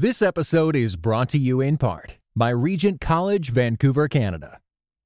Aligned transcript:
This 0.00 0.22
episode 0.22 0.76
is 0.76 0.94
brought 0.94 1.28
to 1.30 1.40
you 1.40 1.60
in 1.60 1.76
part 1.76 2.18
by 2.36 2.50
Regent 2.50 3.00
College, 3.00 3.50
Vancouver, 3.50 4.06
Canada. 4.06 4.60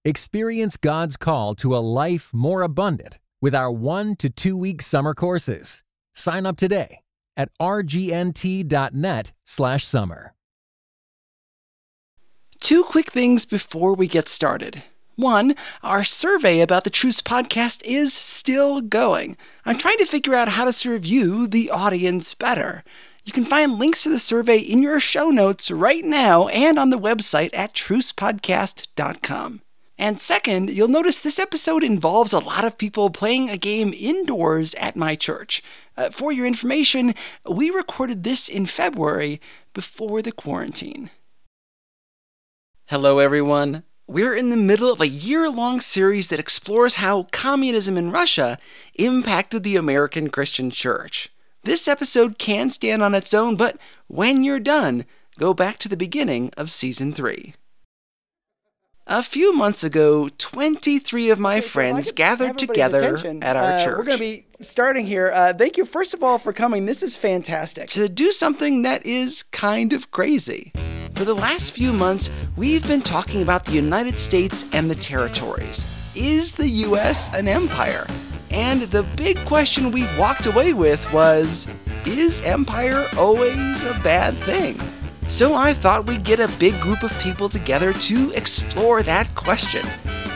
Experience 0.04 0.76
God's 0.76 1.16
call 1.16 1.54
to 1.54 1.74
a 1.74 1.80
life 1.80 2.28
more 2.34 2.60
abundant 2.60 3.18
with 3.40 3.54
our 3.54 3.72
one 3.72 4.16
to 4.16 4.28
two 4.28 4.54
week 4.54 4.82
summer 4.82 5.14
courses. 5.14 5.82
Sign 6.14 6.44
up 6.44 6.58
today 6.58 7.00
at 7.38 7.48
rgnt.net/slash 7.58 9.84
summer. 9.84 10.34
Two 12.60 12.84
quick 12.84 13.10
things 13.10 13.46
before 13.46 13.94
we 13.94 14.06
get 14.06 14.28
started. 14.28 14.82
One, 15.16 15.54
our 15.82 16.04
survey 16.04 16.60
about 16.60 16.84
the 16.84 16.90
Truce 16.90 17.22
podcast 17.22 17.82
is 17.86 18.12
still 18.12 18.82
going. 18.82 19.38
I'm 19.64 19.78
trying 19.78 19.96
to 19.98 20.04
figure 20.04 20.34
out 20.34 20.48
how 20.48 20.66
to 20.66 20.72
serve 20.74 21.06
you, 21.06 21.46
the 21.46 21.70
audience, 21.70 22.34
better. 22.34 22.84
You 23.24 23.32
can 23.32 23.44
find 23.44 23.78
links 23.78 24.02
to 24.02 24.08
the 24.08 24.18
survey 24.18 24.58
in 24.58 24.82
your 24.82 24.98
show 24.98 25.30
notes 25.30 25.70
right 25.70 26.04
now 26.04 26.48
and 26.48 26.76
on 26.76 26.90
the 26.90 26.98
website 26.98 27.50
at 27.52 27.72
trucepodcast.com. 27.72 29.62
And 29.96 30.18
second, 30.18 30.70
you'll 30.70 30.88
notice 30.88 31.20
this 31.20 31.38
episode 31.38 31.84
involves 31.84 32.32
a 32.32 32.40
lot 32.40 32.64
of 32.64 32.78
people 32.78 33.10
playing 33.10 33.48
a 33.48 33.56
game 33.56 33.94
indoors 33.96 34.74
at 34.74 34.96
my 34.96 35.14
church. 35.14 35.62
Uh, 35.96 36.10
for 36.10 36.32
your 36.32 36.46
information, 36.46 37.14
we 37.48 37.70
recorded 37.70 38.24
this 38.24 38.48
in 38.48 38.66
February 38.66 39.40
before 39.72 40.20
the 40.20 40.32
quarantine. 40.32 41.10
Hello, 42.86 43.20
everyone. 43.20 43.84
We're 44.08 44.34
in 44.36 44.50
the 44.50 44.56
middle 44.56 44.92
of 44.92 45.00
a 45.00 45.06
year 45.06 45.48
long 45.48 45.80
series 45.80 46.28
that 46.28 46.40
explores 46.40 46.94
how 46.94 47.28
communism 47.30 47.96
in 47.96 48.10
Russia 48.10 48.58
impacted 48.96 49.62
the 49.62 49.76
American 49.76 50.28
Christian 50.28 50.72
church. 50.72 51.31
This 51.64 51.86
episode 51.86 52.38
can 52.38 52.70
stand 52.70 53.04
on 53.04 53.14
its 53.14 53.32
own, 53.32 53.54
but 53.54 53.76
when 54.08 54.42
you're 54.42 54.58
done, 54.58 55.04
go 55.38 55.54
back 55.54 55.78
to 55.78 55.88
the 55.88 55.96
beginning 55.96 56.50
of 56.56 56.72
season 56.72 57.12
3. 57.12 57.54
A 59.06 59.22
few 59.22 59.52
months 59.52 59.84
ago, 59.84 60.28
23 60.38 61.30
of 61.30 61.38
my 61.38 61.58
Okay, 61.58 61.62
so 61.62 61.68
friends 61.68 62.06
could 62.08 62.16
gathered 62.16 62.58
together 62.58 63.16
at 63.42 63.56
our 63.56 63.72
uh, 63.72 63.84
church 63.84 63.96
We're 63.96 64.04
going 64.04 64.18
to 64.18 64.24
be 64.24 64.46
starting 64.60 65.06
here. 65.06 65.30
Uh, 65.32 65.52
thank 65.52 65.76
you, 65.76 65.84
first 65.84 66.14
of 66.14 66.22
all, 66.24 66.38
for 66.38 66.52
coming. 66.52 66.86
This 66.86 67.02
is 67.02 67.16
fantastic. 67.16 67.86
to 67.90 68.08
do 68.08 68.32
something 68.32 68.82
that 68.82 69.06
is 69.06 69.44
kind 69.44 69.92
of 69.92 70.10
crazy. 70.10 70.72
For 71.14 71.24
the 71.24 71.34
last 71.34 71.72
few 71.72 71.92
months, 71.92 72.28
we've 72.56 72.86
been 72.88 73.02
talking 73.02 73.40
about 73.40 73.66
the 73.66 73.72
United 73.72 74.18
States 74.18 74.64
and 74.72 74.90
the 74.90 74.96
territories. 74.96 75.86
Is 76.16 76.54
the 76.54 76.68
US 76.68 77.32
an 77.34 77.46
empire? 77.46 78.06
And 78.52 78.82
the 78.82 79.02
big 79.16 79.38
question 79.46 79.90
we 79.90 80.04
walked 80.18 80.46
away 80.46 80.74
with 80.74 81.10
was 81.12 81.68
Is 82.04 82.42
empire 82.42 83.06
always 83.16 83.82
a 83.82 83.98
bad 84.02 84.34
thing? 84.34 84.78
So 85.28 85.54
I 85.54 85.72
thought 85.72 86.06
we'd 86.06 86.24
get 86.24 86.40
a 86.40 86.48
big 86.58 86.78
group 86.80 87.02
of 87.02 87.18
people 87.20 87.48
together 87.48 87.92
to 87.92 88.30
explore 88.32 89.02
that 89.04 89.34
question 89.34 89.86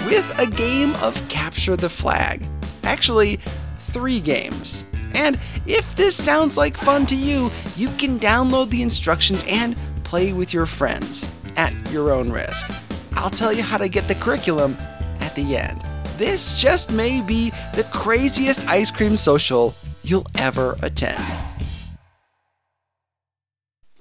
with 0.07 0.39
a 0.39 0.47
game 0.47 0.95
of 0.97 1.29
Capture 1.29 1.77
the 1.77 1.91
Flag. 1.91 2.43
Actually, 2.85 3.37
three 3.79 4.21
games. 4.21 4.87
And 5.15 5.39
if 5.67 5.97
this 5.97 6.15
sounds 6.15 6.57
like 6.57 6.77
fun 6.77 7.05
to 7.07 7.17
you, 7.17 7.51
you 7.77 7.89
can 7.99 8.19
download 8.19 8.71
the 8.71 8.83
instructions 8.83 9.45
and 9.49 9.77
play 10.05 10.33
with 10.33 10.55
your 10.55 10.67
friends 10.67 11.31
at 11.57 11.73
your 11.91 12.13
own 12.13 12.31
risk. 12.31 12.71
I'll 13.13 13.31
tell 13.31 13.53
you 13.53 13.63
how 13.63 13.79
to 13.79 13.89
get 13.89 14.09
the 14.09 14.15
curriculum 14.15 14.77
at 15.21 15.35
the 15.35 15.57
end. 15.57 15.85
This 16.17 16.55
just 16.55 16.91
may 16.91 17.21
be 17.21 17.51
the 17.75 17.87
craziest 17.93 18.67
ice 18.67 18.91
cream 18.91 19.19
social 19.19 19.75
you'll 20.03 20.27
ever 20.35 20.79
attend. 20.81 21.23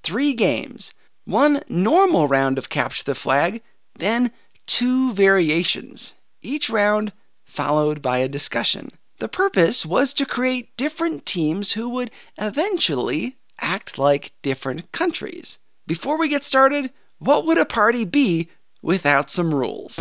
Three 0.02 0.33
games 0.33 0.94
one 1.25 1.61
normal 1.67 2.27
round 2.27 2.57
of 2.57 2.69
Capture 2.69 3.03
the 3.03 3.16
Flag, 3.16 3.61
then 3.97 4.31
two 4.66 5.11
variations, 5.13 6.13
each 6.41 6.69
round 6.69 7.12
followed 7.44 8.01
by 8.01 8.19
a 8.19 8.29
discussion. 8.29 8.91
The 9.17 9.28
purpose 9.28 9.85
was 9.85 10.13
to 10.13 10.25
create 10.25 10.78
different 10.78 11.25
teams 11.25 11.73
who 11.73 11.90
would 11.90 12.11
eventually 12.38 13.35
act 13.59 13.97
like 13.97 14.34
different 14.41 14.91
countries. 14.91 15.57
Before 15.88 16.17
we 16.17 16.29
get 16.29 16.44
started, 16.44 16.91
what 17.17 17.45
would 17.45 17.57
a 17.57 17.66
party 17.66 18.06
be 18.06 18.50
without 18.81 19.29
some 19.29 19.53
rules? 19.53 20.00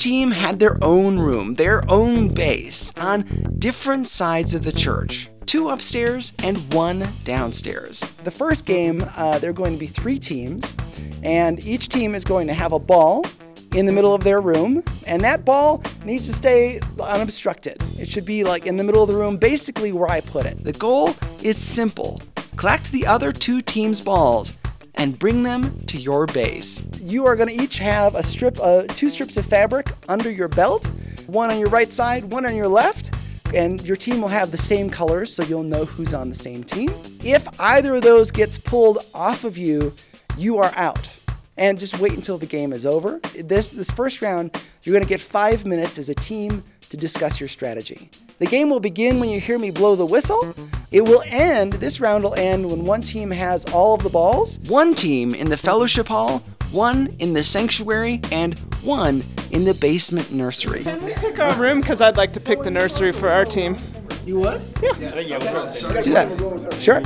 Team 0.00 0.30
had 0.30 0.58
their 0.58 0.82
own 0.82 1.18
room, 1.18 1.56
their 1.56 1.82
own 1.90 2.28
base, 2.32 2.90
on 2.96 3.20
different 3.58 4.08
sides 4.08 4.54
of 4.54 4.64
the 4.64 4.72
church 4.72 5.28
two 5.44 5.68
upstairs 5.68 6.32
and 6.38 6.72
one 6.72 7.06
downstairs. 7.24 8.00
The 8.24 8.30
first 8.30 8.64
game, 8.64 9.04
uh, 9.14 9.38
there 9.40 9.50
are 9.50 9.52
going 9.52 9.74
to 9.74 9.78
be 9.78 9.88
three 9.88 10.18
teams, 10.18 10.74
and 11.22 11.62
each 11.66 11.88
team 11.88 12.14
is 12.14 12.24
going 12.24 12.46
to 12.46 12.54
have 12.54 12.72
a 12.72 12.78
ball 12.78 13.26
in 13.74 13.84
the 13.84 13.92
middle 13.92 14.14
of 14.14 14.24
their 14.24 14.40
room, 14.40 14.82
and 15.06 15.22
that 15.22 15.44
ball 15.44 15.82
needs 16.04 16.26
to 16.28 16.32
stay 16.32 16.80
unobstructed. 17.02 17.76
It 17.98 18.08
should 18.08 18.24
be 18.24 18.42
like 18.42 18.64
in 18.64 18.76
the 18.76 18.84
middle 18.84 19.02
of 19.02 19.10
the 19.10 19.16
room, 19.16 19.36
basically 19.36 19.92
where 19.92 20.08
I 20.08 20.22
put 20.22 20.46
it. 20.46 20.64
The 20.64 20.72
goal 20.72 21.14
is 21.42 21.58
simple 21.58 22.22
collect 22.56 22.90
the 22.90 23.06
other 23.06 23.32
two 23.32 23.60
teams' 23.60 24.00
balls 24.00 24.54
and 24.94 25.18
bring 25.18 25.42
them 25.42 25.78
to 25.86 25.98
your 25.98 26.26
base. 26.26 26.82
You 27.00 27.24
are 27.26 27.34
going 27.34 27.48
to 27.48 27.62
each 27.62 27.78
have 27.78 28.14
a 28.14 28.22
strip, 28.22 28.58
uh, 28.60 28.82
two 28.88 29.08
strips 29.08 29.38
of 29.38 29.46
fabric 29.46 29.90
under 30.08 30.30
your 30.30 30.48
belt, 30.48 30.86
one 31.26 31.50
on 31.50 31.58
your 31.58 31.70
right 31.70 31.90
side, 31.90 32.24
one 32.24 32.44
on 32.44 32.54
your 32.54 32.68
left, 32.68 33.14
and 33.54 33.80
your 33.86 33.96
team 33.96 34.20
will 34.20 34.28
have 34.28 34.50
the 34.50 34.58
same 34.58 34.90
colors, 34.90 35.32
so 35.32 35.42
you'll 35.42 35.62
know 35.62 35.86
who's 35.86 36.12
on 36.12 36.28
the 36.28 36.34
same 36.34 36.62
team. 36.62 36.92
If 37.24 37.48
either 37.58 37.94
of 37.94 38.02
those 38.02 38.30
gets 38.30 38.58
pulled 38.58 38.98
off 39.14 39.44
of 39.44 39.56
you, 39.56 39.94
you 40.36 40.58
are 40.58 40.72
out. 40.76 41.08
And 41.56 41.80
just 41.80 41.98
wait 41.98 42.12
until 42.12 42.36
the 42.36 42.46
game 42.46 42.72
is 42.72 42.84
over. 42.84 43.18
This 43.34 43.70
this 43.70 43.90
first 43.90 44.22
round, 44.22 44.50
you're 44.82 44.92
going 44.92 45.04
to 45.04 45.08
get 45.08 45.20
five 45.20 45.64
minutes 45.66 45.98
as 45.98 46.08
a 46.10 46.14
team 46.14 46.62
to 46.90 46.96
discuss 46.96 47.40
your 47.40 47.48
strategy. 47.48 48.10
The 48.38 48.46
game 48.46 48.70
will 48.70 48.80
begin 48.80 49.20
when 49.20 49.28
you 49.28 49.40
hear 49.40 49.58
me 49.58 49.70
blow 49.70 49.96
the 49.96 50.06
whistle. 50.06 50.54
It 50.90 51.02
will 51.02 51.22
end. 51.26 51.74
This 51.74 52.00
round 52.00 52.24
will 52.24 52.34
end 52.34 52.70
when 52.70 52.84
one 52.84 53.02
team 53.02 53.30
has 53.30 53.64
all 53.66 53.94
of 53.94 54.02
the 54.02 54.08
balls. 54.08 54.58
One 54.68 54.94
team 54.94 55.34
in 55.34 55.50
the 55.50 55.56
fellowship 55.58 56.08
hall, 56.08 56.42
one 56.72 57.14
in 57.18 57.32
the 57.32 57.42
sanctuary, 57.42 58.20
and 58.30 58.58
one 58.82 59.22
in 59.50 59.64
the 59.64 59.74
basement 59.74 60.32
nursery. 60.32 60.84
Can 60.84 61.04
we 61.04 61.12
pick 61.14 61.38
our 61.38 61.54
room 61.60 61.80
because 61.80 62.00
I'd 62.00 62.16
like 62.16 62.32
to 62.34 62.40
pick 62.40 62.62
the 62.62 62.70
nursery 62.70 63.12
for 63.12 63.28
our 63.28 63.44
team. 63.44 63.76
You 64.24 64.40
would? 64.40 64.62
Yeah. 64.82 64.92
Let's 64.92 66.04
do 66.04 66.12
that. 66.12 66.76
Sure. 66.78 67.02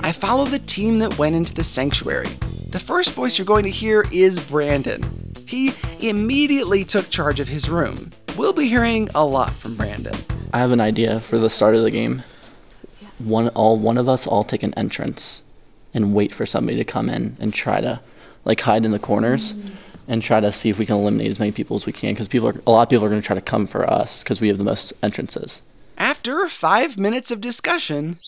I 0.00 0.12
follow 0.12 0.44
the 0.44 0.58
team 0.58 0.98
that 0.98 1.18
went 1.18 1.36
into 1.36 1.54
the 1.54 1.62
sanctuary. 1.62 2.28
The 2.70 2.80
first 2.80 3.12
voice 3.12 3.38
you're 3.38 3.46
going 3.46 3.64
to 3.64 3.70
hear 3.70 4.04
is 4.10 4.40
Brandon. 4.40 5.32
He 5.46 5.74
immediately 6.00 6.84
took 6.84 7.10
charge 7.10 7.38
of 7.38 7.48
his 7.48 7.68
room. 7.68 8.10
We'll 8.36 8.52
be 8.52 8.68
hearing 8.68 9.08
a 9.14 9.24
lot 9.24 9.52
from 9.52 9.76
Brandon. 9.76 10.16
I 10.52 10.58
have 10.58 10.72
an 10.72 10.80
idea 10.80 11.20
for 11.20 11.38
the 11.38 11.48
start 11.48 11.76
of 11.76 11.82
the 11.82 11.90
game. 11.90 12.22
One, 13.18 13.48
all 13.50 13.78
one 13.78 13.96
of 13.96 14.08
us 14.08 14.26
all 14.26 14.42
take 14.42 14.64
an 14.64 14.74
entrance, 14.74 15.42
and 15.92 16.14
wait 16.14 16.34
for 16.34 16.44
somebody 16.44 16.76
to 16.78 16.84
come 16.84 17.08
in 17.08 17.36
and 17.38 17.54
try 17.54 17.80
to, 17.80 18.00
like, 18.44 18.60
hide 18.60 18.84
in 18.84 18.90
the 18.90 18.98
corners, 18.98 19.54
and 20.06 20.22
try 20.22 20.40
to 20.40 20.52
see 20.52 20.68
if 20.68 20.78
we 20.78 20.86
can 20.86 20.96
eliminate 20.96 21.30
as 21.30 21.38
many 21.38 21.52
people 21.52 21.76
as 21.76 21.86
we 21.86 21.92
can. 21.92 22.12
Because 22.12 22.28
people, 22.28 22.48
are, 22.48 22.60
a 22.66 22.70
lot 22.70 22.82
of 22.82 22.88
people 22.90 23.04
are 23.04 23.08
going 23.08 23.20
to 23.20 23.26
try 23.26 23.34
to 23.34 23.40
come 23.40 23.66
for 23.66 23.88
us 23.90 24.22
because 24.22 24.40
we 24.40 24.48
have 24.48 24.58
the 24.58 24.64
most 24.64 24.92
entrances. 25.02 25.62
After 25.96 26.46
five 26.48 26.98
minutes 26.98 27.30
of 27.30 27.40
discussion, 27.40 28.18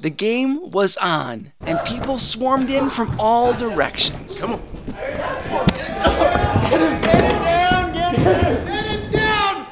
the 0.00 0.10
game 0.10 0.70
was 0.70 0.96
on, 0.98 1.52
and 1.62 1.80
people 1.84 2.18
swarmed 2.18 2.70
in 2.70 2.90
from 2.90 3.18
all 3.18 3.52
directions. 3.52 4.38
Come 4.38 4.54
on. 4.54 4.62
Get 4.86 6.80
it 6.80 7.02
down, 7.02 7.92
get 7.92 8.14
it 8.14 9.12
down. 9.12 9.64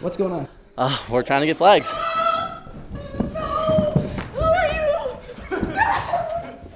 What's 0.00 0.16
going 0.16 0.32
on? 0.32 0.48
Uh, 0.78 0.96
we're 1.10 1.22
trying 1.22 1.40
to 1.40 1.46
get 1.46 1.56
flags. 1.56 1.92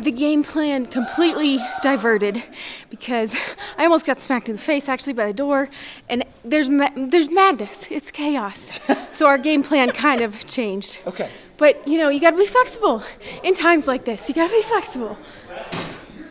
The 0.01 0.11
game 0.11 0.43
plan 0.45 0.87
completely 0.87 1.59
diverted 1.83 2.43
because 2.89 3.37
I 3.77 3.85
almost 3.85 4.07
got 4.07 4.19
smacked 4.19 4.49
in 4.49 4.57
the 4.57 4.63
face 4.63 4.89
actually 4.89 5.13
by 5.13 5.27
the 5.27 5.35
door, 5.35 5.69
and 6.09 6.25
there's 6.43 6.71
ma- 6.71 6.91
there's 6.97 7.31
madness. 7.31 7.91
It's 7.91 8.11
chaos. 8.11 8.71
so 9.13 9.27
our 9.27 9.37
game 9.37 9.63
plan 9.63 9.91
kind 9.91 10.23
of 10.23 10.47
changed. 10.47 11.01
Okay. 11.07 11.29
But 11.59 11.87
you 11.87 11.99
know, 11.99 12.09
you 12.09 12.19
got 12.19 12.31
to 12.31 12.39
be 12.39 12.47
flexible 12.47 13.03
in 13.43 13.55
times 13.55 13.87
like 13.87 14.07
this. 14.07 14.29
You 14.29 14.35
got 14.35 14.49
to 14.49 14.53
be 14.55 14.63
flexible. 14.63 15.19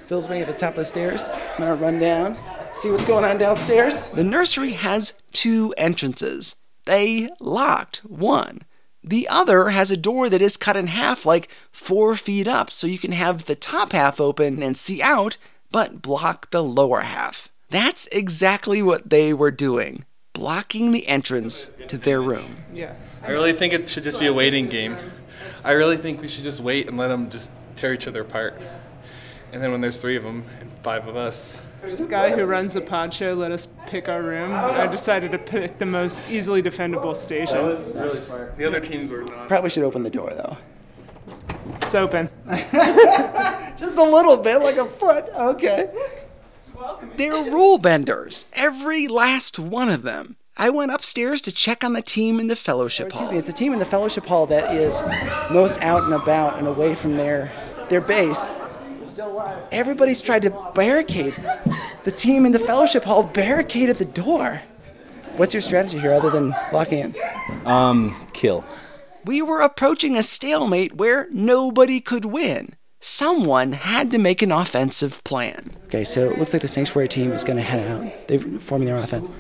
Phil's 0.08 0.28
waiting 0.28 0.42
at 0.42 0.48
the 0.48 0.58
top 0.58 0.72
of 0.72 0.78
the 0.78 0.86
stairs. 0.86 1.24
I'm 1.24 1.60
gonna 1.60 1.76
run 1.76 2.00
down, 2.00 2.36
see 2.74 2.90
what's 2.90 3.06
going 3.06 3.24
on 3.24 3.38
downstairs. 3.38 4.02
The 4.16 4.24
nursery 4.24 4.72
has 4.72 5.14
two 5.34 5.76
entrances. 5.78 6.56
They 6.86 7.30
locked 7.40 7.98
one. 7.98 8.64
The 9.04 9.28
other 9.28 9.70
has 9.70 9.92
a 9.92 9.98
door 9.98 10.30
that 10.30 10.42
is 10.42 10.58
cut 10.58 10.76
in 10.76 10.88
half, 10.88 11.26
like 11.26 11.50
four 11.72 12.16
feet 12.16 12.48
up, 12.48 12.70
so 12.72 12.88
you 12.88 12.98
can 12.98 13.14
have 13.14 13.46
the 13.46 13.56
top 13.56 13.94
half 13.94 14.20
open 14.20 14.62
and 14.62 14.76
see 14.76 15.02
out, 15.02 15.38
but 15.72 16.02
block 16.02 16.52
the 16.52 16.64
lower 16.64 17.02
half. 17.02 17.50
That's 17.70 18.08
exactly 18.08 18.82
what 18.82 19.10
they 19.10 19.34
were 19.34 19.52
doing 19.52 20.06
blocking 20.40 20.94
the 20.94 21.06
entrance 21.08 21.76
to 21.88 21.98
their 21.98 22.22
room. 22.22 22.56
Yeah. 22.74 22.96
I 23.22 23.32
really 23.32 23.52
think 23.52 23.74
it 23.74 23.90
should 23.90 24.04
just 24.04 24.20
be 24.20 24.28
a 24.28 24.34
waiting 24.34 24.68
game. 24.68 24.96
I 25.66 25.72
really 25.72 25.98
think 25.98 26.22
we 26.22 26.30
should 26.30 26.46
just 26.46 26.62
wait 26.62 26.88
and 26.88 26.98
let 26.98 27.10
them 27.10 27.30
just 27.30 27.52
tear 27.76 27.94
each 27.94 28.08
other 28.08 28.22
apart. 28.22 28.60
And 29.52 29.62
then 29.62 29.72
when 29.72 29.82
there's 29.82 30.00
three 30.00 30.16
of 30.16 30.24
them 30.24 30.46
and 30.62 30.72
five 30.82 31.08
of 31.08 31.18
us, 31.18 31.62
This 31.82 32.06
guy 32.06 32.36
who 32.36 32.46
runs 32.46 32.74
the 32.74 32.82
pod 32.82 33.14
show 33.14 33.34
let 33.34 33.52
us 33.52 33.68
pick 33.88 34.10
our 34.10 34.22
room. 34.22 34.54
I 34.54 34.88
decided 34.88 35.32
to 35.32 35.38
pick 35.38 35.78
the 35.78 35.86
most 35.86 36.32
easily 36.32 36.62
defendable 36.62 37.16
station. 37.16 37.58
really 37.58 38.18
smart. 38.18 38.58
The 38.58 38.66
other 38.66 38.80
teams 38.80 39.10
were 39.10 39.24
not. 39.24 39.48
Probably 39.48 39.70
should 39.70 39.84
open 39.84 40.04
the 40.04 40.10
door 40.10 40.32
though. 40.32 40.58
It's 41.82 41.96
open. 41.96 42.30
Just 43.78 43.96
a 43.96 44.04
little 44.04 44.38
bit, 44.38 44.62
like 44.62 44.78
a 44.78 44.86
foot. 44.86 45.26
Okay. 45.34 45.92
They're 47.18 47.34
rule 47.52 47.78
benders, 47.78 48.46
every 48.54 49.08
last 49.08 49.60
one 49.60 49.90
of 49.90 50.04
them. 50.04 50.38
I 50.58 50.70
went 50.70 50.92
upstairs 50.92 51.42
to 51.44 51.52
check 51.52 51.84
on 51.84 51.94
the 51.94 52.02
team 52.02 52.40
in 52.40 52.48
the 52.48 52.56
fellowship 52.56 53.08
Excuse 53.08 53.20
hall. 53.28 53.28
Excuse 53.30 53.32
me, 53.32 53.38
it's 53.38 53.48
the 53.48 53.64
team 53.64 53.74
in 53.74 53.80
the 53.80 53.86
fellowship 53.86 54.26
hall 54.26 54.46
that 54.48 54.76
is 54.76 55.02
most 55.52 55.82
out 55.82 56.04
and 56.04 56.14
about 56.14 56.58
and 56.58 56.68
away 56.68 56.96
from 56.96 57.16
their 57.16 57.52
their 57.90 58.02
base. 58.02 58.50
Everybody's 59.72 60.22
tried 60.22 60.44
to 60.44 60.72
barricade. 60.74 61.36
The 62.04 62.12
team 62.12 62.46
in 62.46 62.52
the 62.52 62.60
fellowship 62.60 63.04
hall 63.04 63.24
barricaded 63.24 63.98
the 63.98 64.06
door. 64.06 64.62
What's 65.38 65.54
your 65.54 65.62
strategy 65.62 66.00
here 66.00 66.14
other 66.14 66.30
than 66.30 66.54
blocking 66.72 67.00
in? 67.00 67.16
Um, 67.66 68.16
kill. 68.34 68.66
We 69.26 69.42
were 69.42 69.62
approaching 69.62 70.18
a 70.18 70.24
stalemate 70.24 70.96
where 70.96 71.28
nobody 71.32 72.02
could 72.02 72.26
win. 72.26 72.76
Someone 73.00 73.74
had 73.74 74.12
to 74.12 74.18
make 74.18 74.42
an 74.42 74.52
offensive 74.52 75.24
plan. 75.24 75.78
Okay, 75.86 76.04
so 76.04 76.30
it 76.30 76.38
looks 76.38 76.52
like 76.52 76.62
the 76.62 76.68
sanctuary 76.68 77.08
team 77.08 77.32
is 77.32 77.44
going 77.44 77.58
to 77.58 77.64
head 77.64 77.88
out. 77.88 78.28
They're 78.28 78.40
forming 78.40 78.88
their 78.88 78.98
offense. 78.98 79.32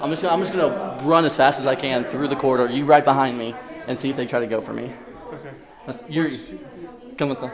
I'm 0.00 0.10
just 0.10 0.22
gonna, 0.22 0.34
I'm 0.34 0.40
just 0.40 0.52
gonna 0.52 1.02
run 1.02 1.24
as 1.24 1.34
fast 1.34 1.58
as 1.58 1.66
I 1.66 1.74
can 1.74 2.04
through 2.04 2.28
the 2.28 2.36
corridor. 2.36 2.70
You 2.70 2.84
right 2.84 3.04
behind 3.04 3.38
me 3.38 3.54
and 3.86 3.98
see 3.98 4.10
if 4.10 4.16
they 4.16 4.26
try 4.26 4.38
to 4.38 4.46
go 4.46 4.60
for 4.60 4.74
me. 4.74 4.92
Okay. 5.32 5.98
Yuri, 6.08 6.38
come 7.16 7.30
with 7.30 7.40
them. 7.40 7.50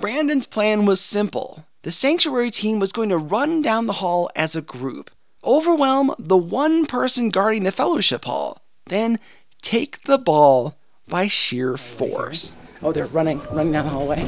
Brandon's 0.00 0.46
plan 0.46 0.86
was 0.86 1.00
simple. 1.00 1.66
The 1.82 1.90
sanctuary 1.90 2.52
team 2.52 2.78
was 2.78 2.92
going 2.92 3.08
to 3.08 3.18
run 3.18 3.62
down 3.62 3.86
the 3.86 3.94
hall 3.94 4.30
as 4.36 4.54
a 4.54 4.62
group, 4.62 5.10
overwhelm 5.44 6.14
the 6.20 6.36
one 6.36 6.86
person 6.86 7.30
guarding 7.30 7.64
the 7.64 7.72
fellowship 7.72 8.24
hall, 8.24 8.62
then 8.86 9.18
take 9.60 10.04
the 10.04 10.16
ball 10.16 10.78
by 11.08 11.26
sheer 11.26 11.76
force. 11.76 12.54
Oh, 12.80 12.92
they're 12.92 13.06
running, 13.06 13.40
running 13.50 13.72
down 13.72 13.86
the 13.86 13.90
hallway. 13.90 14.24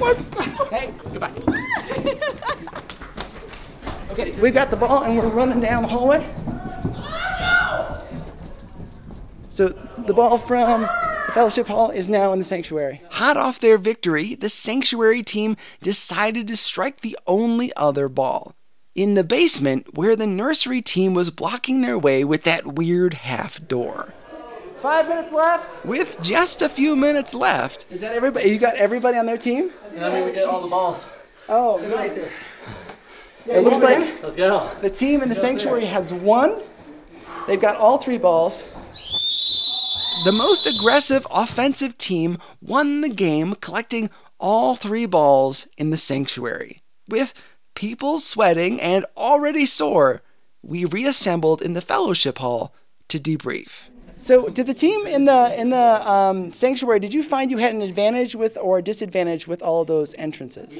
What? 0.00 0.16
Hey, 0.72 0.92
Goodbye. 1.12 1.30
okay, 4.10 4.32
we've 4.40 4.54
got 4.54 4.72
the 4.72 4.76
ball 4.76 5.04
and 5.04 5.16
we're 5.16 5.28
running 5.28 5.60
down 5.60 5.82
the 5.82 5.88
hallway. 5.88 6.28
So 9.50 9.68
the 9.68 10.14
ball 10.14 10.38
from 10.38 10.88
the 11.30 11.34
fellowship 11.34 11.68
hall 11.68 11.90
is 11.90 12.10
now 12.10 12.32
in 12.32 12.40
the 12.40 12.44
sanctuary. 12.44 13.02
Hot 13.10 13.36
off 13.36 13.60
their 13.60 13.78
victory, 13.78 14.34
the 14.34 14.48
sanctuary 14.48 15.22
team 15.22 15.56
decided 15.80 16.48
to 16.48 16.56
strike 16.56 17.02
the 17.02 17.16
only 17.24 17.72
other 17.76 18.08
ball. 18.08 18.56
In 18.96 19.14
the 19.14 19.22
basement, 19.22 19.94
where 19.94 20.16
the 20.16 20.26
nursery 20.26 20.82
team 20.82 21.14
was 21.14 21.30
blocking 21.30 21.82
their 21.82 21.96
way 21.96 22.24
with 22.24 22.42
that 22.42 22.74
weird 22.74 23.14
half 23.14 23.64
door. 23.68 24.12
Five 24.78 25.08
minutes 25.08 25.32
left. 25.32 25.84
With 25.84 26.20
just 26.20 26.62
a 26.62 26.68
few 26.68 26.96
minutes 26.96 27.32
left, 27.32 27.86
Is 27.90 28.00
that 28.00 28.12
everybody? 28.12 28.50
You 28.50 28.58
got 28.58 28.74
everybody 28.74 29.16
on 29.16 29.26
their 29.26 29.38
team? 29.38 29.70
And 29.90 30.00
then 30.00 30.26
we 30.26 30.32
get 30.32 30.48
all 30.48 30.60
the 30.62 30.68
balls. 30.68 31.08
Oh, 31.48 31.76
nice. 31.94 32.26
It 33.46 33.60
looks 33.60 33.80
like 33.80 34.00
Let's 34.20 34.34
go. 34.34 34.68
the 34.80 34.90
team 34.90 35.22
in 35.22 35.28
the 35.28 35.36
sanctuary 35.36 35.84
has 35.84 36.12
won. 36.12 36.60
They've 37.46 37.60
got 37.60 37.76
all 37.76 37.98
three 37.98 38.18
balls. 38.18 38.66
The 40.24 40.32
most 40.32 40.66
aggressive 40.66 41.26
offensive 41.30 41.96
team 41.96 42.38
won 42.60 43.00
the 43.00 43.08
game, 43.08 43.54
collecting 43.54 44.10
all 44.38 44.74
three 44.74 45.06
balls 45.06 45.66
in 45.76 45.90
the 45.90 45.96
sanctuary. 45.96 46.82
With 47.08 47.34
people 47.74 48.18
sweating 48.18 48.80
and 48.80 49.06
already 49.16 49.66
sore, 49.66 50.22
we 50.62 50.84
reassembled 50.84 51.62
in 51.62 51.72
the 51.72 51.80
fellowship 51.80 52.38
hall 52.38 52.74
to 53.08 53.18
debrief. 53.18 53.88
So, 54.16 54.50
did 54.50 54.66
the 54.66 54.74
team 54.74 55.06
in 55.06 55.24
the 55.24 55.54
in 55.58 55.70
the 55.70 56.10
um, 56.10 56.52
sanctuary? 56.52 57.00
Did 57.00 57.14
you 57.14 57.22
find 57.22 57.50
you 57.50 57.56
had 57.56 57.74
an 57.74 57.80
advantage 57.80 58.34
with 58.34 58.58
or 58.58 58.78
a 58.78 58.82
disadvantage 58.82 59.48
with 59.48 59.62
all 59.62 59.80
of 59.80 59.86
those 59.88 60.12
entrances? 60.14 60.78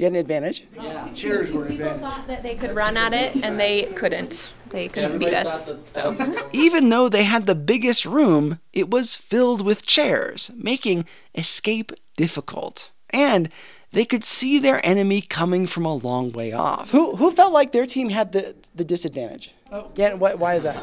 You 0.00 0.04
had 0.04 0.14
an 0.14 0.18
advantage. 0.20 0.64
Yeah. 0.76 1.08
People 1.12 1.98
thought 1.98 2.26
that 2.26 2.42
they 2.42 2.54
could 2.54 2.74
run 2.74 2.96
at 2.96 3.12
it, 3.12 3.44
and 3.44 3.60
they 3.60 3.82
couldn't. 3.82 4.50
They 4.70 4.88
couldn't 4.88 5.18
beat 5.18 5.34
us. 5.34 5.70
So 5.84 6.16
Even 6.52 6.88
though 6.88 7.10
they 7.10 7.24
had 7.24 7.44
the 7.44 7.54
biggest 7.54 8.06
room, 8.06 8.60
it 8.72 8.88
was 8.88 9.14
filled 9.14 9.60
with 9.60 9.84
chairs, 9.84 10.50
making 10.56 11.04
escape 11.34 11.92
difficult. 12.16 12.90
And 13.10 13.50
they 13.92 14.06
could 14.06 14.24
see 14.24 14.58
their 14.58 14.80
enemy 14.86 15.20
coming 15.20 15.66
from 15.66 15.84
a 15.84 15.94
long 15.94 16.32
way 16.32 16.50
off. 16.50 16.92
Who 16.92 17.16
who 17.16 17.30
felt 17.30 17.52
like 17.52 17.72
their 17.72 17.84
team 17.84 18.08
had 18.08 18.32
the 18.32 18.56
the 18.74 18.86
disadvantage? 18.86 19.54
Oh, 19.70 19.90
Gannon, 19.94 20.18
why, 20.18 20.32
why 20.32 20.54
is 20.54 20.62
that? 20.62 20.82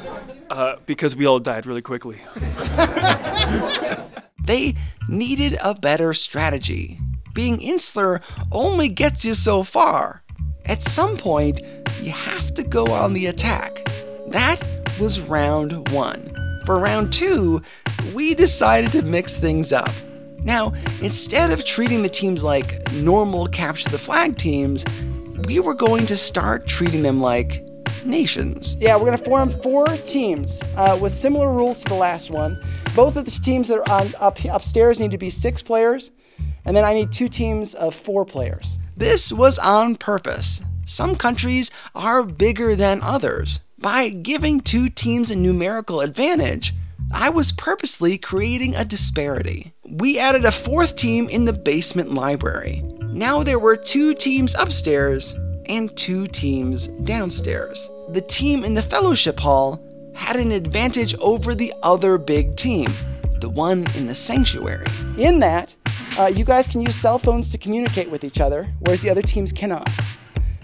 Uh, 0.51 0.75
because 0.85 1.15
we 1.15 1.25
all 1.25 1.39
died 1.39 1.65
really 1.65 1.81
quickly. 1.81 2.19
They 4.47 4.75
needed 5.09 5.57
a 5.61 5.75
better 5.75 6.13
strategy. 6.13 7.01
Being 7.37 7.61
insular 7.61 8.19
only 8.51 8.89
gets 8.89 9.23
you 9.23 9.35
so 9.35 9.61
far. 9.61 10.23
At 10.65 10.81
some 10.81 11.17
point, 11.17 11.61
you 12.01 12.09
have 12.09 12.51
to 12.55 12.63
go 12.63 12.87
on 12.87 13.13
the 13.13 13.27
attack. 13.27 13.87
That 14.29 14.59
was 14.99 15.19
round 15.19 15.87
one. 15.89 16.33
For 16.65 16.79
round 16.79 17.13
two, 17.13 17.61
we 18.15 18.33
decided 18.33 18.91
to 18.93 19.03
mix 19.03 19.37
things 19.37 19.71
up. 19.71 19.91
Now, 20.39 20.73
instead 20.99 21.51
of 21.51 21.63
treating 21.63 22.01
the 22.01 22.09
teams 22.09 22.43
like 22.43 22.91
normal 22.93 23.45
capture 23.45 23.89
the 23.89 23.99
flag 23.99 24.37
teams, 24.37 24.83
we 25.45 25.59
were 25.59 25.75
going 25.75 26.07
to 26.07 26.17
start 26.17 26.65
treating 26.65 27.03
them 27.03 27.21
like 27.21 27.63
nations. 28.03 28.75
Yeah, 28.79 28.95
we're 28.95 29.05
gonna 29.05 29.17
form 29.19 29.51
four 29.51 29.85
teams 29.97 30.63
uh, 30.75 30.97
with 30.99 31.13
similar 31.13 31.53
rules 31.53 31.83
to 31.83 31.89
the 31.89 31.93
last 31.93 32.31
one. 32.31 32.59
Both 32.95 33.15
of 33.15 33.25
the 33.25 33.31
teams 33.31 33.67
that 33.67 33.77
are 33.77 33.91
on 33.91 34.11
up 34.19 34.43
upstairs 34.45 34.99
need 34.99 35.11
to 35.11 35.19
be 35.19 35.29
six 35.29 35.61
players, 35.61 36.09
and 36.67 36.75
then 36.75 36.83
I 36.83 36.93
need 36.93 37.11
two 37.11 37.29
teams 37.29 37.73
of 37.73 37.95
four 37.95 38.25
players. 38.25 38.77
This 38.95 39.31
was 39.31 39.57
on 39.57 39.95
purpose. 39.95 40.61
Some 40.85 41.15
countries 41.15 41.71
are 41.95 42.23
bigger 42.23 42.75
than 42.75 43.01
others. 43.01 43.61
By 43.79 44.09
giving 44.09 44.59
two 44.59 44.89
teams 44.89 45.31
a 45.31 45.35
numerical 45.35 46.01
advantage, 46.01 46.73
I 47.11 47.29
was 47.29 47.53
purposely 47.53 48.17
creating 48.17 48.75
a 48.75 48.83
disparity. 48.83 49.73
We 49.85 50.19
added 50.19 50.43
a 50.43 50.51
fourth 50.51 50.95
team 50.95 51.29
in 51.29 51.45
the 51.45 51.53
basement 51.53 52.13
library. 52.13 52.83
Now 53.11 53.43
there 53.43 53.59
were 53.59 53.77
two 53.77 54.13
teams 54.13 54.53
upstairs 54.55 55.33
and 55.67 55.95
two 55.95 56.27
teams 56.27 56.87
downstairs. 56.87 57.89
The 58.09 58.21
team 58.21 58.65
in 58.65 58.73
the 58.73 58.81
fellowship 58.81 59.39
hall 59.39 59.81
had 60.13 60.35
an 60.35 60.51
advantage 60.51 61.15
over 61.19 61.55
the 61.55 61.73
other 61.83 62.17
big 62.17 62.57
team, 62.57 62.93
the 63.39 63.49
one 63.49 63.85
in 63.95 64.07
the 64.07 64.15
sanctuary. 64.15 64.87
In 65.17 65.39
that, 65.39 65.75
uh, 66.17 66.27
you 66.27 66.43
guys 66.43 66.67
can 66.67 66.81
use 66.81 66.95
cell 66.95 67.19
phones 67.19 67.49
to 67.49 67.57
communicate 67.57 68.09
with 68.09 68.23
each 68.23 68.39
other, 68.41 68.67
whereas 68.79 69.01
the 69.01 69.09
other 69.09 69.21
teams 69.21 69.51
cannot. 69.53 69.89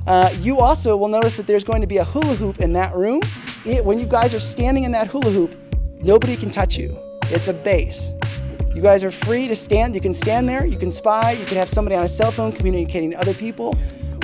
Uh, 0.07 0.29
you 0.39 0.59
also 0.59 0.97
will 0.97 1.07
notice 1.07 1.33
that 1.33 1.47
there's 1.47 1.63
going 1.63 1.81
to 1.81 1.87
be 1.87 1.97
a 1.97 2.03
hula 2.03 2.35
hoop 2.35 2.59
in 2.59 2.73
that 2.73 2.95
room. 2.95 3.21
It- 3.65 3.85
when 3.85 3.99
you 3.99 4.05
guys 4.05 4.33
are 4.33 4.39
standing 4.39 4.83
in 4.83 4.91
that 4.91 5.07
hula 5.07 5.29
hoop, 5.29 5.55
nobody 6.01 6.35
can 6.35 6.49
touch 6.49 6.77
you. 6.77 6.97
It's 7.25 7.47
a 7.47 7.53
base. 7.53 8.11
You 8.75 8.81
guys 8.81 9.03
are 9.03 9.11
free 9.11 9.47
to 9.47 9.55
stand. 9.55 9.93
You 9.93 10.01
can 10.01 10.13
stand 10.13 10.49
there. 10.49 10.65
You 10.65 10.77
can 10.77 10.91
spy. 10.91 11.31
You 11.33 11.45
can 11.45 11.57
have 11.57 11.69
somebody 11.69 11.95
on 11.95 12.03
a 12.03 12.07
cell 12.07 12.31
phone 12.31 12.51
communicating 12.51 13.11
to 13.11 13.19
other 13.19 13.33
people. 13.33 13.75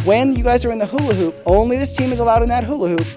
When 0.06 0.36
you 0.36 0.44
guys 0.44 0.66
are 0.66 0.72
in 0.72 0.80
the 0.80 0.88
hula 0.88 1.14
hoop, 1.14 1.40
only 1.46 1.78
this 1.78 1.94
team 1.94 2.12
is 2.12 2.20
allowed 2.20 2.42
in 2.42 2.50
that 2.50 2.64
hula 2.64 2.90
hoop. 2.90 3.08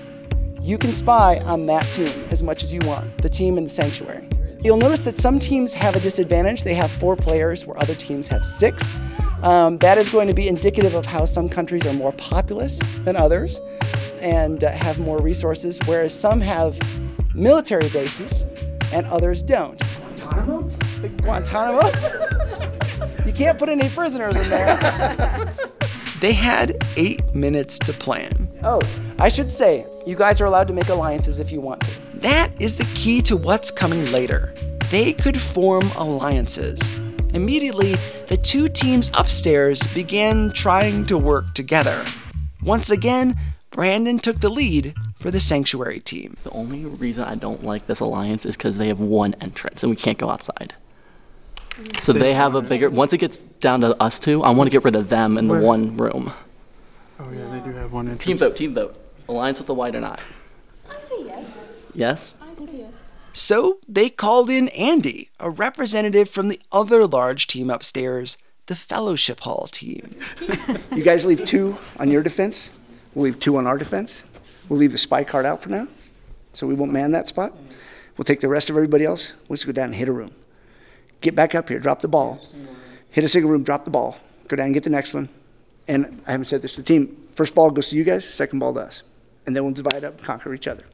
You 0.61 0.79
can 0.79 0.93
spy 0.93 1.39
on 1.39 1.67
that 1.67 1.91
team 1.91 2.13
as 2.31 2.43
much 2.43 2.63
as 2.63 2.73
you 2.73 2.81
want, 2.85 3.19
the 3.23 3.29
team 3.29 3.57
in 3.57 3.65
the 3.65 3.71
sanctuary. 3.71 4.29
You'll 4.63 4.77
notice 4.77 5.01
that 5.01 5.17
some 5.17 5.41
teams 5.41 5.75
have 5.75 5.97
a 5.97 6.01
disadvantage. 6.01 6.63
They 6.63 6.75
have 6.75 6.93
four 6.93 7.17
players, 7.17 7.67
where 7.67 7.77
other 7.79 7.97
teams 7.97 8.29
have 8.29 8.47
six. 8.47 8.95
Um, 9.43 9.77
that 9.79 9.99
is 9.99 10.09
going 10.09 10.29
to 10.29 10.35
be 10.35 10.47
indicative 10.47 10.95
of 10.95 11.05
how 11.05 11.25
some 11.25 11.49
countries 11.49 11.85
are 11.85 11.93
more 11.93 12.13
populous 12.13 12.79
than 13.03 13.17
others 13.17 13.61
and 14.21 14.63
uh, 14.63 14.71
have 14.71 15.01
more 15.01 15.21
resources, 15.21 15.81
whereas 15.85 16.19
some 16.19 16.41
have 16.41 16.79
military 17.35 17.89
bases 17.89 18.47
and 18.93 19.05
others 19.09 19.43
don't. 19.43 19.83
Guantanamo? 20.17 20.71
Guantanamo? 21.23 21.91
you 23.27 23.33
can't 23.33 23.59
put 23.59 23.69
any 23.69 23.89
prisoners 23.89 24.37
in 24.37 24.49
there. 24.49 24.79
They 26.21 26.33
had 26.33 26.85
eight 26.97 27.35
minutes 27.35 27.81
to 27.81 27.93
plan. 27.93 28.49
Oh, 28.63 28.81
I 29.19 29.29
should 29.29 29.51
say, 29.51 29.85
you 30.07 30.15
guys 30.15 30.41
are 30.41 30.45
allowed 30.45 30.69
to 30.69 30.73
make 30.73 30.89
alliances 30.89 31.41
if 31.41 31.51
you 31.51 31.61
want 31.61 31.81
to. 31.81 31.91
That 32.21 32.53
is 32.61 32.77
the 32.77 32.85
key 32.95 33.21
to 33.23 33.37
what's 33.37 33.73
coming 33.73 34.05
later. 34.13 34.52
They 34.93 35.15
could 35.15 35.41
form 35.41 35.91
alliances. 35.97 36.79
Immediately, 37.33 37.97
the 38.27 38.37
two 38.37 38.69
teams 38.69 39.11
upstairs 39.15 39.81
began 39.95 40.53
trying 40.53 41.07
to 41.07 41.17
work 41.17 41.55
together. 41.55 42.05
Once 42.63 42.91
again, 42.91 43.39
Brandon 43.71 44.19
took 44.19 44.41
the 44.41 44.51
lead, 44.51 44.95
for 45.19 45.31
the 45.31 45.41
Sanctuary 45.41 46.01
team. 46.01 46.37
The 46.45 46.51
only 46.51 46.85
reason 46.85 47.25
I 47.25 47.37
don't 47.37 47.63
like 47.63 47.87
this 47.87 48.01
alliance 48.01 48.45
is 48.45 48.55
because 48.55 48.77
they 48.77 48.89
have 48.89 49.01
one 49.01 49.35
entrance 49.41 49.83
and 49.83 49.89
we 49.89 49.97
can't 49.97 50.19
go 50.19 50.29
outside. 50.29 50.75
So 51.95 52.13
they 52.13 52.35
have 52.35 52.55
a 52.55 52.61
bigger. 52.61 52.91
Once 52.91 53.15
it 53.15 53.19
gets 53.19 53.39
down 53.39 53.81
to 53.81 53.97
us 54.03 54.19
two, 54.19 54.43
I 54.43 54.51
want 54.51 54.67
to 54.67 54.71
get 54.71 54.85
rid 54.85 54.95
of 54.95 55.09
them 55.09 55.39
in 55.39 55.49
the 55.49 55.59
one 55.59 55.97
room. 55.97 56.35
Oh 57.19 57.31
yeah, 57.31 57.49
they 57.51 57.61
do 57.61 57.75
have 57.79 57.93
one 57.93 58.09
entrance. 58.09 58.25
Team 58.25 58.37
vote. 58.37 58.57
Team 58.57 58.75
vote. 58.75 58.95
Alliance 59.27 59.59
with 59.59 59.69
the 59.69 59.75
white 59.75 59.95
or 59.95 60.01
not? 60.01 60.21
I 60.91 60.99
say 60.99 61.15
yes. 61.25 61.93
Yes. 61.95 62.37
I 62.43 62.53
say 62.53 62.69
yes. 62.73 63.02
So 63.33 63.79
they 63.89 64.11
called 64.11 64.51
in 64.51 64.69
Andy, 64.69 65.31
a 65.41 65.49
representative 65.51 66.29
from 66.29 66.49
the 66.49 66.61
other 66.71 67.07
large 67.07 67.47
team 67.47 67.71
upstairs, 67.71 68.37
the 68.67 68.77
Fellowship 68.77 69.41
Hall 69.41 69.69
team. 69.71 70.17
You 70.93 71.03
guys 71.03 71.25
leave 71.25 71.47
two 71.47 71.79
on 71.99 72.11
your 72.11 72.23
defense. 72.23 72.71
We'll 73.15 73.25
leave 73.25 73.41
two 73.41 73.57
on 73.57 73.67
our 73.67 73.79
defense. 73.79 74.25
We'll 74.69 74.79
leave 74.79 74.93
the 74.93 74.99
spy 74.99 75.25
card 75.25 75.47
out 75.47 75.63
for 75.63 75.71
now, 75.71 75.89
so 76.53 76.67
we 76.67 76.75
won't 76.75 76.93
man 76.93 77.13
that 77.13 77.29
spot. 77.29 77.57
We'll 78.17 78.27
take 78.27 78.41
the 78.41 78.49
rest 78.49 78.69
of 78.69 78.77
everybody 78.77 79.05
else. 79.07 79.33
We'll 79.49 79.57
just 79.57 79.67
go 79.67 79.73
down 79.73 79.87
and 79.87 79.95
hit 79.95 80.09
a 80.09 80.13
room. 80.13 80.33
Get 81.23 81.35
back 81.35 81.55
up 81.55 81.71
here, 81.71 81.79
drop 81.79 82.01
the 82.01 82.09
ball, 82.09 82.41
hit 83.11 83.25
a 83.25 83.29
single 83.29 83.51
room, 83.51 83.63
drop 83.63 83.87
the 83.87 83.91
ball, 83.91 84.19
go 84.49 84.57
down 84.57 84.67
and 84.67 84.75
get 84.75 84.83
the 84.83 84.91
next 84.91 85.15
one. 85.15 85.31
And 85.89 86.23
I 86.27 86.33
haven't 86.33 86.45
said 86.45 86.61
this 86.61 86.75
to 86.75 86.83
the 86.83 86.87
team. 86.87 87.27
First 87.33 87.55
ball 87.55 87.71
goes 87.71 87.89
to 87.89 87.97
you 87.97 88.05
guys, 88.05 88.29
second 88.29 88.59
ball 88.59 88.75
to 88.75 88.81
us. 88.81 89.03
And 89.47 89.57
then 89.57 89.65
we'll 89.65 89.73
divide 89.73 90.05
up 90.05 90.19
and 90.19 90.23
conquer 90.23 90.53
each 90.53 90.69
other. 90.69 90.85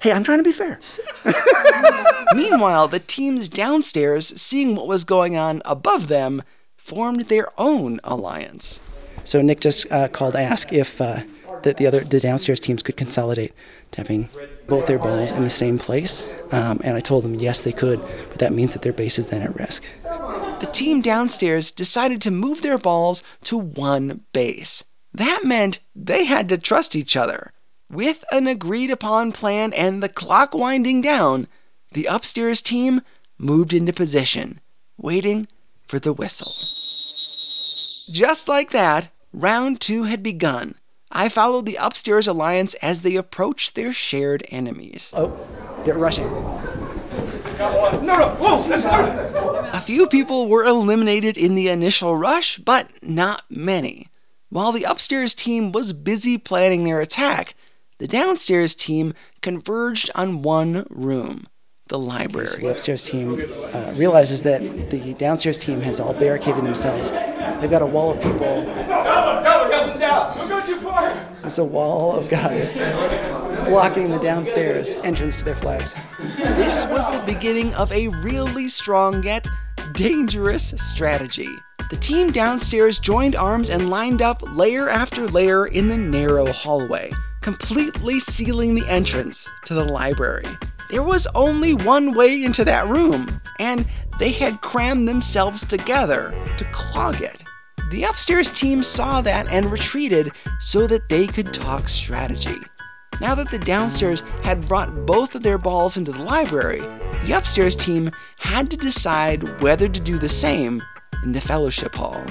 Hey, 0.00 0.12
I'm 0.12 0.24
trying 0.24 0.38
to 0.38 0.44
be 0.44 0.52
fair. 0.52 0.80
Meanwhile, 2.34 2.88
the 2.88 3.00
teams 3.00 3.48
downstairs, 3.48 4.40
seeing 4.40 4.74
what 4.74 4.86
was 4.86 5.04
going 5.04 5.36
on 5.36 5.62
above 5.64 6.08
them, 6.08 6.42
formed 6.76 7.22
their 7.22 7.48
own 7.58 8.00
alliance. 8.04 8.80
So 9.24 9.42
Nick 9.42 9.60
just 9.60 9.90
uh, 9.92 10.08
called 10.08 10.32
to 10.32 10.40
ask 10.40 10.72
if 10.72 11.00
uh, 11.00 11.20
the, 11.62 11.74
the 11.74 11.86
other 11.86 12.00
the 12.00 12.20
downstairs 12.20 12.60
teams 12.60 12.82
could 12.82 12.96
consolidate 12.96 13.52
to 13.92 14.00
having 14.00 14.28
both 14.68 14.86
their 14.86 14.98
balls 14.98 15.32
in 15.32 15.44
the 15.44 15.50
same 15.50 15.78
place. 15.78 16.26
Um, 16.52 16.80
and 16.82 16.96
I 16.96 17.00
told 17.00 17.24
them 17.24 17.34
yes, 17.34 17.60
they 17.60 17.72
could, 17.72 18.00
but 18.28 18.38
that 18.38 18.52
means 18.52 18.72
that 18.72 18.82
their 18.82 18.92
base 18.92 19.18
is 19.18 19.30
then 19.30 19.42
at 19.42 19.54
risk. 19.56 19.84
The 20.02 20.70
team 20.72 21.00
downstairs 21.00 21.70
decided 21.70 22.20
to 22.22 22.30
move 22.30 22.62
their 22.62 22.78
balls 22.78 23.22
to 23.44 23.56
one 23.56 24.24
base. 24.32 24.84
That 25.12 25.40
meant 25.44 25.80
they 25.94 26.24
had 26.24 26.48
to 26.50 26.58
trust 26.58 26.94
each 26.94 27.16
other. 27.16 27.52
With 27.90 28.24
an 28.30 28.46
agreed 28.46 28.92
upon 28.92 29.32
plan 29.32 29.72
and 29.72 30.00
the 30.00 30.08
clock 30.08 30.54
winding 30.54 31.00
down, 31.00 31.48
the 31.90 32.04
upstairs 32.04 32.62
team 32.62 33.00
moved 33.36 33.72
into 33.72 33.92
position, 33.92 34.60
waiting 34.96 35.48
for 35.88 35.98
the 35.98 36.12
whistle. 36.12 36.54
Just 38.12 38.46
like 38.46 38.70
that, 38.70 39.10
round 39.32 39.80
two 39.80 40.04
had 40.04 40.22
begun. 40.22 40.76
I 41.10 41.28
followed 41.28 41.66
the 41.66 41.78
upstairs 41.80 42.28
alliance 42.28 42.74
as 42.74 43.02
they 43.02 43.16
approached 43.16 43.74
their 43.74 43.92
shared 43.92 44.44
enemies. 44.50 45.12
Oh, 45.16 45.36
they're 45.84 45.98
rushing. 45.98 46.28
A 49.72 49.80
few 49.84 50.06
people 50.06 50.46
were 50.46 50.62
eliminated 50.62 51.36
in 51.36 51.56
the 51.56 51.68
initial 51.68 52.16
rush, 52.16 52.58
but 52.58 52.88
not 53.02 53.42
many. 53.50 54.06
While 54.48 54.70
the 54.70 54.84
upstairs 54.84 55.34
team 55.34 55.72
was 55.72 55.92
busy 55.92 56.38
planning 56.38 56.84
their 56.84 57.00
attack, 57.00 57.56
the 58.00 58.08
downstairs 58.08 58.74
team 58.74 59.14
converged 59.42 60.10
on 60.14 60.42
one 60.42 60.86
room 60.90 61.46
the 61.88 61.96
So 61.96 61.98
library. 61.98 62.48
the 62.60 62.70
upstairs 62.70 63.04
team 63.04 63.40
uh, 63.74 63.92
realizes 63.96 64.42
that 64.44 64.90
the 64.90 65.14
downstairs 65.14 65.58
team 65.58 65.80
has 65.82 66.00
all 66.00 66.14
barricaded 66.14 66.64
themselves. 66.64 67.10
They've 67.60 67.70
got 67.70 67.82
a 67.82 67.86
wall 67.86 68.10
of 68.12 68.20
people. 68.20 68.64
It's 71.44 71.58
a 71.58 71.64
wall 71.64 72.16
of 72.16 72.28
guys 72.28 72.74
blocking 73.68 74.10
the 74.10 74.18
downstairs 74.18 74.94
entrance 75.02 75.36
to 75.38 75.44
their 75.44 75.56
flags. 75.56 75.94
This 76.38 76.86
was 76.86 77.06
the 77.10 77.22
beginning 77.26 77.74
of 77.74 77.90
a 77.92 78.08
really 78.08 78.68
strong 78.68 79.22
yet 79.22 79.46
dangerous 79.94 80.70
strategy. 80.76 81.48
The 81.90 81.96
team 81.96 82.30
downstairs 82.30 83.00
joined 83.00 83.34
arms 83.34 83.68
and 83.68 83.90
lined 83.90 84.22
up 84.22 84.42
layer 84.56 84.88
after 84.88 85.26
layer 85.26 85.66
in 85.66 85.88
the 85.88 85.98
narrow 85.98 86.46
hallway, 86.52 87.12
completely 87.40 88.20
sealing 88.20 88.74
the 88.74 88.86
entrance 88.88 89.48
to 89.64 89.74
the 89.74 89.84
library. 89.84 90.46
There 90.90 91.02
was 91.02 91.26
only 91.34 91.74
one 91.74 92.14
way 92.14 92.42
into 92.42 92.64
that 92.64 92.88
room, 92.88 93.40
and 93.58 93.86
they 94.18 94.32
had 94.32 94.60
crammed 94.60 95.06
themselves 95.06 95.64
together 95.64 96.34
to 96.56 96.64
clog 96.72 97.20
it. 97.20 97.44
The 97.90 98.04
upstairs 98.04 98.50
team 98.50 98.82
saw 98.82 99.20
that 99.22 99.48
and 99.48 99.72
retreated 99.72 100.32
so 100.58 100.86
that 100.86 101.08
they 101.08 101.26
could 101.26 101.52
talk 101.52 101.88
strategy. 101.88 102.58
Now 103.20 103.34
that 103.34 103.50
the 103.50 103.58
downstairs 103.58 104.22
had 104.42 104.66
brought 104.66 105.06
both 105.06 105.34
of 105.34 105.42
their 105.42 105.58
balls 105.58 105.96
into 105.96 106.12
the 106.12 106.22
library, 106.22 106.80
the 107.24 107.34
upstairs 107.36 107.76
team 107.76 108.10
had 108.38 108.70
to 108.70 108.76
decide 108.76 109.60
whether 109.60 109.88
to 109.88 110.00
do 110.00 110.18
the 110.18 110.28
same 110.28 110.82
in 111.22 111.32
the 111.32 111.40
fellowship 111.40 111.94
hall. 111.94 112.24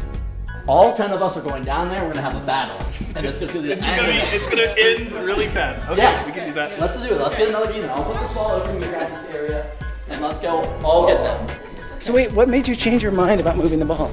All 0.69 0.93
ten 0.93 1.11
of 1.11 1.23
us 1.23 1.35
are 1.35 1.41
going 1.41 1.63
down 1.63 1.89
there. 1.89 2.03
We're 2.03 2.13
gonna 2.13 2.21
have 2.21 2.35
a 2.39 2.45
battle. 2.45 2.77
And 3.15 3.17
it's 3.25 3.39
gonna 3.47 3.63
be 3.63 3.71
It's 3.71 3.83
end 3.87 3.97
gonna 3.99 4.11
be. 4.11 4.17
It's 4.19 4.47
gonna 4.47 4.73
end 4.77 5.25
really 5.25 5.47
fast. 5.47 5.83
Okay, 5.87 5.97
Yes. 5.97 6.27
we 6.27 6.31
can 6.31 6.43
do 6.45 6.53
that. 6.53 6.79
Let's 6.79 6.95
do 6.95 7.05
it. 7.05 7.19
Let's 7.19 7.35
get 7.35 7.49
another 7.49 7.73
game. 7.73 7.89
I'll 7.89 8.03
put 8.03 8.21
this 8.21 8.31
ball 8.33 8.51
over 8.51 8.71
in 8.75 8.79
your 8.83 8.91
guys' 8.91 9.11
area, 9.29 9.71
and 10.09 10.21
let's 10.21 10.37
go 10.37 10.61
all 10.83 11.07
get 11.07 11.17
them. 11.17 11.57
So 11.99 12.13
wait, 12.13 12.31
what 12.33 12.47
made 12.49 12.67
you 12.67 12.75
change 12.75 13.01
your 13.01 13.11
mind 13.11 13.41
about 13.41 13.57
moving 13.57 13.79
the 13.79 13.85
ball? 13.85 14.11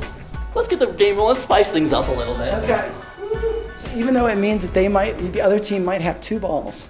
Let's 0.54 0.66
get 0.66 0.78
the 0.78 0.86
game. 0.86 1.18
Let's 1.18 1.42
spice 1.42 1.70
things 1.70 1.92
up 1.92 2.08
a 2.08 2.12
little 2.12 2.34
bit. 2.38 2.54
Okay. 2.54 2.90
So 3.76 3.90
even 3.94 4.14
though 4.14 4.26
it 4.26 4.36
means 4.36 4.62
that 4.62 4.72
they 4.72 4.88
might, 4.88 5.18
the 5.18 5.42
other 5.42 5.58
team 5.58 5.84
might 5.84 6.00
have 6.00 6.18
two 6.22 6.40
balls. 6.40 6.88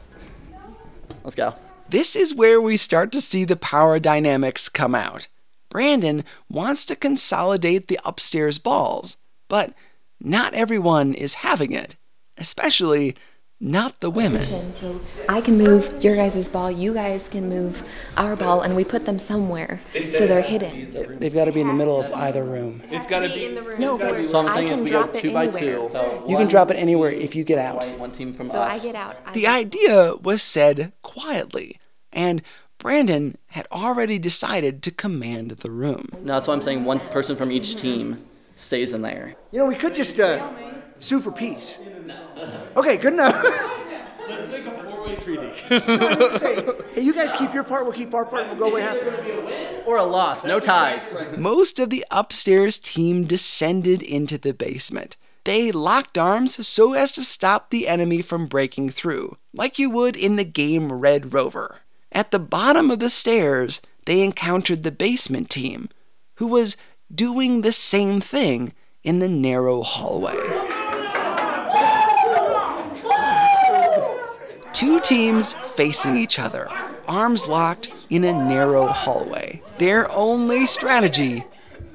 Let's 1.25 1.35
go. 1.35 1.56
This 1.88 2.14
is 2.14 2.37
where 2.37 2.61
we 2.61 2.76
start 2.76 3.11
to 3.12 3.20
see 3.20 3.44
the 3.44 3.56
power 3.56 3.99
dynamics 3.99 4.68
come 4.68 4.94
out. 4.94 5.26
Brandon 5.68 6.23
wants 6.49 6.85
to 6.87 6.94
consolidate 6.94 7.88
the 7.88 7.99
upstairs 8.04 8.58
balls, 8.58 9.16
but 9.49 9.73
not 10.21 10.55
everyone 10.55 11.15
is 11.15 11.35
having 11.35 11.73
it, 11.73 11.97
especially 12.38 13.15
not 13.59 14.00
the 14.00 14.11
women. 14.11 14.71
So 14.71 15.00
I 15.31 15.41
can 15.41 15.57
move 15.57 16.05
your 16.05 16.15
guys' 16.15 16.47
ball, 16.49 16.71
you 16.71 16.93
guys 16.93 17.26
can 17.29 17.49
move 17.49 17.83
our 18.17 18.37
ball, 18.37 18.61
and 18.61 18.76
we 18.76 18.85
put 18.85 19.07
them 19.07 19.19
somewhere 19.19 19.81
so 20.00 20.26
they're 20.26 20.43
hidden. 20.43 21.19
They've 21.19 21.33
got 21.33 21.47
to 21.47 21.53
be 21.53 21.62
in 21.62 21.67
the 21.67 21.73
middle 21.73 21.99
of 21.99 22.12
either 22.12 22.45
room. 22.45 22.83
It's 22.91 23.07
gotta 23.07 23.29
be. 23.29 23.59
No, 23.79 23.97
but 23.97 24.26
So 24.29 24.41
I'm 24.41 24.49
I 24.49 24.65
can 24.65 24.81
if 24.81 24.85
we 24.85 24.91
go 24.91 24.99
drop 25.03 25.15
it 25.15 25.21
two 25.23 25.33
by 25.33 25.45
anywhere. 25.45 25.61
two, 25.61 25.88
so 25.91 26.26
You 26.29 26.37
can 26.37 26.49
drop 26.49 26.71
it 26.71 26.75
anywhere 26.75 27.11
if 27.11 27.35
you 27.35 27.45
get 27.45 27.59
out. 27.59 27.88
One 27.99 28.12
team 28.12 28.35
from 28.35 28.45
So 28.47 28.61
us. 28.61 28.79
I 28.81 28.85
get 28.85 28.95
out. 28.95 29.17
I 29.25 29.33
The 29.33 29.47
idea 29.47 30.17
was 30.17 30.43
said 30.43 30.93
quietly, 31.00 31.79
and 32.12 32.43
Brandon 32.79 33.38
had 33.49 33.67
already 33.73 34.19
decided 34.19 34.83
to 34.83 34.91
command 34.91 35.53
the 35.53 35.71
room. 35.71 36.09
No, 36.23 36.35
that's 36.35 36.47
why 36.47 36.53
I'm 36.53 36.61
saying 36.61 36.85
one 36.85 37.00
person 37.00 37.37
from 37.37 37.50
each 37.50 37.76
team 37.76 38.19
stays 38.57 38.93
in 38.93 39.03
there. 39.03 39.37
You 39.53 39.61
know, 39.61 39.67
we 39.67 39.77
could 39.77 39.95
just 39.95 40.19
uh, 40.19 40.53
sue 40.99 41.21
for 41.21 41.31
peace. 41.31 41.79
Okay, 42.77 42.97
good 42.97 43.13
enough. 43.13 43.43
Let's 44.29 44.49
make 44.49 44.67
a 44.67 44.71
four-way 44.83 45.15
treaty. 45.17 45.53
Say, 46.39 46.65
hey, 46.95 47.01
you 47.01 47.15
guys 47.15 47.33
keep 47.33 47.55
your 47.55 47.63
part, 47.63 47.85
we'll 47.85 47.93
keep 47.93 48.13
our 48.13 48.25
part, 48.25 48.47
and 48.47 48.59
we'll 48.59 48.71
go 48.71 48.75
way 48.75 48.83
happy. 48.83 49.83
Or 49.87 49.99
a 49.99 50.05
loss, 50.05 50.45
no 50.45 50.59
ties. 50.59 51.15
Most 51.39 51.79
of 51.79 51.91
the 51.91 52.05
upstairs 52.11 52.79
team 52.79 53.25
descended 53.25 54.03
into 54.03 54.37
the 54.37 54.53
basement. 54.53 55.17
They 55.45 55.71
locked 55.71 56.19
arms 56.19 56.67
so 56.67 56.95
as 56.95 57.13
to 57.13 57.23
stop 57.23 57.71
the 57.71 57.87
enemy 57.87 58.21
from 58.21 58.49
breaking 58.49 58.89
through, 58.91 59.37
like 59.55 59.79
you 59.79 59.89
would 59.91 60.17
in 60.17 60.35
the 60.35 60.45
game 60.45 60.93
Red 60.93 61.33
Rover. 61.33 61.83
At 62.11 62.33
the 62.33 62.41
bottom 62.41 62.91
of 62.91 62.99
the 62.99 63.09
stairs, 63.09 63.81
they 64.07 64.23
encountered 64.23 64.83
the 64.83 64.91
basement 64.91 65.49
team, 65.49 65.89
who 66.37 66.49
was 66.49 66.77
doing 67.15 67.61
the 67.61 67.73
same 67.73 68.21
thing 68.21 68.73
in 69.03 69.19
the 69.19 69.29
narrow 69.29 69.83
hallway. 69.83 70.37
Two 74.73 75.01
teams 75.01 75.55
facing 75.75 76.17
each 76.17 76.39
other, 76.39 76.69
arms 77.09 77.47
locked 77.47 77.91
in 78.11 78.25
a 78.25 78.33
narrow 78.33 78.87
hallway. 78.87 79.63
Their 79.79 80.11
only 80.13 80.67
strategy 80.67 81.45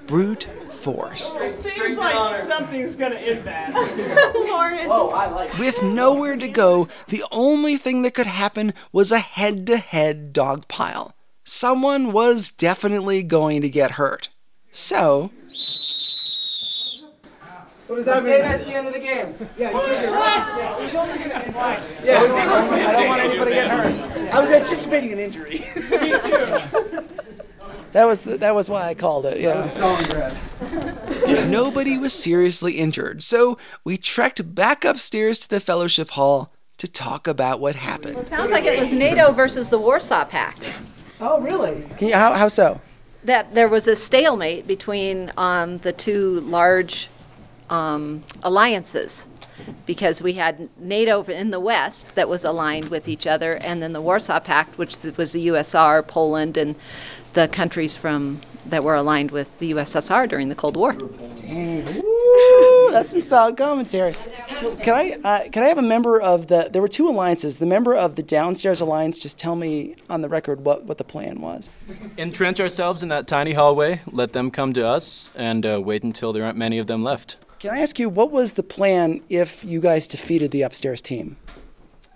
brute 0.07 0.47
force. 0.71 1.35
It 1.35 1.55
Seems 1.55 1.97
like 1.97 2.35
something's 2.37 2.95
gonna 2.95 3.15
end 3.15 3.45
bad. 3.45 3.73
Lauren. 4.35 4.87
Oh, 4.89 5.11
I 5.13 5.27
like. 5.27 5.57
With 5.57 5.83
nowhere 5.83 6.37
to 6.37 6.47
go, 6.47 6.87
the 7.07 7.23
only 7.31 7.77
thing 7.77 8.01
that 8.01 8.13
could 8.13 8.27
happen 8.27 8.73
was 8.91 9.11
a 9.11 9.19
head 9.19 9.67
to 9.67 9.77
head 9.77 10.33
dog 10.33 10.67
pile. 10.67 11.13
Someone 11.43 12.11
was 12.11 12.51
definitely 12.51 13.23
going 13.23 13.61
to 13.61 13.69
get 13.69 13.91
hurt. 13.91 14.29
So, 14.71 15.31
What 17.87 17.97
does 17.97 18.05
that 18.05 18.23
mean? 18.23 18.25
Say 18.25 18.41
that's 18.41 18.65
the 18.65 18.73
end 18.73 18.87
of 18.87 18.93
the 18.93 18.99
game. 18.99 19.35
Yeah, 19.57 19.71
you 19.71 19.77
Yeah, 22.05 22.19
I 22.19 22.91
don't 22.93 23.07
want 23.07 23.21
anybody 23.21 23.51
to 23.51 23.55
get 23.55 23.69
hurt. 23.69 24.33
I 24.33 24.39
was 24.39 24.49
anticipating 24.49 25.11
an 25.11 25.19
injury. 25.19 25.65
Me 25.75 26.19
too. 26.19 27.07
That 27.91 28.05
was 28.05 28.21
the, 28.21 28.37
that 28.37 28.55
was 28.55 28.69
why 28.69 28.87
I 28.87 28.93
called 28.93 29.25
it. 29.25 29.41
Yeah. 29.41 29.67
nobody 31.49 31.97
was 31.97 32.13
seriously 32.13 32.77
injured, 32.77 33.23
so 33.23 33.57
we 33.83 33.97
trekked 33.97 34.55
back 34.55 34.85
upstairs 34.85 35.39
to 35.39 35.49
the 35.49 35.59
fellowship 35.59 36.11
hall 36.11 36.53
to 36.77 36.87
talk 36.87 37.27
about 37.27 37.59
what 37.59 37.75
happened. 37.75 38.25
Sounds 38.25 38.51
like 38.51 38.63
it 38.63 38.79
was 38.79 38.93
NATO 38.93 39.33
versus 39.33 39.69
the 39.69 39.77
Warsaw 39.77 40.23
Pact. 40.23 40.79
Oh, 41.19 41.41
really? 41.41 41.85
Can 41.97 42.07
you, 42.07 42.13
how, 42.13 42.31
how 42.33 42.47
so? 42.47 42.79
That 43.23 43.53
there 43.53 43.67
was 43.67 43.87
a 43.87 43.95
stalemate 43.95 44.67
between 44.67 45.31
um, 45.37 45.77
the 45.77 45.93
two 45.93 46.39
large 46.41 47.09
um, 47.69 48.23
alliances 48.43 49.27
because 49.85 50.23
we 50.23 50.33
had 50.33 50.69
NATO 50.79 51.23
in 51.23 51.51
the 51.51 51.59
West 51.59 52.15
that 52.15 52.27
was 52.27 52.43
aligned 52.43 52.89
with 52.89 53.07
each 53.07 53.27
other, 53.27 53.57
and 53.57 53.81
then 53.81 53.93
the 53.93 54.01
Warsaw 54.01 54.39
Pact, 54.39 54.77
which 54.77 54.97
was 55.17 55.33
the 55.33 55.47
USSR, 55.47 56.07
Poland, 56.07 56.57
and 56.57 56.75
the 57.33 57.47
countries 57.47 57.95
from 57.95 58.41
that 58.65 58.83
were 58.83 58.95
aligned 58.95 59.31
with 59.31 59.57
the 59.59 59.71
USSR 59.71 60.27
during 60.27 60.49
the 60.49 60.55
Cold 60.55 60.75
War. 60.75 60.93
Dang. 60.93 62.10
Woo, 62.31 62.91
that's 62.91 63.09
some 63.09 63.21
solid 63.21 63.57
commentary. 63.57 64.13
Can 64.81 64.93
I 64.93 65.15
uh, 65.23 65.49
can 65.49 65.63
I 65.63 65.67
have 65.67 65.77
a 65.77 65.83
member 65.83 66.21
of 66.21 66.47
the? 66.47 66.69
There 66.71 66.81
were 66.81 66.87
two 66.87 67.07
alliances. 67.07 67.57
The 67.57 67.65
member 67.65 67.95
of 67.95 68.15
the 68.15 68.23
downstairs 68.23 68.81
alliance 68.81 69.19
just 69.19 69.37
tell 69.37 69.55
me 69.55 69.95
on 70.09 70.21
the 70.21 70.29
record 70.29 70.63
what, 70.63 70.85
what 70.85 70.97
the 70.97 71.03
plan 71.03 71.41
was. 71.41 71.69
Entrench 72.17 72.59
ourselves 72.59 73.03
in 73.03 73.09
that 73.09 73.27
tiny 73.27 73.53
hallway. 73.53 74.01
Let 74.11 74.33
them 74.33 74.51
come 74.51 74.73
to 74.73 74.85
us, 74.85 75.31
and 75.35 75.65
uh, 75.65 75.81
wait 75.83 76.03
until 76.03 76.33
there 76.33 76.43
aren't 76.43 76.57
many 76.57 76.77
of 76.77 76.87
them 76.87 77.03
left. 77.03 77.37
Can 77.59 77.71
I 77.71 77.79
ask 77.79 77.99
you 77.99 78.09
what 78.09 78.31
was 78.31 78.53
the 78.53 78.63
plan 78.63 79.21
if 79.29 79.63
you 79.63 79.81
guys 79.81 80.07
defeated 80.07 80.51
the 80.51 80.63
upstairs 80.63 81.01
team? 81.01 81.37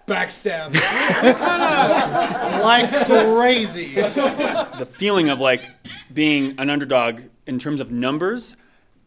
Backstab. 0.07 0.73
like 2.61 3.05
crazy. 3.05 3.93
the 3.95 4.87
feeling 4.89 5.29
of 5.29 5.39
like 5.39 5.63
being 6.13 6.55
an 6.59 6.69
underdog 6.69 7.21
in 7.47 7.59
terms 7.59 7.81
of 7.81 7.91
numbers, 7.91 8.55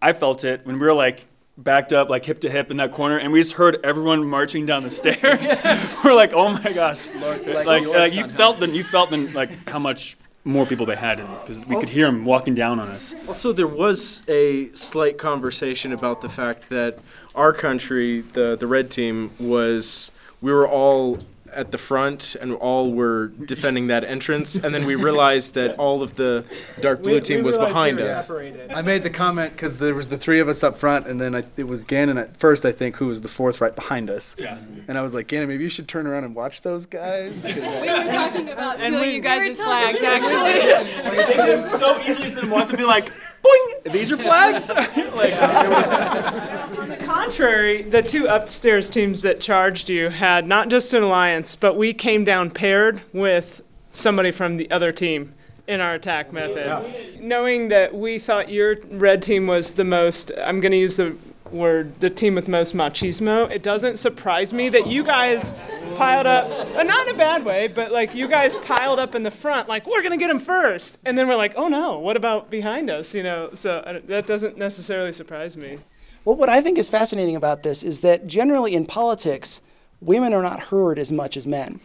I 0.00 0.12
felt 0.12 0.44
it 0.44 0.64
when 0.64 0.78
we 0.78 0.86
were 0.86 0.94
like 0.94 1.26
backed 1.56 1.92
up 1.92 2.08
like 2.08 2.24
hip 2.24 2.40
to 2.40 2.50
hip 2.50 2.70
in 2.70 2.76
that 2.76 2.92
corner 2.92 3.18
and 3.18 3.32
we 3.32 3.40
just 3.40 3.54
heard 3.54 3.80
everyone 3.82 4.24
marching 4.24 4.64
down 4.64 4.82
the 4.84 4.90
stairs. 5.02 5.18
we're 6.04 6.14
like, 6.14 6.32
"Oh 6.32 6.50
my 6.50 6.72
gosh." 6.72 7.08
Lord, 7.16 7.46
like, 7.46 7.66
like 7.66 7.86
like, 7.86 8.14
you 8.14 8.24
felt 8.24 8.58
them 8.58 8.74
you 8.74 8.84
felt 8.84 9.10
them 9.10 9.32
like 9.32 9.68
how 9.68 9.78
much 9.78 10.16
more 10.44 10.64
people 10.64 10.86
they 10.86 10.96
had 10.96 11.18
because 11.18 11.64
we 11.66 11.76
could 11.76 11.88
hear 11.88 12.06
them 12.06 12.24
walking 12.24 12.54
down 12.54 12.80
on 12.80 12.88
us. 12.88 13.14
Also, 13.26 13.52
there 13.52 13.66
was 13.66 14.22
a 14.28 14.72
slight 14.72 15.18
conversation 15.18 15.92
about 15.92 16.22
the 16.22 16.28
fact 16.28 16.70
that 16.70 16.98
our 17.34 17.52
country, 17.52 18.20
the 18.20 18.56
the 18.56 18.66
red 18.66 18.90
team, 18.90 19.30
was 19.38 20.10
we 20.40 20.52
were 20.52 20.66
all 20.66 21.18
at 21.54 21.70
the 21.70 21.78
front 21.78 22.36
and 22.40 22.52
all 22.54 22.92
were 22.92 23.28
defending 23.28 23.88
that 23.88 24.04
entrance, 24.04 24.56
and 24.56 24.74
then 24.74 24.86
we 24.86 24.94
realized 25.08 25.54
that 25.54 25.76
all 25.78 26.02
of 26.02 26.14
the 26.16 26.44
dark 26.80 27.02
blue 27.02 27.14
We- 27.14 27.20
team 27.20 27.36
we 27.38 27.42
was 27.44 27.54
realized 27.56 27.72
behind 27.74 27.96
we 27.98 28.02
were 28.04 28.08
us. 28.14 28.26
separated. 28.26 28.70
I 28.72 28.82
made 28.82 29.02
the 29.02 29.10
comment 29.10 29.52
because 29.52 29.76
there 29.78 29.94
was 29.94 30.08
the 30.08 30.16
three 30.16 30.40
of 30.40 30.48
us 30.48 30.62
up 30.62 30.76
front, 30.76 31.06
and 31.06 31.20
then 31.20 31.34
I, 31.34 31.44
it 31.56 31.66
was 31.68 31.84
Gannon 31.84 32.18
at 32.18 32.36
first, 32.36 32.64
I 32.64 32.72
think, 32.72 32.96
who 32.96 33.06
was 33.06 33.20
the 33.22 33.28
fourth 33.28 33.60
right 33.60 33.74
behind 33.74 34.10
us. 34.10 34.36
Yeah. 34.38 34.58
And 34.88 34.98
I 34.98 35.02
was 35.02 35.14
like, 35.14 35.26
Gannon, 35.28 35.48
maybe 35.48 35.62
you 35.64 35.68
should 35.70 35.88
turn 35.88 36.06
around 36.06 36.24
and 36.24 36.34
watch 36.34 36.62
those 36.62 36.86
guys. 36.86 37.42
'cause- 37.44 37.54
We 37.54 37.60
were 37.60 38.10
talking 38.12 38.48
about 38.48 38.78
stealing 38.78 39.00
we- 39.00 39.14
you 39.14 39.20
guys' 39.20 39.60
flags, 39.60 40.00
talking 40.00 40.24
about 40.24 40.48
actually. 40.48 41.42
it 41.52 41.68
so 41.78 41.98
easy 42.00 42.30
for 42.30 42.40
them 42.40 42.50
want 42.50 42.70
to 42.70 42.76
be 42.76 42.84
like, 42.84 43.10
boing, 43.42 43.92
these 43.92 44.12
are 44.12 44.16
flags. 44.16 44.68
like, 45.14 45.34
On 46.78 46.88
the 46.88 46.96
contrary, 46.96 47.82
the 47.82 48.02
two 48.02 48.26
upstairs 48.26 48.90
teams 48.90 49.22
that 49.22 49.40
charged 49.40 49.90
you 49.90 50.10
had 50.10 50.46
not 50.46 50.68
just 50.68 50.94
an 50.94 51.02
alliance, 51.02 51.54
but 51.56 51.76
we 51.76 51.92
came 51.92 52.24
down 52.24 52.50
paired 52.50 53.02
with 53.12 53.62
somebody 53.92 54.30
from 54.30 54.56
the 54.56 54.70
other 54.70 54.92
team 54.92 55.34
in 55.66 55.80
our 55.80 55.94
attack 55.94 56.32
method. 56.32 57.20
Knowing 57.20 57.68
that 57.68 57.94
we 57.94 58.18
thought 58.18 58.48
your 58.48 58.76
red 58.90 59.22
team 59.22 59.46
was 59.46 59.74
the 59.74 59.84
most, 59.84 60.32
I'm 60.42 60.60
going 60.60 60.72
to 60.72 60.78
use 60.78 60.96
the 60.96 61.16
word, 61.52 62.00
the 62.00 62.10
team 62.10 62.34
with 62.34 62.48
most 62.48 62.74
machismo, 62.74 63.50
it 63.50 63.62
doesn't 63.62 63.96
surprise 63.98 64.52
me 64.52 64.68
that 64.68 64.86
you 64.86 65.04
guys 65.04 65.54
piled 65.96 66.26
up, 66.26 66.50
uh, 66.76 66.82
not 66.82 67.08
in 67.08 67.14
a 67.14 67.18
bad 67.18 67.44
way, 67.44 67.68
but 67.68 67.92
like 67.92 68.14
you 68.14 68.28
guys 68.28 68.56
piled 68.56 68.98
up 68.98 69.14
in 69.14 69.22
the 69.22 69.30
front, 69.30 69.68
like, 69.68 69.86
we're 69.86 70.02
to 70.02 70.16
get 70.16 70.30
him 70.30 70.38
first. 70.38 70.98
And 71.04 71.16
then 71.16 71.28
we're 71.28 71.36
like, 71.36 71.54
oh 71.56 71.68
no, 71.68 71.98
what 71.98 72.16
about 72.16 72.50
behind 72.50 72.90
us? 72.90 73.14
You 73.14 73.22
know, 73.22 73.50
so 73.54 73.78
uh, 73.78 74.00
that 74.06 74.26
doesn't 74.26 74.58
necessarily 74.58 75.12
surprise 75.12 75.56
me. 75.56 75.78
Well, 76.24 76.36
what 76.36 76.48
I 76.48 76.60
think 76.60 76.78
is 76.78 76.88
fascinating 76.88 77.36
about 77.36 77.62
this 77.62 77.82
is 77.82 78.00
that 78.00 78.26
generally 78.26 78.74
in 78.74 78.86
politics, 78.86 79.60
women 80.00 80.34
are 80.34 80.42
not 80.42 80.60
heard 80.60 80.98
as 80.98 81.10
much 81.10 81.36
as 81.36 81.46
men. 81.46 81.80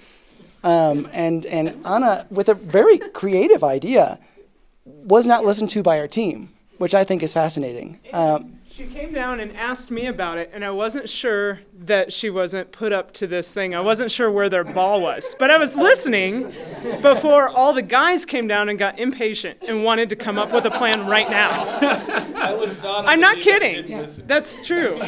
Um, 0.64 1.08
and, 1.14 1.46
and 1.46 1.78
Anna, 1.86 2.26
with 2.30 2.50
a 2.50 2.54
very 2.54 2.98
creative 2.98 3.64
idea, 3.64 4.20
was 4.86 5.28
not 5.28 5.46
listened 5.46 5.70
to 5.72 5.84
by 5.84 6.00
our 6.00 6.08
team, 6.08 6.50
which 6.78 6.96
I 6.96 7.04
think 7.04 7.24
is 7.24 7.34
fascinating. 7.34 8.00
Um, 8.12 8.60
She 8.76 8.88
came 8.88 9.14
down 9.14 9.40
and 9.40 9.56
asked 9.56 9.92
me 9.92 10.08
about 10.08 10.40
it, 10.40 10.50
and 10.52 10.66
I 10.66 10.72
wasn't 10.72 11.08
sure 11.08 11.60
that 11.82 12.12
she 12.12 12.32
wasn't 12.32 12.72
put 12.72 12.92
up 12.92 13.14
to 13.14 13.28
this 13.28 13.54
thing. 13.54 13.76
I 13.76 13.82
wasn't 13.82 14.10
sure 14.10 14.32
where 14.32 14.50
their 14.50 14.64
ball 14.64 15.00
was. 15.00 15.36
But 15.38 15.52
I 15.52 15.60
was 15.60 15.76
listening 15.76 16.52
before 17.00 17.50
all 17.50 17.74
the 17.74 17.84
guys 17.84 18.26
came 18.26 18.48
down 18.48 18.70
and 18.70 18.80
got 18.80 18.98
impatient 18.98 19.60
and 19.68 19.84
wanted 19.84 20.10
to 20.10 20.16
come 20.16 20.40
up 20.40 20.52
with 20.52 20.66
a 20.66 20.72
plan 20.72 21.06
right 21.06 21.30
now. 21.30 21.52
I 22.36 22.56
was 22.56 22.82
not. 22.82 23.06
I'm 23.08 23.20
not 23.20 23.42
kidding. 23.42 23.96
That's 24.26 24.56
true. 24.66 25.00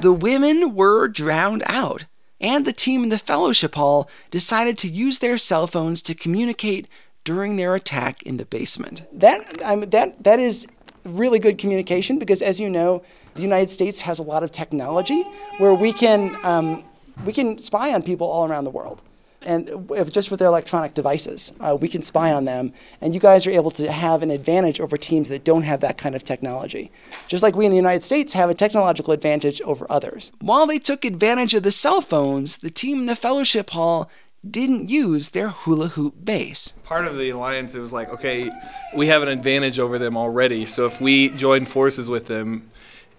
The 0.00 0.12
women 0.12 0.74
were 0.74 1.06
drowned 1.06 1.62
out, 1.66 2.06
and 2.40 2.66
the 2.66 2.72
team 2.72 3.04
in 3.04 3.10
the 3.10 3.20
fellowship 3.20 3.76
hall 3.76 4.10
decided 4.32 4.76
to 4.78 4.88
use 4.88 5.20
their 5.20 5.38
cell 5.38 5.68
phones 5.68 6.02
to 6.02 6.16
communicate 6.16 6.88
during 7.22 7.54
their 7.54 7.76
attack 7.76 8.24
in 8.24 8.38
the 8.38 8.44
basement. 8.44 9.06
that, 9.12 9.62
um, 9.62 9.82
that, 9.82 10.24
that 10.24 10.40
is 10.40 10.66
really 11.08 11.38
good 11.38 11.58
communication 11.58 12.18
because, 12.18 12.42
as 12.42 12.60
you 12.60 12.70
know, 12.70 13.02
the 13.34 13.42
United 13.42 13.70
States 13.70 14.00
has 14.02 14.18
a 14.18 14.22
lot 14.22 14.42
of 14.42 14.50
technology 14.50 15.22
where 15.58 15.74
we 15.74 15.92
can, 15.92 16.34
um, 16.44 16.84
we 17.24 17.32
can 17.32 17.58
spy 17.58 17.92
on 17.94 18.02
people 18.02 18.26
all 18.26 18.48
around 18.48 18.64
the 18.64 18.70
world. 18.70 19.02
And 19.42 19.86
if 19.90 20.10
just 20.12 20.30
with 20.30 20.40
their 20.40 20.48
electronic 20.48 20.94
devices, 20.94 21.52
uh, 21.60 21.76
we 21.80 21.86
can 21.88 22.02
spy 22.02 22.32
on 22.32 22.44
them. 22.44 22.72
And 23.00 23.14
you 23.14 23.20
guys 23.20 23.46
are 23.46 23.52
able 23.52 23.70
to 23.72 23.90
have 23.90 24.22
an 24.22 24.30
advantage 24.32 24.80
over 24.80 24.96
teams 24.96 25.28
that 25.28 25.44
don't 25.44 25.62
have 25.62 25.80
that 25.80 25.96
kind 25.96 26.16
of 26.16 26.24
technology. 26.24 26.90
Just 27.28 27.42
like 27.42 27.54
we 27.54 27.64
in 27.64 27.70
the 27.70 27.76
United 27.76 28.02
States 28.02 28.32
have 28.32 28.50
a 28.50 28.54
technological 28.54 29.12
advantage 29.12 29.60
over 29.62 29.86
others. 29.88 30.32
While 30.40 30.66
they 30.66 30.78
took 30.78 31.04
advantage 31.04 31.54
of 31.54 31.62
the 31.62 31.70
cell 31.70 32.00
phones, 32.00 32.56
the 32.56 32.70
team 32.70 33.00
in 33.00 33.06
the 33.06 33.14
fellowship 33.14 33.70
hall 33.70 34.10
didn't 34.48 34.88
use 34.88 35.30
their 35.30 35.48
hula 35.48 35.88
hoop 35.88 36.14
base. 36.24 36.72
part 36.84 37.06
of 37.06 37.16
the 37.16 37.30
alliance 37.30 37.74
it 37.74 37.80
was 37.80 37.92
like 37.92 38.08
okay 38.08 38.50
we 38.96 39.08
have 39.08 39.22
an 39.22 39.28
advantage 39.28 39.78
over 39.78 39.98
them 39.98 40.16
already. 40.16 40.64
So 40.66 40.86
if 40.86 41.00
we 41.00 41.30
join 41.30 41.66
forces 41.66 42.08
with 42.08 42.26
them 42.26 42.70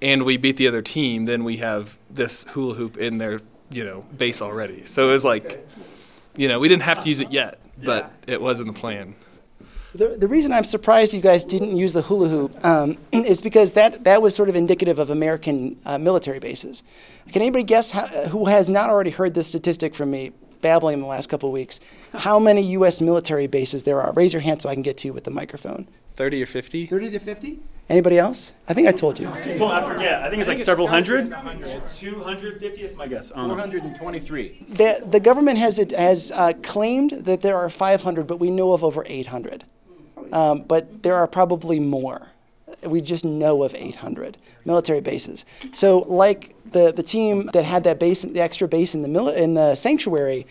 and 0.02 0.24
we 0.24 0.38
beat 0.38 0.58
the 0.58 0.68
other 0.68 0.82
team 0.82 1.26
then 1.26 1.44
we 1.44 1.58
have 1.58 1.98
this 2.10 2.46
hula 2.46 2.76
hoop 2.76 2.98
in 2.98 3.18
their 3.18 3.40
you 3.70 3.84
know 3.84 4.06
base 4.18 4.42
already. 4.42 4.86
So 4.86 5.10
it 5.10 5.12
was 5.12 5.26
like 5.26 5.68
you 6.38 6.48
know 6.48 6.60
we 6.60 6.68
didn't 6.70 6.84
have 6.84 7.02
to 7.02 7.10
use 7.10 7.22
it 7.22 7.32
yet 7.32 7.60
but 7.84 8.12
it 8.28 8.42
was 8.42 8.60
in 8.60 8.68
the 8.68 8.74
plan. 8.74 9.16
The, 9.96 10.10
the 10.10 10.28
reason 10.28 10.52
I'm 10.54 10.66
surprised 10.66 11.16
you 11.16 11.22
guys 11.22 11.44
didn't 11.44 11.76
use 11.76 11.94
the 11.94 12.04
hula 12.04 12.28
hoop 12.30 12.66
um, 12.66 12.98
is 13.12 13.42
because 13.42 13.72
that, 13.72 14.04
that 14.04 14.22
was 14.22 14.36
sort 14.36 14.48
of 14.48 14.56
indicative 14.56 15.00
of 15.00 15.10
American 15.10 15.78
uh, 15.84 15.98
military 15.98 16.40
bases. 16.40 16.84
Can 17.32 17.42
anybody 17.42 17.64
guess 17.64 17.92
how, 17.92 18.06
who 18.28 18.46
has 18.46 18.70
not 18.70 18.90
already 18.90 19.10
heard 19.10 19.34
this 19.34 19.48
statistic 19.48 19.96
from 19.96 20.12
me 20.12 20.32
babbling 20.62 20.96
in 20.96 21.02
the 21.02 21.08
last 21.08 21.30
couple 21.30 21.50
of 21.50 21.54
weeks? 21.54 21.80
How 22.14 22.40
many 22.40 22.62
U.S. 22.74 23.02
military 23.02 23.48
bases 23.48 23.84
there 23.84 24.02
are? 24.02 24.14
Raise 24.14 24.34
your 24.34 24.42
hand 24.42 24.62
so 24.62 24.70
I 24.70 24.74
can 24.74 24.84
get 24.84 24.98
to 25.00 25.08
you 25.08 25.14
with 25.14 25.24
the 25.24 25.32
microphone. 25.32 25.88
30 26.16 26.44
or 26.44 26.46
50 26.46 26.86
30 26.86 27.12
to 27.12 27.20
50 27.20 27.60
Anybody 27.90 28.20
else? 28.20 28.54
I 28.68 28.76
think 28.76 28.88
I 28.88 28.92
told 28.92 29.20
you. 29.20 29.28
I 29.28 29.42
forget. 29.42 30.22
I 30.22 30.30
think 30.30 30.42
it's 30.42 30.48
like 30.48 30.60
several 30.60 30.88
hundred. 30.88 31.28
250 31.28 32.84
is 32.84 32.94
my 32.96 33.08
guess. 33.08 33.32
I 33.32 33.48
423. 33.48 34.66
The, 34.70 35.04
the 35.08 35.20
government 35.20 35.58
has, 35.58 35.78
has 35.98 36.32
uh, 36.32 36.54
claimed 36.62 37.12
that 37.12 37.42
there 37.42 37.58
are 37.58 37.68
500, 37.68 38.28
but 38.28 38.38
we 38.38 38.52
know 38.52 38.74
of 38.74 38.84
over 38.84 39.04
800. 39.08 39.64
Um, 40.32 40.62
but 40.62 41.02
there 41.02 41.16
are 41.16 41.28
probably 41.28 41.80
more. 41.80 42.30
We 42.86 43.02
just 43.02 43.26
know 43.26 43.64
of 43.64 43.74
800 43.74 44.38
military 44.66 45.02
bases. 45.02 45.44
So, 45.72 46.00
like 46.00 46.56
the, 46.72 46.92
the 46.92 47.04
team 47.04 47.50
that 47.54 47.64
had 47.64 47.84
that 47.84 48.00
base, 48.00 48.24
the 48.24 48.42
extra 48.42 48.68
base 48.68 48.96
in 48.96 49.02
the 49.02 49.08
mili- 49.08 49.38
in 49.38 49.54
the 49.54 49.76
sanctuary, 49.76 50.46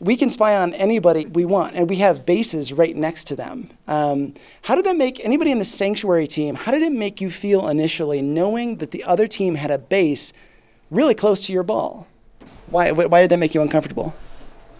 we 0.00 0.16
can 0.16 0.30
spy 0.30 0.56
on 0.56 0.72
anybody 0.74 1.26
we 1.26 1.44
want, 1.44 1.74
and 1.74 1.88
we 1.90 1.96
have 1.96 2.24
bases 2.24 2.72
right 2.72 2.94
next 2.94 3.24
to 3.24 3.36
them. 3.36 3.70
Um, 3.88 4.34
how 4.62 4.76
did 4.76 4.84
that 4.84 4.96
make 4.96 5.24
anybody 5.24 5.50
in 5.50 5.58
the 5.58 5.64
sanctuary 5.64 6.26
team? 6.26 6.54
How 6.54 6.70
did 6.70 6.82
it 6.82 6.92
make 6.92 7.20
you 7.20 7.30
feel 7.30 7.68
initially, 7.68 8.22
knowing 8.22 8.76
that 8.76 8.92
the 8.92 9.02
other 9.04 9.26
team 9.26 9.56
had 9.56 9.70
a 9.70 9.78
base 9.78 10.32
really 10.90 11.14
close 11.14 11.46
to 11.46 11.52
your 11.52 11.64
ball? 11.64 12.06
Why, 12.70 12.92
why 12.92 13.20
did 13.22 13.30
that 13.30 13.38
make 13.38 13.54
you 13.54 13.62
uncomfortable? 13.62 14.14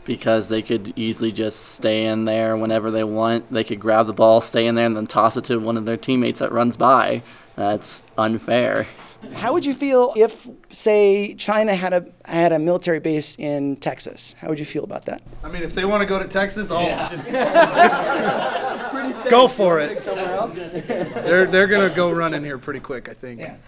because 0.08 0.48
they 0.48 0.62
could 0.62 0.90
easily 0.96 1.30
just 1.30 1.66
stay 1.66 2.06
in 2.06 2.24
there 2.24 2.56
whenever 2.56 2.90
they 2.90 3.04
want. 3.04 3.46
They 3.48 3.62
could 3.62 3.78
grab 3.78 4.06
the 4.06 4.14
ball, 4.14 4.40
stay 4.40 4.66
in 4.66 4.74
there, 4.74 4.86
and 4.86 4.96
then 4.96 5.06
toss 5.06 5.36
it 5.36 5.44
to 5.44 5.58
one 5.58 5.76
of 5.76 5.84
their 5.84 5.98
teammates 5.98 6.38
that 6.38 6.50
runs 6.50 6.78
by. 6.78 7.22
That's 7.56 8.04
unfair. 8.16 8.86
How 9.34 9.52
would 9.52 9.66
you 9.66 9.74
feel 9.74 10.12
if, 10.16 10.48
say, 10.70 11.34
China 11.34 11.74
had 11.74 11.92
a 11.92 12.06
had 12.24 12.52
a 12.52 12.58
military 12.58 13.00
base 13.00 13.36
in 13.38 13.76
Texas? 13.76 14.34
How 14.38 14.48
would 14.48 14.58
you 14.60 14.64
feel 14.64 14.84
about 14.84 15.06
that? 15.06 15.22
I 15.42 15.48
mean, 15.48 15.62
if 15.62 15.72
they 15.74 15.84
want 15.84 16.02
to 16.02 16.06
go 16.06 16.18
to 16.20 16.26
Texas, 16.28 16.70
I'll 16.70 17.06
just 17.08 17.30
go 19.30 19.48
for 19.48 19.80
it. 19.80 20.04
They're 21.24 21.46
they're 21.46 21.66
gonna 21.66 21.90
go 21.94 22.10
run 22.12 22.34
in 22.34 22.44
here 22.44 22.58
pretty 22.58 22.80
quick, 22.80 23.08
I 23.08 23.14
think. 23.14 23.40
A- 23.40 23.58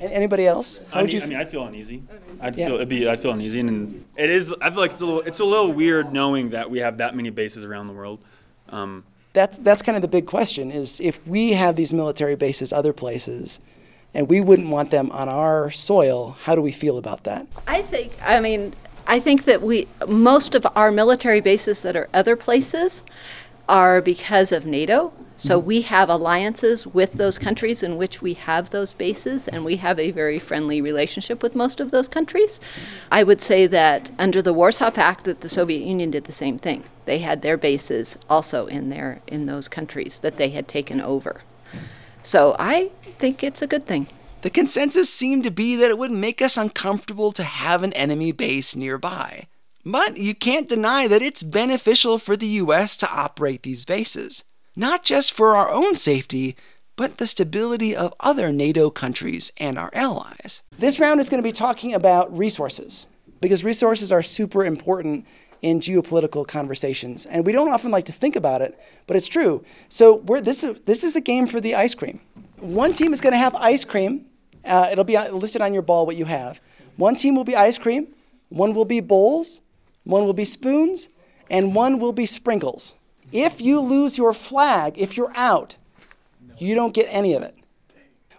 Anybody 0.00 0.46
else? 0.46 0.80
How 0.90 0.98
I 1.00 1.02
would 1.02 1.12
mean, 1.12 1.20
you? 1.20 1.26
I 1.26 1.28
mean, 1.28 1.38
I'd 1.38 1.48
feel 1.50 1.64
uneasy. 1.66 2.02
I'd 2.40 2.56
Yeah. 2.56 2.66
feel 2.66 2.74
it'd 2.76 2.88
be 2.88 3.08
I'd 3.08 3.20
feel 3.20 3.32
uneasy, 3.32 3.60
and 3.60 4.04
it 4.16 4.28
is. 4.30 4.52
I 4.60 4.70
feel 4.70 4.80
like 4.80 4.90
it's 4.92 5.00
a 5.02 5.06
little 5.06 5.20
it's 5.20 5.38
a 5.40 5.44
little 5.44 5.72
weird 5.72 6.12
knowing 6.12 6.50
that 6.50 6.70
we 6.70 6.80
have 6.80 6.96
that 6.96 7.14
many 7.14 7.30
bases 7.30 7.64
around 7.64 7.86
the 7.86 7.92
world. 7.92 8.18
Um, 8.70 9.04
that's 9.34 9.56
that's 9.58 9.82
kind 9.82 9.96
of 9.96 10.02
the 10.02 10.08
big 10.08 10.26
question: 10.26 10.70
is 10.72 10.98
if 11.00 11.24
we 11.28 11.52
have 11.52 11.76
these 11.76 11.92
military 11.94 12.34
bases 12.36 12.72
other 12.72 12.92
places, 12.92 13.60
and 14.14 14.28
we 14.28 14.40
wouldn't 14.40 14.68
want 14.68 14.90
them 14.90 15.10
on 15.10 15.28
our 15.28 15.70
soil, 15.70 16.36
how 16.42 16.54
do 16.54 16.62
we 16.62 16.72
feel 16.72 16.98
about 16.98 17.24
that? 17.24 17.46
I 17.66 17.82
think, 17.82 18.12
I 18.24 18.40
mean, 18.40 18.74
I 19.06 19.20
think 19.20 19.44
that 19.44 19.60
we, 19.60 19.88
most 20.08 20.54
of 20.54 20.66
our 20.74 20.90
military 20.90 21.40
bases 21.40 21.82
that 21.82 21.96
are 21.96 22.08
other 22.14 22.36
places 22.36 23.04
are 23.68 24.00
because 24.00 24.52
of 24.52 24.66
NATO. 24.66 25.12
So 25.36 25.58
mm-hmm. 25.58 25.66
we 25.66 25.82
have 25.82 26.08
alliances 26.08 26.86
with 26.86 27.14
those 27.14 27.38
countries 27.38 27.82
in 27.82 27.96
which 27.96 28.22
we 28.22 28.34
have 28.34 28.70
those 28.70 28.92
bases, 28.92 29.48
and 29.48 29.64
we 29.64 29.76
have 29.76 29.98
a 29.98 30.12
very 30.12 30.38
friendly 30.38 30.80
relationship 30.80 31.42
with 31.42 31.56
most 31.56 31.80
of 31.80 31.90
those 31.90 32.08
countries. 32.08 32.60
I 33.10 33.24
would 33.24 33.40
say 33.40 33.66
that 33.66 34.10
under 34.18 34.40
the 34.40 34.52
Warsaw 34.52 34.90
Pact, 34.90 35.24
that 35.24 35.40
the 35.40 35.48
Soviet 35.48 35.84
Union 35.84 36.10
did 36.12 36.24
the 36.24 36.32
same 36.32 36.56
thing. 36.56 36.84
They 37.04 37.18
had 37.18 37.42
their 37.42 37.56
bases 37.56 38.16
also 38.30 38.66
in 38.66 38.90
there 38.90 39.22
in 39.26 39.46
those 39.46 39.66
countries 39.66 40.20
that 40.20 40.36
they 40.36 40.50
had 40.50 40.68
taken 40.68 41.00
over. 41.00 41.42
So 42.24 42.56
I 42.58 42.90
think 43.18 43.44
it's 43.44 43.62
a 43.62 43.66
good 43.66 43.86
thing. 43.86 44.08
The 44.40 44.50
consensus 44.50 45.12
seemed 45.12 45.44
to 45.44 45.50
be 45.50 45.76
that 45.76 45.90
it 45.90 45.98
would 45.98 46.10
make 46.10 46.42
us 46.42 46.56
uncomfortable 46.56 47.32
to 47.32 47.44
have 47.44 47.82
an 47.82 47.92
enemy 47.92 48.32
base 48.32 48.74
nearby. 48.74 49.46
But 49.84 50.16
you 50.16 50.34
can't 50.34 50.68
deny 50.68 51.06
that 51.06 51.22
it's 51.22 51.42
beneficial 51.42 52.18
for 52.18 52.34
the 52.34 52.46
US 52.46 52.96
to 52.98 53.10
operate 53.10 53.62
these 53.62 53.84
bases, 53.84 54.42
not 54.74 55.04
just 55.04 55.32
for 55.32 55.54
our 55.54 55.70
own 55.70 55.94
safety, 55.94 56.56
but 56.96 57.18
the 57.18 57.26
stability 57.26 57.94
of 57.94 58.14
other 58.20 58.52
NATO 58.52 58.88
countries 58.88 59.52
and 59.58 59.78
our 59.78 59.90
allies. 59.92 60.62
This 60.78 60.98
round 60.98 61.20
is 61.20 61.28
going 61.28 61.42
to 61.42 61.46
be 61.46 61.52
talking 61.52 61.92
about 61.92 62.36
resources 62.36 63.06
because 63.40 63.64
resources 63.64 64.10
are 64.10 64.22
super 64.22 64.64
important 64.64 65.26
in 65.64 65.80
geopolitical 65.80 66.46
conversations, 66.46 67.24
and 67.24 67.46
we 67.46 67.50
don't 67.50 67.70
often 67.70 67.90
like 67.90 68.04
to 68.04 68.12
think 68.12 68.36
about 68.36 68.60
it, 68.60 68.76
but 69.06 69.16
it's 69.16 69.26
true. 69.26 69.64
So 69.88 70.18
this 70.42 70.62
is 70.62 70.80
this 70.80 71.02
is 71.02 71.16
a 71.16 71.22
game 71.22 71.46
for 71.46 71.58
the 71.58 71.74
ice 71.74 71.94
cream. 71.94 72.20
One 72.58 72.92
team 72.92 73.14
is 73.14 73.20
going 73.22 73.32
to 73.32 73.38
have 73.38 73.54
ice 73.54 73.82
cream. 73.82 74.26
Uh, 74.66 74.90
it'll 74.92 75.04
be 75.04 75.16
listed 75.30 75.62
on 75.62 75.72
your 75.72 75.82
ball 75.82 76.04
what 76.04 76.16
you 76.16 76.26
have. 76.26 76.60
One 76.96 77.14
team 77.14 77.34
will 77.34 77.44
be 77.44 77.56
ice 77.56 77.78
cream. 77.78 78.08
One 78.50 78.74
will 78.74 78.84
be 78.84 79.00
bowls. 79.00 79.62
One 80.04 80.26
will 80.26 80.34
be 80.34 80.44
spoons, 80.44 81.08
and 81.48 81.74
one 81.74 81.98
will 81.98 82.12
be 82.12 82.26
sprinkles. 82.26 82.94
If 83.32 83.62
you 83.62 83.80
lose 83.80 84.18
your 84.18 84.34
flag, 84.34 84.98
if 84.98 85.16
you're 85.16 85.32
out, 85.34 85.78
you 86.58 86.74
don't 86.74 86.92
get 86.92 87.06
any 87.08 87.32
of 87.32 87.42
it. 87.42 87.56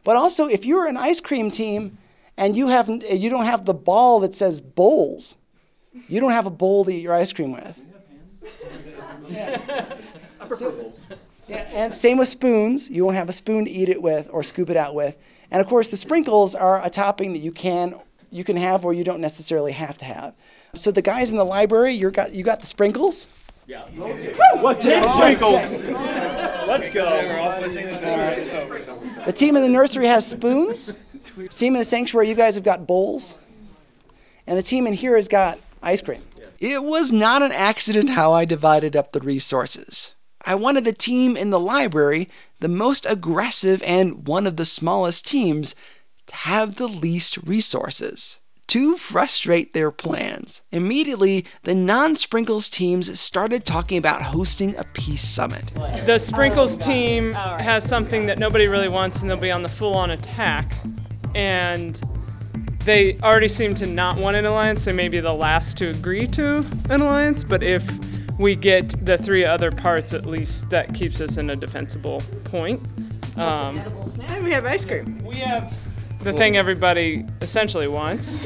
But 0.03 0.15
also, 0.15 0.45
if 0.45 0.63
you're 0.63 0.85
an 0.85 0.95
ice 0.95 1.21
cream 1.21 1.49
team 1.49 1.97
and 2.37 2.55
you 2.55 2.67
have 2.67 2.87
you 2.87 3.31
don't 3.31 3.45
have 3.45 3.65
the 3.65 3.73
ball 3.73 4.19
that 4.19 4.35
says 4.35 4.61
bowls, 4.61 5.37
you 6.07 6.19
don't 6.19 6.31
have 6.31 6.45
a 6.45 6.51
bowl 6.51 6.85
to 6.85 6.91
eat 6.91 7.01
your 7.01 7.13
ice 7.13 7.33
cream 7.33 7.51
with. 7.51 7.79
I 10.39 10.45
prefer 10.45 10.71
bowls. 10.71 11.01
Yeah, 11.47 11.67
and 11.71 11.93
same 11.93 12.17
with 12.17 12.27
spoons. 12.27 12.89
You 12.89 13.05
won't 13.05 13.15
have 13.15 13.29
a 13.29 13.33
spoon 13.33 13.65
to 13.65 13.71
eat 13.71 13.89
it 13.89 14.01
with 14.01 14.29
or 14.31 14.43
scoop 14.43 14.69
it 14.69 14.77
out 14.77 14.95
with. 14.95 15.17
And 15.51 15.61
of 15.61 15.67
course, 15.67 15.89
the 15.89 15.97
sprinkles 15.97 16.55
are 16.55 16.83
a 16.83 16.89
topping 16.89 17.33
that 17.33 17.39
you 17.39 17.51
can 17.51 17.99
you 18.31 18.43
can 18.43 18.57
have 18.57 18.83
or 18.83 18.93
you 18.93 19.03
don't 19.03 19.21
necessarily 19.21 19.71
have 19.71 19.97
to 19.99 20.05
have. 20.05 20.35
So 20.73 20.91
the 20.91 21.01
guys 21.01 21.29
in 21.31 21.37
the 21.37 21.45
library, 21.45 21.93
you 21.93 22.11
got 22.11 22.33
you 22.33 22.43
got 22.43 22.59
the 22.59 22.67
sprinkles. 22.67 23.27
Yeah. 23.67 23.81
What 24.61 24.81
Team 24.81 25.01
sprinkles? 25.01 25.83
Let's 25.83 26.93
go. 26.93 27.05
We're 27.05 27.39
all 27.39 27.59
pushing 27.59 27.87
The 27.87 29.33
team 29.35 29.55
in 29.55 29.63
the 29.63 29.69
nursery 29.69 30.05
has 30.05 30.27
spoons. 30.27 30.95
Team 31.49 31.73
in 31.73 31.79
the 31.79 31.85
sanctuary, 31.85 32.29
you 32.29 32.35
guys 32.35 32.53
have 32.55 32.63
got 32.63 32.85
bowls. 32.85 33.39
And 34.45 34.55
the 34.57 34.61
team 34.63 34.85
in 34.85 34.93
here 34.93 35.15
has 35.15 35.27
got 35.27 35.59
ice 35.85 36.01
cream. 36.01 36.21
It 36.59 36.83
was 36.83 37.11
not 37.11 37.41
an 37.41 37.51
accident 37.51 38.09
how 38.11 38.33
I 38.33 38.43
divided 38.43 38.95
up 38.95 39.11
the 39.11 39.21
resources. 39.21 40.15
I 40.45 40.55
wanted 40.55 40.83
the 40.83 40.93
team 40.93 41.37
in 41.37 41.49
the 41.49 41.59
library, 41.59 42.29
the 42.59 42.67
most 42.67 43.05
aggressive 43.05 43.81
and 43.83 44.27
one 44.27 44.47
of 44.47 44.57
the 44.57 44.65
smallest 44.65 45.25
teams, 45.25 45.75
to 46.27 46.35
have 46.35 46.75
the 46.75 46.87
least 46.87 47.37
resources. 47.37 48.39
To 48.69 48.97
frustrate 48.97 49.73
their 49.73 49.91
plans. 49.91 50.63
Immediately, 50.71 51.45
the 51.63 51.75
non 51.75 52.15
Sprinkles 52.15 52.67
teams 52.67 53.19
started 53.19 53.63
talking 53.63 53.99
about 53.99 54.23
hosting 54.23 54.75
a 54.75 54.83
peace 54.83 55.23
summit. 55.23 55.71
The 56.05 56.17
Sprinkles 56.17 56.75
team 56.75 57.31
has 57.33 57.87
something 57.87 58.25
that 58.25 58.39
nobody 58.39 58.67
really 58.67 58.89
wants, 58.89 59.21
and 59.21 59.29
they'll 59.29 59.37
be 59.37 59.51
on 59.51 59.61
the 59.61 59.69
full 59.69 59.93
on 59.93 60.09
attack. 60.09 60.73
And 61.35 62.01
they 62.85 63.17
already 63.21 63.47
seem 63.47 63.75
to 63.75 63.85
not 63.85 64.17
want 64.17 64.37
an 64.37 64.45
alliance. 64.45 64.85
They 64.85 64.93
may 64.93 65.09
be 65.09 65.19
the 65.19 65.33
last 65.33 65.77
to 65.79 65.89
agree 65.89 66.27
to 66.27 66.57
an 66.89 67.01
alliance, 67.01 67.43
but 67.43 67.63
if 67.63 67.83
we 68.37 68.55
get 68.55 69.05
the 69.05 69.17
three 69.17 69.43
other 69.45 69.71
parts, 69.71 70.13
at 70.13 70.25
least 70.25 70.69
that 70.69 70.93
keeps 70.93 71.19
us 71.21 71.37
in 71.37 71.49
a 71.49 71.55
defensible 71.55 72.21
point. 72.45 72.81
Um, 73.37 73.77
And 74.27 74.43
we 74.43 74.51
have 74.51 74.65
ice 74.65 74.85
cream. 74.85 75.19
We 75.25 75.37
have 75.37 75.73
the 76.21 76.31
thing 76.33 76.57
everybody 76.57 77.25
essentially 77.41 77.87
wants. 77.87 78.39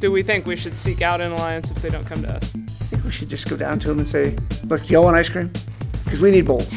Do 0.00 0.10
we 0.12 0.22
think 0.22 0.46
we 0.46 0.56
should 0.56 0.78
seek 0.78 1.02
out 1.02 1.20
an 1.20 1.32
alliance 1.32 1.70
if 1.70 1.82
they 1.82 1.88
don't 1.90 2.04
come 2.06 2.22
to 2.22 2.32
us? 2.32 2.54
I 2.54 2.84
think 2.86 3.04
we 3.04 3.10
should 3.10 3.28
just 3.28 3.48
go 3.48 3.56
down 3.56 3.78
to 3.80 3.88
them 3.88 3.98
and 3.98 4.06
say, 4.06 4.36
look, 4.64 4.88
y'all 4.88 5.04
want 5.04 5.16
ice 5.16 5.28
cream? 5.28 5.50
Because 6.04 6.20
we 6.20 6.30
need 6.30 6.46
bowls. 6.46 6.70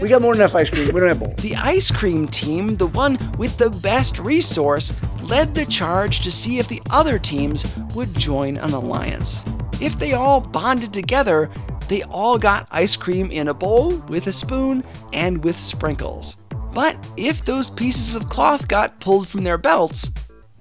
We 0.00 0.08
got 0.08 0.22
more 0.22 0.34
than 0.34 0.42
enough 0.42 0.54
ice 0.54 0.70
cream. 0.70 0.86
We 0.92 1.00
don't 1.00 1.08
have 1.08 1.18
bowls. 1.18 1.36
The 1.36 1.56
ice 1.56 1.90
cream 1.90 2.28
team, 2.28 2.76
the 2.76 2.86
one 2.86 3.18
with 3.38 3.56
the 3.56 3.70
best 3.70 4.18
resource, 4.18 4.92
led 5.28 5.54
the 5.54 5.66
charge 5.66 6.20
to 6.20 6.30
see 6.30 6.58
if 6.58 6.68
the 6.68 6.82
other 6.90 7.18
teams 7.18 7.76
would 7.94 8.14
join 8.14 8.56
an 8.56 8.72
alliance. 8.72 9.44
If 9.80 9.98
they 9.98 10.14
all 10.14 10.40
bonded 10.40 10.92
together, 10.92 11.50
they 11.88 12.02
all 12.04 12.38
got 12.38 12.66
ice 12.70 12.96
cream 12.96 13.30
in 13.30 13.48
a 13.48 13.54
bowl 13.54 13.96
with 14.08 14.26
a 14.26 14.32
spoon 14.32 14.84
and 15.12 15.44
with 15.44 15.58
sprinkles. 15.58 16.36
But 16.72 16.96
if 17.16 17.44
those 17.44 17.70
pieces 17.70 18.14
of 18.14 18.28
cloth 18.28 18.68
got 18.68 19.00
pulled 19.00 19.28
from 19.28 19.44
their 19.44 19.58
belts, 19.58 20.10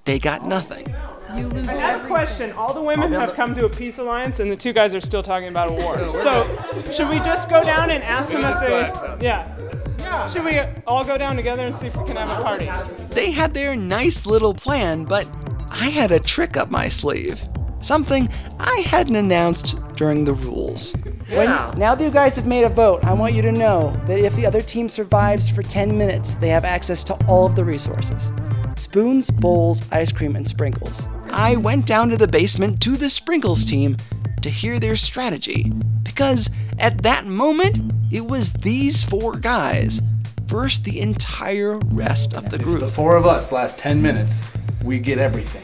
they 0.05 0.19
got 0.19 0.45
nothing. 0.45 0.93
I 1.37 1.73
have 1.73 2.03
a 2.03 2.07
question. 2.07 2.51
All 2.53 2.73
the 2.73 2.81
women 2.81 3.11
have 3.13 3.33
come 3.33 3.53
to 3.55 3.65
a 3.65 3.69
peace 3.69 3.99
alliance, 3.99 4.39
and 4.39 4.49
the 4.49 4.55
two 4.55 4.73
guys 4.73 4.95
are 4.95 4.99
still 4.99 5.21
talking 5.21 5.49
about 5.49 5.69
a 5.69 5.71
war. 5.83 6.09
So, 6.11 6.43
should 6.91 7.09
we 7.09 7.19
just 7.19 7.49
go 7.49 7.63
down 7.63 7.91
and 7.91 8.03
ask 8.03 8.31
them 8.31 8.43
if 8.43 8.59
they? 8.59 9.25
Yeah. 9.25 10.27
Should 10.27 10.45
we 10.45 10.59
all 10.87 11.03
go 11.03 11.17
down 11.17 11.35
together 11.35 11.67
and 11.67 11.75
see 11.75 11.87
if 11.87 11.95
we 11.95 12.05
can 12.05 12.15
have 12.15 12.39
a 12.39 12.41
party? 12.41 12.69
They 13.13 13.31
had 13.31 13.53
their 13.53 13.75
nice 13.75 14.25
little 14.25 14.53
plan, 14.53 15.03
but 15.03 15.27
I 15.69 15.89
had 15.89 16.11
a 16.11 16.19
trick 16.19 16.57
up 16.57 16.71
my 16.71 16.87
sleeve. 16.87 17.39
Something 17.79 18.29
I 18.59 18.79
hadn't 18.79 19.15
announced 19.15 19.79
during 19.95 20.23
the 20.23 20.33
rules. 20.33 20.93
When, 21.29 21.45
now 21.45 21.93
that 21.93 22.01
you 22.01 22.09
guys 22.09 22.35
have 22.37 22.47
made 22.47 22.63
a 22.63 22.69
vote, 22.69 23.03
I 23.03 23.13
want 23.13 23.35
you 23.35 23.41
to 23.43 23.51
know 23.51 23.91
that 24.07 24.17
if 24.17 24.35
the 24.35 24.45
other 24.45 24.61
team 24.61 24.89
survives 24.89 25.49
for 25.49 25.61
10 25.61 25.95
minutes, 25.95 26.33
they 26.35 26.47
have 26.49 26.65
access 26.65 27.03
to 27.05 27.13
all 27.27 27.45
of 27.45 27.55
the 27.55 27.63
resources 27.63 28.31
spoons, 28.79 29.29
bowls, 29.29 29.81
ice 29.91 30.11
cream, 30.11 30.35
and 30.35 30.47
sprinkles. 30.47 31.07
I 31.29 31.55
went 31.55 31.85
down 31.85 32.09
to 32.09 32.17
the 32.17 32.27
basement 32.27 32.81
to 32.81 32.95
the 32.95 33.09
Sprinkles 33.09 33.65
team 33.65 33.97
to 34.41 34.49
hear 34.49 34.79
their 34.79 34.95
strategy 34.95 35.71
because 36.03 36.49
at 36.79 37.01
that 37.03 37.25
moment, 37.25 37.79
it 38.11 38.25
was 38.25 38.53
these 38.53 39.03
four 39.03 39.35
guys 39.35 40.01
versus 40.43 40.81
the 40.83 40.99
entire 40.99 41.77
rest 41.77 42.33
of 42.33 42.49
the 42.49 42.57
group. 42.57 42.79
The 42.79 42.87
four 42.87 43.17
of 43.17 43.25
us 43.25 43.51
last 43.51 43.77
10 43.77 44.01
minutes, 44.01 44.51
we 44.83 44.99
get 44.99 45.17
everything. 45.17 45.63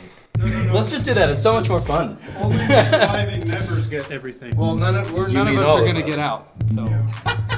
Let's 0.73 0.91
just 0.91 1.05
do 1.05 1.13
that. 1.13 1.29
It's 1.29 1.41
so 1.41 1.53
much 1.53 1.69
more 1.69 1.79
fun. 1.79 2.17
Only 2.37 2.57
surviving 2.57 3.47
members 3.47 3.87
get 3.87 4.11
everything. 4.11 4.57
Well, 4.57 4.75
none 4.75 4.97
of, 4.97 5.13
we're, 5.13 5.29
none 5.29 5.47
of 5.47 5.57
us 5.57 5.75
are 5.75 5.81
going 5.81 5.95
to 5.95 6.01
get 6.01 6.19
out. 6.19 6.41
So. 6.67 6.85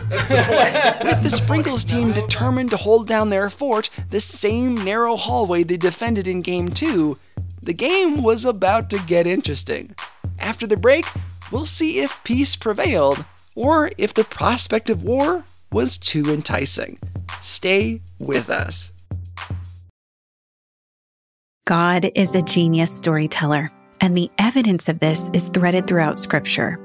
With 0.10 1.24
the 1.24 1.30
Sprinkles 1.30 1.84
team 1.84 2.12
determined 2.12 2.70
to 2.72 2.78
hold 2.78 3.08
down 3.08 3.30
their 3.30 3.50
fort 3.50 3.90
the 4.10 4.22
same 4.22 4.76
narrow 4.76 5.16
hallway 5.16 5.64
they 5.64 5.78
defended 5.78 6.28
in 6.28 6.42
Game 6.42 6.70
2, 6.70 7.16
the 7.64 7.74
game 7.74 8.22
was 8.22 8.46
about 8.46 8.90
to 8.92 9.00
get 9.08 9.26
interesting. 9.26 9.96
After 10.40 10.68
the 10.68 10.78
break, 10.78 11.06
we'll 11.52 11.66
see 11.66 12.00
if 12.00 12.24
peace 12.24 12.56
prevailed 12.56 13.26
or 13.56 13.90
if 13.98 14.14
the 14.14 14.24
prospect 14.24 14.90
of 14.90 15.04
war 15.04 15.44
was 15.72 15.98
too 15.98 16.30
enticing. 16.30 17.00
Stay 17.42 18.02
with 18.20 18.50
us. 18.50 18.94
God 21.66 22.12
is 22.14 22.36
a 22.36 22.44
genius 22.44 22.96
storyteller, 22.96 23.72
and 24.00 24.16
the 24.16 24.30
evidence 24.38 24.88
of 24.88 25.00
this 25.00 25.32
is 25.34 25.50
threaded 25.50 25.88
throughout 25.88 26.20
Scripture. 26.20 26.85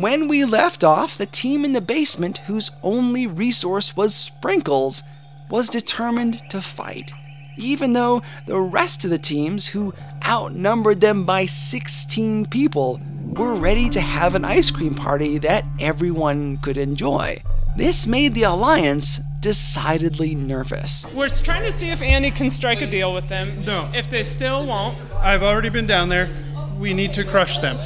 When 0.00 0.28
we 0.28 0.46
left 0.46 0.82
off, 0.82 1.18
the 1.18 1.26
team 1.26 1.62
in 1.62 1.74
the 1.74 1.82
basement, 1.82 2.38
whose 2.46 2.70
only 2.82 3.26
resource 3.26 3.94
was 3.94 4.14
sprinkles, 4.14 5.02
was 5.50 5.68
determined 5.68 6.42
to 6.48 6.62
fight, 6.62 7.12
even 7.58 7.92
though 7.92 8.22
the 8.46 8.58
rest 8.60 9.04
of 9.04 9.10
the 9.10 9.18
teams, 9.18 9.66
who 9.66 9.92
outnumbered 10.26 11.02
them 11.02 11.26
by 11.26 11.44
16 11.44 12.46
people, 12.46 12.98
were 13.34 13.54
ready 13.54 13.90
to 13.90 14.00
have 14.00 14.34
an 14.34 14.42
ice 14.42 14.70
cream 14.70 14.94
party 14.94 15.36
that 15.36 15.66
everyone 15.78 16.56
could 16.56 16.78
enjoy. 16.78 17.42
This 17.76 18.06
made 18.06 18.32
the 18.32 18.44
Alliance 18.44 19.20
decidedly 19.40 20.34
nervous. 20.34 21.04
We're 21.14 21.28
trying 21.28 21.64
to 21.64 21.72
see 21.72 21.90
if 21.90 22.00
Andy 22.00 22.30
can 22.30 22.48
strike 22.48 22.80
a 22.80 22.86
deal 22.86 23.12
with 23.12 23.28
them. 23.28 23.66
No. 23.66 23.90
If 23.94 24.08
they 24.08 24.22
still 24.22 24.64
won't, 24.64 24.96
I've 25.16 25.42
already 25.42 25.68
been 25.68 25.86
down 25.86 26.08
there. 26.08 26.30
We 26.78 26.94
need 26.94 27.12
to 27.14 27.24
crush 27.24 27.58
them. 27.58 27.76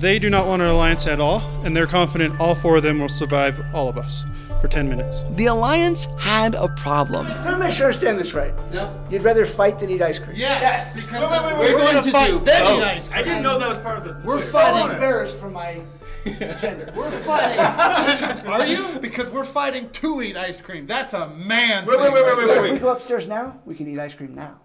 They 0.00 0.18
do 0.18 0.30
not 0.30 0.46
want 0.46 0.62
an 0.62 0.68
alliance 0.68 1.06
at 1.06 1.20
all, 1.20 1.42
and 1.62 1.76
they're 1.76 1.86
confident 1.86 2.40
all 2.40 2.54
four 2.54 2.78
of 2.78 2.82
them 2.82 3.00
will 3.00 3.10
survive 3.10 3.62
all 3.74 3.86
of 3.86 3.98
us 3.98 4.24
for 4.62 4.66
10 4.66 4.88
minutes. 4.88 5.24
The 5.36 5.44
Alliance 5.44 6.06
had 6.18 6.54
a 6.54 6.68
problem. 6.68 7.26
So 7.40 7.50
let 7.50 7.58
me 7.58 7.66
make 7.66 7.74
sure 7.74 7.84
I 7.84 7.88
understand 7.88 8.18
this 8.18 8.32
right. 8.32 8.54
Yep. 8.72 8.96
You'd 9.10 9.22
rather 9.22 9.44
fight 9.44 9.78
than 9.78 9.90
eat 9.90 10.00
ice 10.00 10.18
cream. 10.18 10.38
Yes. 10.38 10.62
Yes, 10.62 11.04
because 11.04 11.20
wait, 11.20 11.30
wait, 11.30 11.42
wait, 11.42 11.52
we're, 11.52 11.74
we're 11.74 11.80
going 11.80 11.94
gonna 11.96 12.12
fight, 12.12 12.30
do 12.30 12.38
then 12.40 12.78
eat 12.78 12.82
ice 12.82 13.08
cream. 13.10 13.20
I 13.20 13.22
didn't 13.24 13.42
know 13.42 13.58
that 13.58 13.68
was 13.68 13.78
part 13.78 13.98
of 13.98 14.04
the. 14.04 14.26
We're 14.26 14.40
so 14.40 14.60
so 14.60 14.90
embarrassed 14.90 15.36
for 15.38 15.50
my 15.50 15.82
agenda. 16.24 16.92
We're 16.96 17.10
fighting. 17.10 18.46
Are 18.46 18.66
you? 18.66 18.98
Because 19.00 19.30
we're 19.30 19.44
fighting 19.44 19.88
to 19.90 20.22
eat 20.22 20.36
ice 20.36 20.60
cream. 20.62 20.86
That's 20.86 21.12
a 21.14 21.28
man. 21.28 21.86
Wait, 21.86 21.98
wait, 21.98 22.12
wait, 22.12 22.24
wait, 22.24 22.36
wait, 22.36 22.56
If 22.56 22.62
wait, 22.62 22.72
we 22.72 22.78
go 22.78 22.92
upstairs 22.92 23.28
now, 23.28 23.58
we 23.64 23.74
can 23.74 23.86
eat 23.86 23.98
ice 23.98 24.14
cream 24.14 24.34
now. 24.34 24.60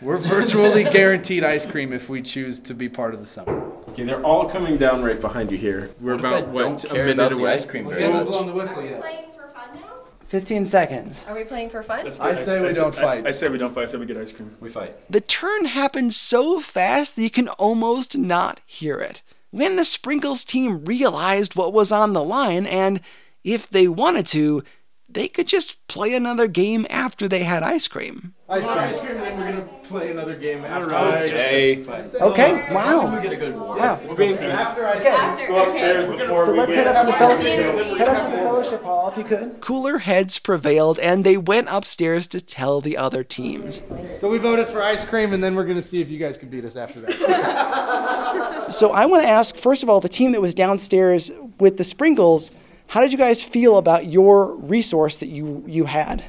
We're 0.00 0.16
virtually 0.16 0.84
guaranteed 0.90 1.42
ice 1.42 1.66
cream 1.66 1.92
if 1.92 2.08
we 2.08 2.22
choose 2.22 2.60
to 2.60 2.74
be 2.74 2.88
part 2.88 3.14
of 3.14 3.20
the 3.20 3.26
summit. 3.26 3.67
Okay, 3.98 4.06
they're 4.06 4.24
all 4.24 4.48
coming 4.48 4.76
down 4.76 5.02
right 5.02 5.20
behind 5.20 5.50
you 5.50 5.58
here. 5.58 5.90
We're 6.00 6.12
What 6.14 6.20
if 6.20 6.26
about 6.42 6.48
what 6.50 6.58
don't 6.60 6.84
a 6.84 6.86
care 6.86 7.06
minute 7.06 7.14
about 7.14 7.30
the 7.34 7.40
away. 7.40 7.52
ice 7.54 7.64
cream 7.64 7.84
He 7.86 7.90
very 7.90 8.02
hasn't 8.02 8.26
much. 8.26 8.28
blown 8.32 8.46
the 8.46 8.52
whistle 8.52 8.84
yet. 8.84 9.00
Playing 9.00 9.32
for 9.34 9.48
fun 9.48 9.74
now? 9.74 10.02
15 10.28 10.64
seconds. 10.66 11.24
Are 11.26 11.34
we 11.34 11.42
playing 11.42 11.70
for 11.70 11.82
fun? 11.82 12.06
I 12.20 12.34
say 12.34 12.60
we 12.60 12.72
don't 12.74 12.94
fight. 12.94 13.26
I, 13.26 13.32
say 13.32 13.48
we 13.48 13.58
don't 13.58 13.74
fight. 13.74 13.82
I 13.82 13.86
say 13.86 13.98
we 13.98 14.06
get 14.06 14.16
ice 14.16 14.30
cream. 14.30 14.56
We 14.60 14.68
fight. 14.68 14.94
The 15.10 15.20
turn 15.20 15.64
happened 15.64 16.14
so 16.14 16.60
fast 16.60 17.16
that 17.16 17.22
you 17.24 17.30
can 17.30 17.48
almost 17.48 18.16
not 18.16 18.60
hear 18.66 19.00
it. 19.00 19.24
When 19.50 19.74
the 19.74 19.84
Sprinkles 19.84 20.44
team 20.44 20.84
realized 20.84 21.56
what 21.56 21.72
was 21.72 21.90
on 21.90 22.12
the 22.12 22.22
line, 22.22 22.68
and 22.68 23.00
if 23.42 23.68
they 23.68 23.88
wanted 23.88 24.26
to, 24.26 24.62
they 25.10 25.26
could 25.28 25.46
just 25.48 25.86
play 25.88 26.12
another 26.14 26.46
game 26.46 26.86
after 26.90 27.26
they 27.28 27.42
had 27.44 27.62
ice 27.62 27.88
cream. 27.88 28.34
Ice 28.50 28.66
cream. 28.66 28.78
Ice 28.78 29.00
cream, 29.00 29.16
and 29.16 29.20
then 29.26 29.38
we're 29.38 29.50
gonna 29.52 29.68
play 29.84 30.10
another 30.10 30.34
game 30.34 30.64
after. 30.64 30.88
right. 30.88 31.32
Okay. 31.32 31.84
Okay, 32.20 32.74
wow. 32.74 33.14
We 33.16 33.22
get 33.22 33.32
a 33.32 33.36
good 33.36 33.54
war. 33.56 33.76
Wow. 33.78 33.98
We're 34.06 34.14
being 34.14 34.38
after 34.38 34.86
ice 34.86 35.04
Okay. 35.04 35.46
Go 35.48 35.62
upstairs 35.64 36.06
before 36.06 36.44
So 36.46 36.52
we 36.52 36.58
let's 36.58 36.74
get- 36.74 36.86
head 36.86 36.96
up 36.96 37.06
to 37.06 37.12
the 37.12 37.18
fellow- 37.18 37.96
head 37.96 38.08
up 38.08 38.24
to 38.24 38.30
the 38.30 38.36
fellowship 38.42 38.82
hall 38.82 39.08
if 39.10 39.16
you 39.18 39.24
could. 39.24 39.60
Cooler 39.60 39.98
heads 39.98 40.38
prevailed, 40.38 40.98
and 40.98 41.24
they 41.24 41.36
went 41.36 41.68
upstairs 41.70 42.26
to 42.28 42.40
tell 42.40 42.80
the 42.80 42.96
other 42.96 43.22
teams. 43.24 43.82
So 44.16 44.30
we 44.30 44.38
voted 44.38 44.68
for 44.68 44.82
ice 44.82 45.04
cream, 45.04 45.32
and 45.32 45.42
then 45.42 45.54
we're 45.54 45.64
gonna 45.66 45.82
see 45.82 46.00
if 46.00 46.08
you 46.10 46.18
guys 46.18 46.36
can 46.38 46.48
beat 46.48 46.64
us 46.64 46.76
after 46.76 47.00
that. 47.00 48.66
So 48.70 48.90
I 48.90 49.06
want 49.06 49.22
to 49.22 49.28
ask, 49.28 49.56
first 49.56 49.82
of 49.82 49.88
all, 49.88 49.98
the 50.00 50.10
team 50.10 50.32
that 50.32 50.42
was 50.42 50.54
downstairs 50.54 51.30
with 51.58 51.78
the 51.78 51.84
sprinkles, 51.84 52.50
how 52.88 53.00
did 53.00 53.12
you 53.12 53.18
guys 53.18 53.42
feel 53.42 53.78
about 53.78 54.06
your 54.06 54.56
resource 54.56 55.18
that 55.18 55.28
you 55.28 55.62
you 55.66 55.84
had? 55.84 56.24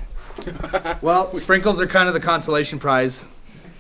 well, 1.02 1.32
sprinkles 1.34 1.82
are 1.82 1.88
kind 1.88 2.08
of 2.08 2.14
the 2.14 2.20
consolation 2.20 2.80
prize, 2.80 3.26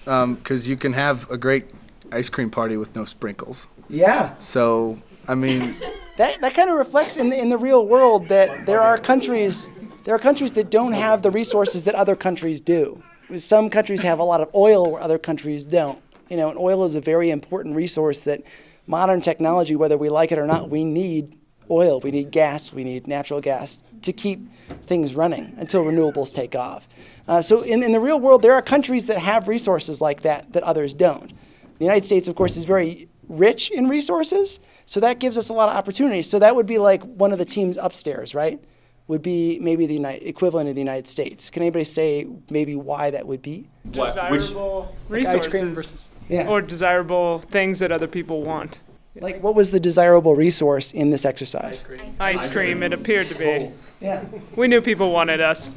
um, 0.08 0.36
because 0.36 0.68
you 0.68 0.76
can 0.76 0.94
have 0.94 1.30
a 1.30 1.38
great 1.38 1.66
ice 2.12 2.30
cream 2.30 2.50
party 2.50 2.76
with 2.78 2.96
no 2.96 3.06
sprinkles. 3.06 3.68
Yeah. 3.90 4.36
So, 4.40 4.98
I 5.28 5.36
mean, 5.36 5.76
That 6.18 6.42
that 6.42 6.54
kind 6.54 6.70
of 6.70 6.78
reflects 6.78 7.18
in 7.18 7.30
the 7.30 7.40
in 7.40 7.50
the 7.50 7.58
real 7.58 7.86
world 7.88 8.28
that 8.30 8.66
there 8.66 8.82
are 8.82 8.98
countries 8.98 9.70
there 10.06 10.16
are 10.16 10.20
countries 10.20 10.54
that 10.54 10.70
don't 10.72 10.94
have 10.94 11.22
the 11.22 11.32
resources 11.32 11.84
that 11.84 11.96
other 11.96 12.16
countries 12.16 12.60
do. 12.60 13.04
Some 13.36 13.70
countries 13.70 14.02
have 14.02 14.20
a 14.20 14.24
lot 14.24 14.42
of 14.42 14.50
oil 14.56 14.92
where 14.92 15.02
other 15.02 15.20
countries 15.20 15.66
don't. 15.66 16.02
You 16.30 16.38
know, 16.38 16.50
and 16.50 16.58
oil 16.58 16.84
is 16.84 16.96
a 16.96 17.02
very 17.02 17.30
important 17.30 17.76
resource 17.76 18.24
that 18.24 18.42
modern 18.88 19.22
technology, 19.22 19.76
whether 19.76 19.98
we 19.98 20.10
like 20.10 20.32
it 20.32 20.40
or 20.40 20.46
not, 20.46 20.70
we 20.70 20.84
need 20.84 21.38
oil, 21.70 22.00
we 22.00 22.12
need 22.12 22.32
gas, 22.32 22.74
we 22.74 22.84
need 22.84 23.08
natural 23.08 23.42
gas 23.42 23.84
to 24.02 24.14
keep 24.14 24.40
things 24.84 25.16
running 25.16 25.54
until 25.58 25.84
renewables 25.84 26.34
take 26.34 26.56
off. 26.56 26.88
Uh, 27.28 27.42
so 27.42 27.62
in, 27.62 27.84
in 27.84 27.92
the 27.92 28.00
real 28.00 28.20
world, 28.20 28.42
there 28.42 28.54
are 28.54 28.62
countries 28.62 29.06
that 29.06 29.20
have 29.20 29.48
resources 29.48 30.02
like 30.02 30.22
that 30.22 30.52
that 30.54 30.64
others 30.64 30.94
don't. 30.94 31.30
The 31.78 31.86
United 31.86 32.04
States, 32.04 32.28
of 32.28 32.36
course, 32.36 32.58
is 32.58 32.66
very 32.66 33.08
rich 33.28 33.70
in 33.72 33.88
resources, 33.88 34.60
so 34.86 35.00
that 35.00 35.20
gives 35.20 35.38
us 35.38 35.50
a 35.50 35.54
lot 35.54 35.70
of 35.70 35.76
opportunities. 35.76 36.30
So 36.30 36.40
that 36.40 36.56
would 36.56 36.66
be 36.66 36.78
like 36.80 37.04
one 37.04 37.32
of 37.32 37.38
the 37.38 37.46
teams 37.46 37.78
upstairs, 37.78 38.34
right? 38.34 38.60
Would 39.08 39.22
be 39.22 39.60
maybe 39.60 39.86
the 39.86 39.94
United, 39.96 40.28
equivalent 40.28 40.70
of 40.70 40.76
the 40.76 40.82
United 40.82 41.08
States. 41.08 41.50
Can 41.50 41.62
anybody 41.64 41.84
say 41.86 42.28
maybe 42.50 42.76
why 42.76 43.10
that 43.12 43.28
would 43.28 43.42
be? 43.42 43.68
desirable 43.90 44.96
Like 45.10 45.26
ice 45.26 45.48
cream 45.48 45.50
resources 45.50 45.62
versus- 45.76 46.08
Yeah. 46.28 46.48
or 46.48 46.62
desirable 46.62 47.40
things 47.40 47.80
that 47.80 47.92
other 47.92 48.08
people 48.08 48.44
want. 48.44 48.80
Like, 49.16 49.42
what 49.42 49.56
was 49.56 49.72
the 49.72 49.80
desirable 49.80 50.36
resource 50.36 50.92
in 50.92 51.10
this 51.10 51.26
exercise? 51.26 51.84
Ice 52.20 52.48
cream, 52.48 52.84
it 52.84 52.94
appeared 52.94 53.28
to 53.30 53.36
be. 53.36 53.70
Yeah. 54.00 54.24
We 54.56 54.68
knew 54.68 54.82
people 54.82 55.12
wanted 55.12 55.42
us. 55.42 55.72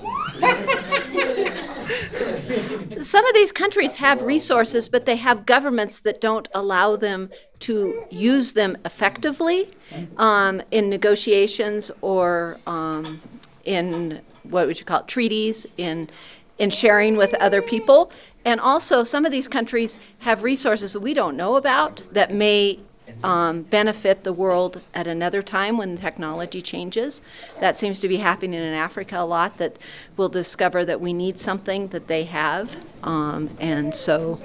Some 3.01 3.27
of 3.27 3.35
these 3.35 3.51
countries 3.51 3.97
have 3.97 4.23
resources, 4.23 4.89
but 4.89 5.07
they 5.07 5.17
have 5.17 5.45
governments 5.45 6.01
that 6.03 6.21
don't 6.21 6.47
allow 6.55 6.95
them 6.95 7.31
to 7.61 8.05
use 8.11 8.53
them 8.53 8.77
effectively 8.85 9.71
um, 10.19 10.63
in 10.71 10.89
negotiations 10.89 11.91
or 12.01 12.61
um, 12.67 13.21
in 13.65 14.21
what 14.45 14.67
would 14.67 14.79
you 14.79 14.85
call 14.85 15.01
it, 15.01 15.09
treaties, 15.09 15.67
in 15.77 16.11
in 16.59 16.71
sharing 16.71 17.17
with 17.17 17.35
other 17.35 17.61
people. 17.63 18.13
And 18.45 18.61
also, 18.61 19.03
some 19.05 19.25
of 19.25 19.33
these 19.33 19.49
countries 19.49 19.99
have 20.21 20.43
resources 20.43 20.93
that 20.93 21.01
we 21.01 21.15
don't 21.15 21.37
know 21.37 21.57
about 21.57 22.03
that 22.13 22.33
may 22.33 22.79
um, 23.23 23.63
benefit 23.63 24.25
the 24.25 24.33
world 24.33 24.83
at 24.95 25.07
another 25.07 25.43
time 25.43 25.77
when 25.77 25.97
technology 25.97 26.63
changes. 26.63 27.23
That 27.61 27.79
seems 27.79 28.01
to 28.01 28.09
be 28.09 28.19
happening 28.19 28.61
in 28.61 28.75
Africa 28.75 29.19
a 29.19 29.25
lot, 29.25 29.59
that 29.59 29.79
we'll 30.17 30.29
discover 30.29 30.85
that 30.85 31.01
we 31.01 31.13
need 31.13 31.39
something 31.39 31.89
that 31.89 32.09
they 32.09 32.25
have. 32.25 32.77
Um, 33.03 33.51
and 33.59 33.95
so 33.95 34.41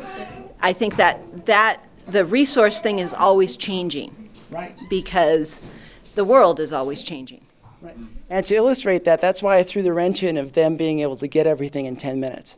I 0.61 0.73
think 0.73 0.95
that, 0.97 1.45
that 1.45 1.81
the 2.05 2.25
resource 2.25 2.81
thing 2.81 2.99
is 2.99 3.13
always 3.13 3.57
changing. 3.57 4.29
Right. 4.49 4.79
Because 4.89 5.61
the 6.15 6.23
world 6.23 6.59
is 6.59 6.71
always 6.71 7.03
changing. 7.03 7.45
right. 7.81 7.97
And 8.29 8.45
to 8.45 8.55
illustrate 8.55 9.03
that, 9.05 9.21
that's 9.21 9.41
why 9.41 9.57
I 9.57 9.63
threw 9.63 9.81
the 9.81 9.93
wrench 9.93 10.23
in 10.23 10.37
of 10.37 10.53
them 10.53 10.75
being 10.75 10.99
able 10.99 11.17
to 11.17 11.27
get 11.27 11.47
everything 11.47 11.85
in 11.85 11.95
10 11.95 12.19
minutes. 12.19 12.57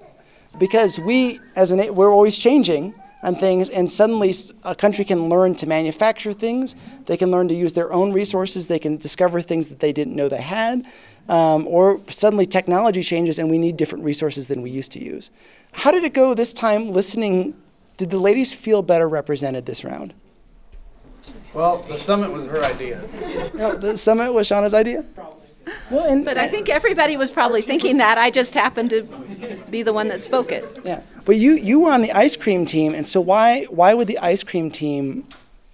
Because 0.58 1.00
we, 1.00 1.39
as 1.56 1.72
an, 1.72 1.93
we're 1.93 2.12
always 2.12 2.38
changing 2.38 2.95
on 3.21 3.36
things, 3.36 3.69
and 3.69 3.89
suddenly 3.91 4.34
a 4.63 4.75
country 4.75 5.03
can 5.03 5.29
learn 5.29 5.55
to 5.55 5.67
manufacture 5.67 6.34
things. 6.34 6.75
They 7.05 7.17
can 7.17 7.32
learn 7.32 7.47
to 7.49 7.53
use 7.53 7.73
their 7.73 7.91
own 7.91 8.13
resources. 8.13 8.67
They 8.67 8.79
can 8.79 8.97
discover 8.97 9.41
things 9.41 9.67
that 9.67 9.79
they 9.79 9.91
didn't 9.91 10.15
know 10.15 10.29
they 10.29 10.41
had. 10.41 10.86
Um, 11.27 11.67
or 11.67 12.01
suddenly 12.08 12.47
technology 12.47 13.03
changes 13.03 13.38
and 13.38 13.51
we 13.51 13.60
need 13.60 13.77
different 13.77 14.03
resources 14.03 14.47
than 14.47 14.63
we 14.63 14.71
used 14.71 14.91
to 14.93 14.99
use. 14.99 15.29
How 15.73 15.91
did 15.91 16.03
it 16.03 16.15
go 16.15 16.34
this 16.34 16.53
time 16.53 16.89
listening? 16.89 17.53
Did 17.97 18.10
the 18.10 18.17
ladies 18.17 18.55
feel 18.55 18.82
better 18.82 19.08
represented 19.08 19.67
this 19.67 19.84
round? 19.84 20.13
well, 21.53 21.84
the 21.84 21.97
summit 21.97 22.32
was 22.32 22.45
her 22.45 22.63
idea. 22.63 23.01
No, 23.53 23.75
the 23.75 23.97
summit 23.97 24.32
was 24.34 24.47
Shauna's 24.47 24.73
idea? 24.73 25.03
Well, 25.89 26.05
and 26.05 26.25
But 26.25 26.38
I 26.38 26.47
think 26.47 26.69
everybody 26.69 27.17
was 27.17 27.32
probably 27.32 27.62
thinking 27.62 27.97
that. 27.97 28.17
I 28.17 28.29
just 28.29 28.53
happened 28.53 28.89
to 28.91 29.03
be 29.69 29.84
the 29.84 29.93
one 29.93 30.08
that 30.10 30.21
spoke 30.21 30.51
it. 30.51 30.65
Yeah, 30.84 31.01
but 31.25 31.38
you 31.38 31.53
you 31.53 31.82
were 31.82 31.91
on 31.91 32.01
the 32.01 32.12
ice 32.12 32.36
cream 32.36 32.65
team, 32.65 32.93
and 32.93 33.05
so 33.05 33.21
why 33.21 33.65
why 33.69 33.93
would 33.93 34.08
the 34.08 34.19
ice 34.19 34.43
cream 34.43 34.71
team 34.71 35.27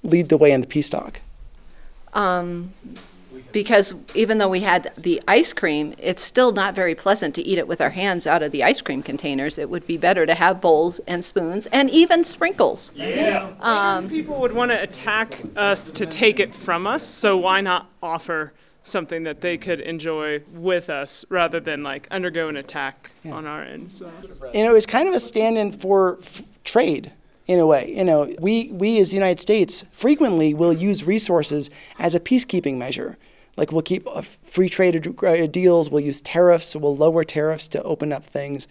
lead 0.03 0.29
the 0.29 0.38
way 0.38 0.51
in 0.51 0.62
the 0.62 0.67
peace 0.67 0.89
talk? 0.89 1.21
Um, 2.13 2.73
because 3.55 3.93
even 4.13 4.38
though 4.38 4.49
we 4.49 4.60
had 4.60 4.91
the 4.97 5.21
ice 5.29 5.53
cream, 5.53 5.95
it's 5.97 6.21
still 6.21 6.51
not 6.51 6.75
very 6.75 6.93
pleasant 6.93 7.34
to 7.36 7.41
eat 7.41 7.58
it 7.58 7.69
with 7.69 7.79
our 7.79 7.91
hands 7.91 8.27
out 8.27 8.43
of 8.43 8.51
the 8.51 8.65
ice 8.65 8.81
cream 8.81 9.01
containers. 9.01 9.58
It 9.58 9.69
would 9.69 9.88
be 9.88 9.95
better 9.95 10.25
to 10.25 10.34
have 10.34 10.60
bowls 10.60 10.99
and 11.08 11.23
spoons 11.23 11.65
and 11.67 11.89
even 11.89 12.25
sprinkles. 12.25 12.91
Yeah. 12.97 13.53
Um, 13.62 14.10
People 14.10 14.41
would 14.41 14.51
want 14.51 14.71
to 14.71 14.81
attack 14.81 15.41
us 15.55 15.89
to 15.91 16.05
take 16.05 16.41
it 16.41 16.53
from 16.53 16.86
us, 16.86 17.08
so 17.08 17.38
why 17.38 17.62
not 17.62 17.89
offer 18.03 18.51
something 18.86 19.24
that 19.24 19.41
they 19.41 19.58
could 19.58 19.82
enjoy 19.82 20.41
with 20.54 20.89
us 20.89 21.26
rather 21.30 21.60
than 21.60 21.84
like 21.84 22.08
undergo 22.10 22.48
an 22.48 22.56
attack 22.56 23.12
on 23.30 23.45
our 23.45 23.63
end? 23.63 23.93
So. 23.93 24.10
you 24.54 24.63
know, 24.63 24.76
it's 24.76 24.86
kind 24.86 25.08
of 25.10 25.13
a 25.13 25.19
stand-in 25.19 25.71
for 25.74 26.19
f- 26.21 26.43
trade 26.63 27.12
in 27.48 27.60
a 27.60 27.65
way. 27.65 27.93
You 27.95 28.04
know, 28.04 28.34
we 28.39 28.71
we 28.71 29.00
as 29.00 29.10
the 29.10 29.15
United 29.15 29.39
States 29.39 29.84
frequently 29.91 30.54
will 30.54 30.74
use 30.74 31.06
resources 31.06 31.69
as 32.00 32.15
a 32.15 32.19
peacekeeping 32.19 32.78
measure. 32.78 33.17
Like 33.58 33.71
we'll 33.71 33.84
keep 33.84 34.06
uh, 34.08 34.21
free 34.21 34.69
trade 34.69 35.08
uh, 35.24 35.48
deals, 35.48 35.89
we'll 35.89 36.04
use 36.04 36.21
tariffs, 36.21 36.76
we'll 36.76 36.95
lower 36.95 37.24
tariffs 37.24 37.67
to 37.69 37.82
open 37.84 38.12
up 38.12 38.26
things, 38.26 38.67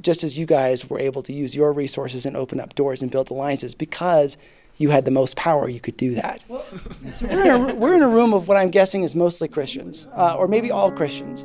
just 0.00 0.24
as 0.24 0.38
you 0.38 0.46
guys 0.46 0.88
were 0.88 0.98
able 0.98 1.22
to 1.22 1.32
use 1.32 1.54
your 1.54 1.72
resources 1.72 2.26
and 2.26 2.36
open 2.36 2.60
up 2.60 2.74
doors 2.74 3.02
and 3.02 3.10
build 3.10 3.30
alliances 3.30 3.74
because 3.74 4.36
you 4.78 4.90
had 4.90 5.04
the 5.04 5.10
most 5.10 5.36
power, 5.36 5.68
you 5.68 5.80
could 5.80 5.96
do 5.96 6.14
that. 6.14 6.44
So 7.12 7.26
we're, 7.26 7.44
in 7.44 7.70
a, 7.70 7.74
we're 7.74 7.94
in 7.94 8.02
a 8.02 8.08
room 8.08 8.32
of 8.32 8.48
what 8.48 8.56
I'm 8.56 8.70
guessing 8.70 9.02
is 9.02 9.14
mostly 9.14 9.48
Christians, 9.48 10.06
uh, 10.16 10.36
or 10.36 10.48
maybe 10.48 10.70
all 10.70 10.90
Christians. 10.90 11.44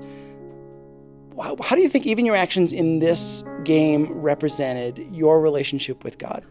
How, 1.35 1.55
how 1.61 1.75
do 1.75 1.81
you 1.81 1.89
think 1.89 2.07
even 2.07 2.25
your 2.25 2.35
actions 2.35 2.71
in 2.71 2.99
this 2.99 3.43
game 3.63 4.11
represented 4.11 4.97
your 5.11 5.41
relationship 5.41 6.03
with 6.03 6.17
God? 6.17 6.43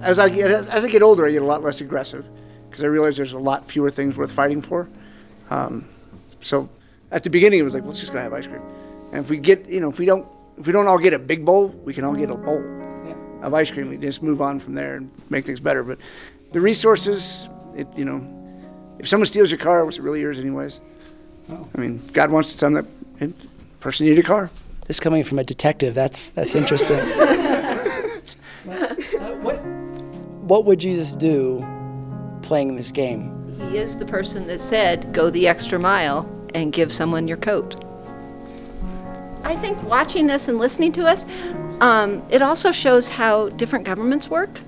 As 0.00 0.18
I 0.18 0.30
get 0.30 0.50
as 0.50 0.84
I 0.84 0.88
get 0.88 1.02
older, 1.02 1.26
I 1.26 1.30
get 1.30 1.42
a 1.42 1.46
lot 1.46 1.62
less 1.62 1.82
aggressive 1.82 2.24
because 2.68 2.82
I 2.82 2.86
realize 2.86 3.16
there's 3.16 3.34
a 3.34 3.38
lot 3.38 3.68
fewer 3.70 3.90
things 3.90 4.16
worth 4.16 4.32
fighting 4.32 4.62
for. 4.62 4.88
Um, 5.50 5.86
so 6.40 6.68
at 7.10 7.22
the 7.22 7.30
beginning, 7.30 7.58
it 7.58 7.62
was 7.62 7.74
like, 7.74 7.84
let's 7.84 8.00
just 8.00 8.12
go 8.12 8.18
have 8.18 8.32
ice 8.32 8.46
cream. 8.46 8.62
And 9.12 9.22
if 9.22 9.28
we 9.28 9.36
get, 9.36 9.68
you 9.68 9.80
know, 9.80 9.90
if 9.90 9.98
we 9.98 10.06
don't, 10.06 10.26
if 10.58 10.66
we 10.66 10.72
don't 10.72 10.86
all 10.86 10.98
get 10.98 11.12
a 11.12 11.18
big 11.18 11.44
bowl, 11.44 11.68
we 11.68 11.94
can 11.94 12.04
all 12.04 12.14
get 12.14 12.30
a 12.30 12.34
bowl 12.34 12.62
of 13.42 13.52
ice 13.54 13.70
cream. 13.70 13.88
We 13.88 13.96
just 13.96 14.22
move 14.22 14.40
on 14.40 14.60
from 14.60 14.74
there 14.74 14.96
and 14.96 15.10
make 15.28 15.44
things 15.44 15.60
better. 15.60 15.82
But 15.82 15.98
the 16.52 16.60
resources, 16.60 17.48
it, 17.74 17.88
you 17.96 18.04
know, 18.04 18.26
if 18.98 19.08
someone 19.08 19.26
steals 19.26 19.50
your 19.50 19.58
car, 19.58 19.84
was 19.84 19.98
it 19.98 20.02
really 20.02 20.20
yours 20.20 20.38
anyways? 20.38 20.80
I 21.50 21.78
mean, 21.78 22.00
God 22.12 22.30
wants 22.30 22.52
to 22.52 22.58
tell 22.58 22.70
them 22.70 22.86
that 23.18 23.32
person 23.80 24.06
needed 24.06 24.24
a 24.24 24.26
car. 24.26 24.50
This 24.86 25.00
coming 25.00 25.24
from 25.24 25.38
a 25.38 25.44
detective, 25.44 25.94
that's 25.94 26.28
that's 26.30 26.54
interesting. 26.54 26.98
what 30.46 30.64
would 30.66 30.78
Jesus 30.80 31.14
do 31.14 31.64
playing 32.42 32.76
this 32.76 32.92
game? 32.92 33.38
He 33.58 33.78
is 33.78 33.96
the 33.96 34.04
person 34.04 34.46
that 34.48 34.60
said, 34.60 35.12
go 35.12 35.30
the 35.30 35.48
extra 35.48 35.78
mile 35.78 36.28
and 36.54 36.72
give 36.72 36.92
someone 36.92 37.26
your 37.26 37.38
coat. 37.38 37.82
I 39.44 39.56
think 39.56 39.82
watching 39.82 40.26
this 40.26 40.48
and 40.48 40.58
listening 40.58 40.92
to 40.92 41.06
us, 41.06 41.26
um, 41.80 42.22
it 42.30 42.42
also 42.42 42.70
shows 42.70 43.08
how 43.08 43.48
different 43.50 43.84
governments 43.84 44.28
work. 44.28 44.60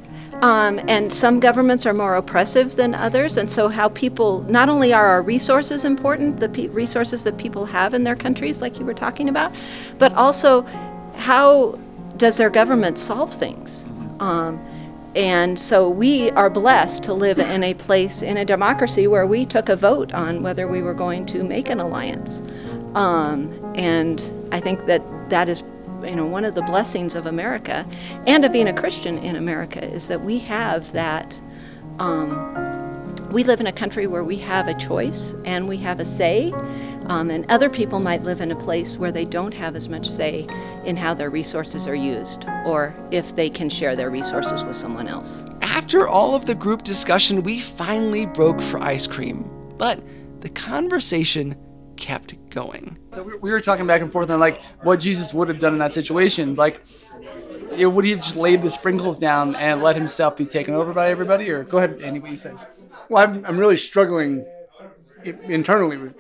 Um, 0.43 0.81
and 0.89 1.13
some 1.13 1.39
governments 1.39 1.87
are 1.87 1.95
more 1.95 2.17
oppressive 2.17 2.77
than 2.77 2.95
others, 2.95 3.37
and 3.37 3.49
so 3.49 3.69
how 3.69 3.89
people 3.91 4.43
not 4.43 4.69
only 4.69 4.93
are 4.93 5.07
our 5.07 5.23
resources 5.23 5.85
important, 5.85 6.39
the 6.39 6.49
pe- 6.49 6.67
resources 6.67 7.23
that 7.25 7.39
people 7.39 7.65
have 7.67 7.95
in 7.95 8.05
their 8.05 8.17
countries, 8.17 8.61
like 8.61 8.79
you 8.79 8.85
were 8.85 8.95
talking 8.95 9.29
about, 9.29 9.55
but 9.99 10.13
also 10.15 10.63
how 11.17 11.79
does 12.17 12.37
their 12.37 12.51
government 12.51 12.99
solve 12.99 13.33
things? 13.33 13.85
Um, 14.19 14.61
and 15.15 15.59
so 15.59 15.89
we 15.89 16.31
are 16.33 16.51
blessed 16.51 17.05
to 17.05 17.15
live 17.15 17.39
in 17.39 17.63
a 17.63 17.75
place, 17.75 18.21
in 18.21 18.37
a 18.37 18.45
democracy, 18.45 19.07
where 19.07 19.27
we 19.27 19.47
took 19.47 19.69
a 19.69 19.77
vote 19.77 20.13
on 20.13 20.43
whether 20.43 20.67
we 20.67 20.83
were 20.83 20.95
going 20.95 21.25
to 21.27 21.45
make 21.45 21.71
an 21.71 21.79
alliance. 21.79 22.43
Um, 22.95 23.53
and 23.77 24.21
I 24.55 24.61
think 24.61 24.87
that 24.87 25.03
that 25.31 25.49
is, 25.49 25.64
you 26.05 26.14
know, 26.14 26.27
one 26.27 26.45
of 26.45 26.55
the 26.55 26.62
blessings 26.62 27.17
of 27.17 27.27
America 27.27 27.85
and 28.29 28.45
of 28.45 28.53
being 28.53 28.69
a 28.69 28.73
Christian 28.73 29.19
in 29.19 29.35
America 29.35 29.85
is 29.85 30.07
that 30.07 30.21
we 30.21 30.38
have 30.38 30.93
that. 30.93 31.40
Um, 31.99 32.53
we 33.33 33.43
live 33.43 33.59
in 33.59 33.67
a 33.67 33.73
country 33.73 34.07
where 34.07 34.23
we 34.23 34.37
have 34.37 34.69
a 34.69 34.75
choice 34.75 35.35
and 35.45 35.67
we 35.67 35.77
have 35.79 35.99
a 35.99 36.05
say, 36.05 36.53
um, 37.07 37.31
and 37.31 37.45
other 37.51 37.69
people 37.69 37.99
might 37.99 38.23
live 38.23 38.40
in 38.40 38.53
a 38.53 38.57
place 38.57 38.97
where 38.97 39.11
they 39.11 39.25
don't 39.25 39.53
have 39.55 39.75
as 39.75 39.88
much 39.88 40.09
say 40.09 40.47
in 40.85 40.97
how 40.97 41.14
their 41.14 41.31
resources 41.31 41.88
are 41.88 41.97
used 41.97 42.47
or 42.64 42.95
if 43.11 43.35
they 43.35 43.51
can 43.51 43.69
share 43.69 43.97
their 43.97 44.09
resources 44.09 44.62
with 44.62 44.77
someone 44.77 45.09
else. 45.09 45.45
After 45.62 46.07
all 46.07 46.37
of 46.37 46.45
the 46.45 46.55
group 46.55 46.83
discussion, 46.83 47.43
we 47.43 47.59
finally 47.59 48.25
broke 48.25 48.62
for 48.62 48.81
ice 48.81 49.09
cream. 49.09 49.51
But 49.79 50.01
the 50.43 50.49
conversation 50.51 51.57
kept 51.97 52.35
going. 52.55 52.99
So 53.11 53.23
we, 53.23 53.37
we 53.38 53.51
were 53.51 53.61
talking 53.61 53.87
back 53.87 54.01
and 54.01 54.11
forth 54.11 54.31
on 54.31 54.40
like 54.40 54.62
what 54.83 55.01
Jesus 55.01 55.35
would 55.35 55.49
have 55.49 55.59
done 55.59 55.73
in 55.73 55.79
that 55.81 55.93
situation. 55.93 56.55
Like, 56.55 56.83
you 57.73 57.83
know, 57.83 57.90
would 57.90 58.05
he 58.05 58.12
have 58.12 58.21
just 58.21 58.37
laid 58.37 58.62
the 58.62 58.71
sprinkles 58.71 59.19
down 59.19 59.57
and 59.57 59.83
let 59.83 59.97
himself 59.97 60.37
be 60.37 60.47
taken 60.47 60.75
over 60.75 60.93
by 60.93 61.11
everybody? 61.11 61.51
Or 61.51 61.64
go 61.64 61.79
ahead, 61.79 62.01
Andy, 62.01 62.21
what 62.21 62.31
you 62.31 62.37
said. 62.37 62.57
Well, 63.09 63.29
I'm, 63.29 63.45
I'm 63.45 63.59
really 63.59 63.77
struggling 63.77 64.47
internally 65.25 65.97
with 65.97 66.14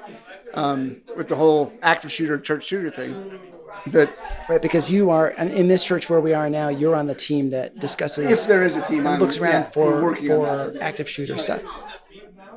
um, 0.54 1.02
with 1.16 1.28
the 1.28 1.36
whole 1.36 1.72
active 1.82 2.10
shooter, 2.12 2.38
church 2.38 2.64
shooter 2.64 2.90
thing. 2.90 3.40
That 3.88 4.16
right 4.48 4.62
because 4.62 4.90
you 4.90 5.10
are 5.10 5.30
in 5.30 5.68
this 5.68 5.84
church 5.84 6.08
where 6.08 6.20
we 6.20 6.32
are 6.32 6.48
now, 6.48 6.68
you're 6.68 6.94
on 6.96 7.06
the 7.06 7.14
team 7.14 7.50
that 7.50 7.78
discusses. 7.80 8.26
If 8.26 8.48
there 8.48 8.64
is 8.64 8.76
a 8.76 8.82
team, 8.82 9.00
and 9.00 9.08
I'm- 9.08 9.20
looks 9.20 9.38
around 9.38 9.52
yeah, 9.52 9.70
for 9.70 9.90
we're 9.90 10.02
working 10.02 10.32
on 10.32 10.72
for 10.72 10.82
active 10.82 11.08
shooter 11.08 11.36
stuff. 11.36 11.62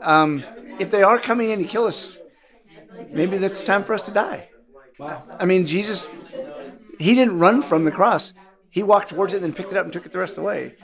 Um, 0.02 0.44
if 0.80 0.90
they 0.90 1.04
are 1.04 1.20
coming 1.20 1.50
in 1.50 1.60
to 1.60 1.66
kill 1.66 1.86
us, 1.86 2.22
maybe 3.12 3.38
that's 3.38 3.64
time 3.64 3.84
for 3.84 3.94
us 3.94 4.06
to 4.06 4.12
die. 4.12 4.50
Wow. 5.00 5.24
I 5.40 5.46
mean, 5.46 5.66
Jesus, 5.66 6.08
he 7.00 7.14
didn't 7.14 7.40
run 7.40 7.62
from 7.62 7.84
the 7.84 7.92
cross. 7.92 8.34
He 8.70 8.84
walked 8.84 9.10
towards 9.10 9.34
it 9.34 9.38
and 9.38 9.46
then 9.46 9.54
picked 9.54 9.72
it 9.72 9.78
up 9.78 9.86
and 9.86 9.94
took 9.94 10.06
it 10.06 10.12
the 10.12 10.20
rest 10.20 10.38
of 10.38 10.44
the 10.44 10.48
way. 10.48 10.76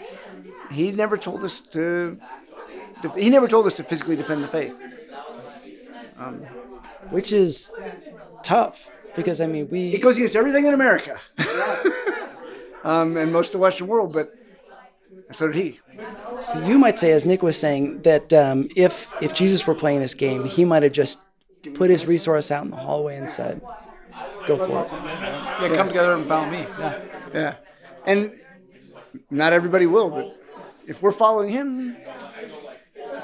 He 0.71 0.91
never 0.91 1.17
told 1.17 1.43
us 1.43 1.62
to. 1.62 2.19
He 3.17 3.30
never 3.30 3.47
told 3.47 3.65
us 3.65 3.76
to 3.78 3.84
physically 3.84 4.15
defend 4.15 4.43
the 4.43 4.47
faith. 4.47 4.80
Um, 6.17 6.36
Which 7.10 7.34
is 7.34 7.71
tough 8.43 8.89
because 9.15 9.41
I 9.41 9.47
mean 9.47 9.67
we 9.69 9.93
it 9.93 10.02
goes 10.02 10.17
against 10.17 10.36
everything 10.36 10.65
in 10.65 10.73
America, 10.73 11.19
um, 12.84 13.17
and 13.17 13.32
most 13.32 13.49
of 13.49 13.54
the 13.54 13.63
Western 13.63 13.88
world. 13.88 14.13
But 14.13 14.34
so 15.32 15.47
did 15.47 15.56
he. 15.56 15.80
So 16.39 16.65
you 16.65 16.78
might 16.78 16.97
say, 16.97 17.12
as 17.12 17.26
Nick 17.26 17.41
was 17.43 17.58
saying, 17.58 18.02
that 18.02 18.34
um, 18.34 18.67
if 18.76 19.12
if 19.21 19.34
Jesus 19.34 19.65
were 19.67 19.76
playing 19.76 19.99
this 19.99 20.13
game, 20.13 20.45
he 20.45 20.65
might 20.65 20.84
have 20.84 20.93
just 20.93 21.23
put 21.73 21.89
his 21.89 22.06
resource 22.06 22.52
out 22.52 22.65
in 22.65 22.71
the 22.71 22.78
hallway 22.78 23.17
and 23.17 23.30
said, 23.30 23.62
"Go 24.45 24.58
for 24.58 24.86
it." 24.86 24.91
Yeah, 24.91 25.73
come 25.73 25.88
together 25.88 26.13
and 26.13 26.28
follow 26.28 26.49
me. 26.49 26.65
Yeah. 26.80 27.02
Yeah. 27.34 27.56
And 28.06 28.34
not 29.30 29.54
everybody 29.54 29.86
will, 29.86 30.10
but 30.10 30.39
if 30.88 31.02
we're 31.02 31.12
following 31.12 31.49
him, 31.49 31.95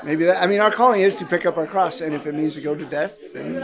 maybe 0.04 0.26
that, 0.26 0.42
I 0.42 0.48
mean, 0.48 0.60
our 0.60 0.72
calling 0.72 1.02
is 1.02 1.16
to 1.16 1.26
pick 1.26 1.46
up 1.46 1.58
our 1.58 1.68
cross, 1.68 2.02
and 2.02 2.14
if 2.14 2.26
it 2.26 2.34
means 2.34 2.56
to 2.56 2.62
go 2.62 2.76
to 2.76 2.86
death, 2.86 3.34
then 3.34 3.56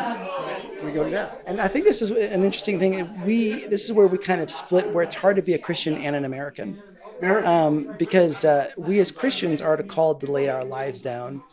we 0.83 0.91
go 0.91 1.03
to 1.03 1.09
death. 1.09 1.43
And 1.45 1.61
I 1.61 1.67
think 1.67 1.85
this 1.85 2.01
is 2.01 2.11
an 2.11 2.43
interesting 2.43 2.79
thing. 2.79 3.23
We 3.23 3.65
this 3.65 3.85
is 3.85 3.93
where 3.93 4.07
we 4.07 4.17
kind 4.17 4.41
of 4.41 4.51
split, 4.51 4.91
where 4.91 5.03
it's 5.03 5.15
hard 5.15 5.35
to 5.37 5.41
be 5.41 5.53
a 5.53 5.59
Christian 5.59 5.95
and 5.97 6.15
an 6.15 6.25
American, 6.25 6.81
um, 7.23 7.95
because 7.97 8.43
uh, 8.43 8.71
we 8.77 8.99
as 8.99 9.11
Christians 9.11 9.61
are 9.61 9.81
called 9.83 10.21
to 10.21 10.31
lay 10.31 10.49
our 10.49 10.65
lives 10.65 11.01
down 11.01 11.43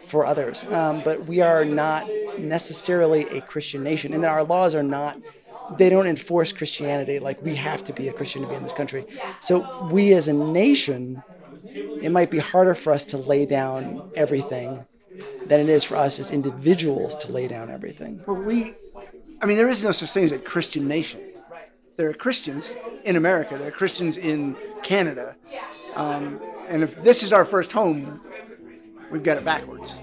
for 0.00 0.26
others, 0.26 0.64
um, 0.72 1.02
but 1.04 1.26
we 1.26 1.40
are 1.40 1.64
not 1.64 2.08
necessarily 2.38 3.24
a 3.28 3.40
Christian 3.40 3.82
nation, 3.82 4.12
and 4.12 4.22
that 4.24 4.30
our 4.30 4.44
laws 4.44 4.74
are 4.74 4.82
not. 4.82 5.20
They 5.78 5.88
don't 5.88 6.06
enforce 6.06 6.52
Christianity 6.52 7.18
like 7.18 7.42
we 7.42 7.54
have 7.54 7.82
to 7.84 7.92
be 7.92 8.08
a 8.08 8.12
Christian 8.12 8.42
to 8.42 8.48
be 8.48 8.54
in 8.54 8.62
this 8.62 8.72
country. 8.72 9.06
So 9.40 9.86
we 9.90 10.12
as 10.12 10.28
a 10.28 10.32
nation, 10.32 11.22
it 11.74 12.10
might 12.10 12.30
be 12.30 12.38
harder 12.38 12.74
for 12.74 12.92
us 12.92 13.04
to 13.06 13.16
lay 13.16 13.46
down 13.46 14.10
everything 14.16 14.84
than 15.46 15.60
it 15.60 15.68
is 15.68 15.84
for 15.84 15.96
us 15.96 16.18
as 16.18 16.32
individuals 16.32 17.16
to 17.16 17.32
lay 17.32 17.48
down 17.48 17.70
everything. 17.70 18.22
But 18.26 18.34
we, 18.34 18.74
I 19.40 19.46
mean, 19.46 19.56
there 19.56 19.68
is 19.68 19.84
no 19.84 19.92
such 19.92 20.10
thing 20.10 20.24
as 20.24 20.32
a 20.32 20.38
Christian 20.38 20.88
nation. 20.88 21.20
There 21.96 22.08
are 22.08 22.14
Christians 22.14 22.76
in 23.04 23.16
America, 23.16 23.56
there 23.56 23.68
are 23.68 23.72
Christians 23.72 24.16
in 24.16 24.56
Canada. 24.82 25.36
Um, 25.94 26.40
and 26.68 26.82
if 26.82 27.00
this 27.02 27.22
is 27.22 27.32
our 27.32 27.44
first 27.44 27.72
home, 27.72 28.20
we've 29.10 29.22
got 29.22 29.36
it 29.36 29.44
backwards. 29.44 29.94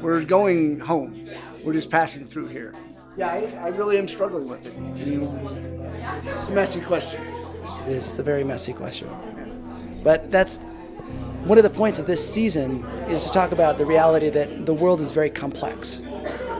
We're 0.00 0.24
going 0.24 0.78
home, 0.80 1.28
we're 1.64 1.72
just 1.72 1.90
passing 1.90 2.24
through 2.24 2.48
here. 2.48 2.74
Yeah, 3.16 3.28
I, 3.28 3.64
I 3.64 3.68
really 3.68 3.98
am 3.98 4.06
struggling 4.06 4.48
with 4.48 4.66
it. 4.66 4.76
I 4.76 4.80
mean, 4.80 5.22
it's 5.92 6.48
a 6.48 6.52
messy 6.52 6.80
question. 6.80 7.20
It 7.86 7.92
is. 7.92 8.06
It's 8.06 8.18
a 8.18 8.22
very 8.22 8.44
messy 8.44 8.72
question. 8.72 9.08
But 10.04 10.30
that's 10.30 10.58
one 11.44 11.58
of 11.58 11.64
the 11.64 11.70
points 11.70 11.98
of 11.98 12.06
this 12.06 12.22
season 12.32 12.84
is 13.08 13.24
to 13.24 13.32
talk 13.32 13.50
about 13.50 13.76
the 13.76 13.86
reality 13.86 14.28
that 14.28 14.66
the 14.66 14.74
world 14.74 15.00
is 15.00 15.10
very 15.10 15.30
complex. 15.30 16.02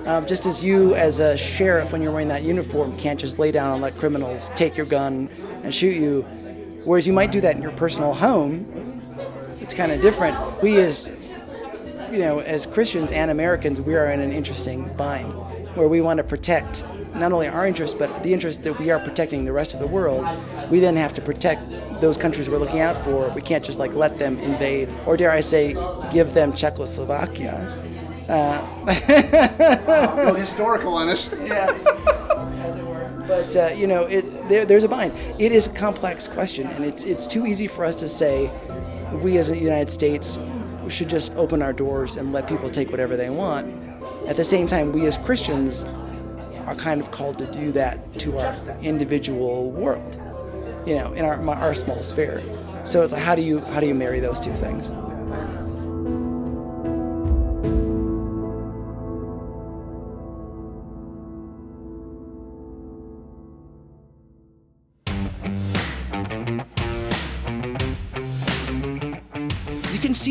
Um, 0.07 0.27
just 0.27 0.47
as 0.47 0.65
you, 0.65 0.95
as 0.95 1.21
a 1.21 1.37
sheriff, 1.37 1.93
when 1.93 2.03
you're 2.03 2.11
wearing 2.11 2.29
that 2.29 2.43
uniform, 2.43 2.97
can't 2.97 3.21
just 3.21 3.39
lay 3.39 3.53
down 3.53 3.75
and 3.75 3.83
let 3.83 3.97
criminals 3.97 4.51
take 4.57 4.77
your 4.77 4.87
gun 4.87 5.29
and 5.63 5.73
shoot 5.73 5.95
you, 5.95 6.23
whereas 6.85 7.07
you 7.07 7.13
might 7.13 7.31
do 7.31 7.41
that 7.43 7.55
in 7.55 7.63
your 7.63 7.73
personal 7.73 8.15
home, 8.15 8.65
it's 9.61 9.75
kind 9.75 9.93
of 9.93 10.01
different. 10.01 10.37
We, 10.63 10.79
as 10.79 11.28
you 12.11 12.19
know, 12.19 12.41
as 12.41 12.67
Christians 12.67 13.13
and 13.13 13.31
Americans, 13.31 13.81
we 13.81 13.97
are 13.97 14.07
in 14.07 14.21
an 14.21 14.33
interesting 14.33 14.93
bind 14.97 15.33
where 15.77 15.89
we 15.89 16.01
want 16.01 16.19
to 16.19 16.25
protect 16.25 16.85
not 17.15 17.33
only 17.33 17.49
our 17.49 17.67
interests, 17.67 17.97
but 17.97 18.23
the 18.23 18.33
interests 18.33 18.63
that 18.65 18.79
we 18.79 18.91
are 18.91 18.99
protecting 18.99 19.45
the 19.45 19.53
rest 19.53 19.75
of 19.75 19.81
the 19.81 19.87
world. 19.87 20.27
We 20.71 20.81
then 20.81 20.97
have 20.97 21.13
to 21.15 21.21
protect 21.21 22.01
those 22.01 22.17
countries 22.17 22.49
we're 22.49 22.59
looking 22.59 22.81
out 22.81 22.97
for. 23.05 23.29
We 23.31 23.43
can't 23.43 23.65
just 23.65 23.79
like 23.79 23.93
let 23.95 24.19
them 24.19 24.39
invade, 24.39 24.89
or 25.07 25.17
dare 25.17 25.31
I 25.31 25.41
say, 25.41 25.75
give 26.11 26.35
them 26.35 26.53
Czechoslovakia. 26.53 27.75
Uh, 28.29 30.15
Real 30.25 30.35
historical 30.35 30.95
on 30.95 31.09
us. 31.09 31.33
yeah. 31.43 31.73
As 32.63 32.77
it 32.77 32.85
were. 32.85 33.11
But 33.27 33.57
uh, 33.57 33.69
you 33.75 33.87
know, 33.87 34.03
it, 34.03 34.23
there, 34.49 34.65
there's 34.65 34.85
a 34.85 34.89
bind. 34.89 35.13
It 35.39 35.53
is 35.53 35.67
a 35.67 35.73
complex 35.73 36.29
question, 36.29 36.67
and 36.69 36.85
it's 36.85 37.05
it's 37.05 37.27
too 37.27 37.47
easy 37.47 37.67
for 37.67 37.85
us 37.85 37.97
to 37.97 38.09
say 38.09 38.53
we 39.23 39.39
as 39.39 39.49
the 39.49 39.57
United 39.57 39.91
States 39.91 40.39
should 40.89 41.09
just 41.09 41.35
open 41.37 41.63
our 41.63 41.73
doors 41.73 42.17
and 42.17 42.33
let 42.33 42.47
people 42.47 42.71
take 42.71 42.91
whatever 42.91 43.17
they 43.17 43.31
want. 43.31 43.67
At 44.27 44.37
the 44.37 44.45
same 44.45 44.67
time, 44.67 44.93
we 44.93 45.07
as 45.07 45.17
Christians 45.17 45.85
are 46.67 46.75
kind 46.75 47.01
of 47.01 47.11
called 47.11 47.39
to 47.39 47.47
do 47.51 47.73
that 47.73 48.19
to 48.21 48.39
our 48.39 48.55
individual 48.83 49.71
world, 49.71 50.21
you 50.87 50.95
know, 50.95 51.13
in 51.15 51.25
our 51.25 51.43
our 51.49 51.75
small 51.75 52.03
sphere. 52.03 52.43
So 52.85 53.03
it's 53.03 53.13
like, 53.13 53.23
how 53.23 53.35
do 53.35 53.43
you 53.43 53.61
how 53.61 53.81
do 53.81 53.87
you 53.87 53.95
marry 53.95 54.21
those 54.21 54.41
two 54.41 54.53
things? 54.53 54.91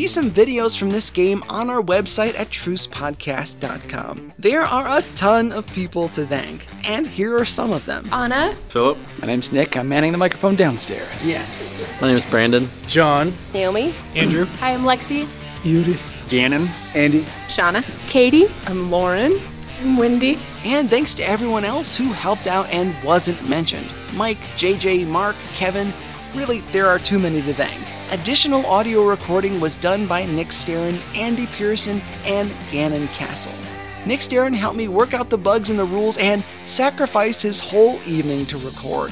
Some 0.08 0.30
videos 0.30 0.76
from 0.76 0.90
this 0.90 1.10
game 1.10 1.44
on 1.48 1.70
our 1.70 1.82
website 1.82 2.34
at 2.38 2.48
trucepodcast.com. 2.48 4.32
There 4.38 4.62
are 4.62 4.98
a 4.98 5.02
ton 5.14 5.52
of 5.52 5.66
people 5.72 6.08
to 6.10 6.26
thank, 6.26 6.66
and 6.84 7.06
here 7.06 7.36
are 7.36 7.44
some 7.44 7.72
of 7.72 7.84
them. 7.86 8.08
Anna. 8.12 8.54
Philip. 8.68 8.98
My 9.20 9.26
name's 9.26 9.52
Nick. 9.52 9.76
I'm 9.76 9.88
manning 9.88 10.12
the 10.12 10.18
microphone 10.18 10.56
downstairs. 10.56 11.28
Yes. 11.28 11.62
My 12.00 12.08
name 12.08 12.16
is 12.16 12.24
Brandon. 12.24 12.68
John. 12.86 13.32
Naomi. 13.52 13.94
Andrew. 14.14 14.46
Hi, 14.60 14.72
I'm 14.72 14.82
Lexi. 14.82 15.28
Yuri. 15.64 15.98
Gannon. 16.28 16.68
Andy. 16.94 17.22
Shauna. 17.48 17.84
Katie. 18.08 18.46
I'm 18.66 18.90
Lauren. 18.90 19.38
I'm 19.80 19.96
Wendy. 19.96 20.38
And 20.64 20.90
thanks 20.90 21.14
to 21.14 21.22
everyone 21.22 21.64
else 21.64 21.96
who 21.96 22.12
helped 22.12 22.46
out 22.46 22.68
and 22.70 22.94
wasn't 23.04 23.48
mentioned 23.48 23.92
Mike, 24.14 24.38
JJ, 24.56 25.06
Mark, 25.06 25.36
Kevin. 25.54 25.92
Really, 26.34 26.60
there 26.72 26.86
are 26.86 26.98
too 26.98 27.18
many 27.18 27.42
to 27.42 27.54
thank. 27.54 27.97
Additional 28.10 28.64
audio 28.64 29.06
recording 29.06 29.60
was 29.60 29.76
done 29.76 30.06
by 30.06 30.24
Nick 30.24 30.48
Staron, 30.48 30.98
Andy 31.14 31.46
Pearson, 31.46 32.00
and 32.24 32.50
Gannon 32.72 33.06
Castle. 33.08 33.52
Nick 34.06 34.20
Staron 34.20 34.54
helped 34.54 34.78
me 34.78 34.88
work 34.88 35.12
out 35.12 35.28
the 35.28 35.36
bugs 35.36 35.68
in 35.68 35.76
the 35.76 35.84
rules 35.84 36.16
and 36.16 36.42
sacrificed 36.64 37.42
his 37.42 37.60
whole 37.60 38.00
evening 38.06 38.46
to 38.46 38.56
record. 38.58 39.10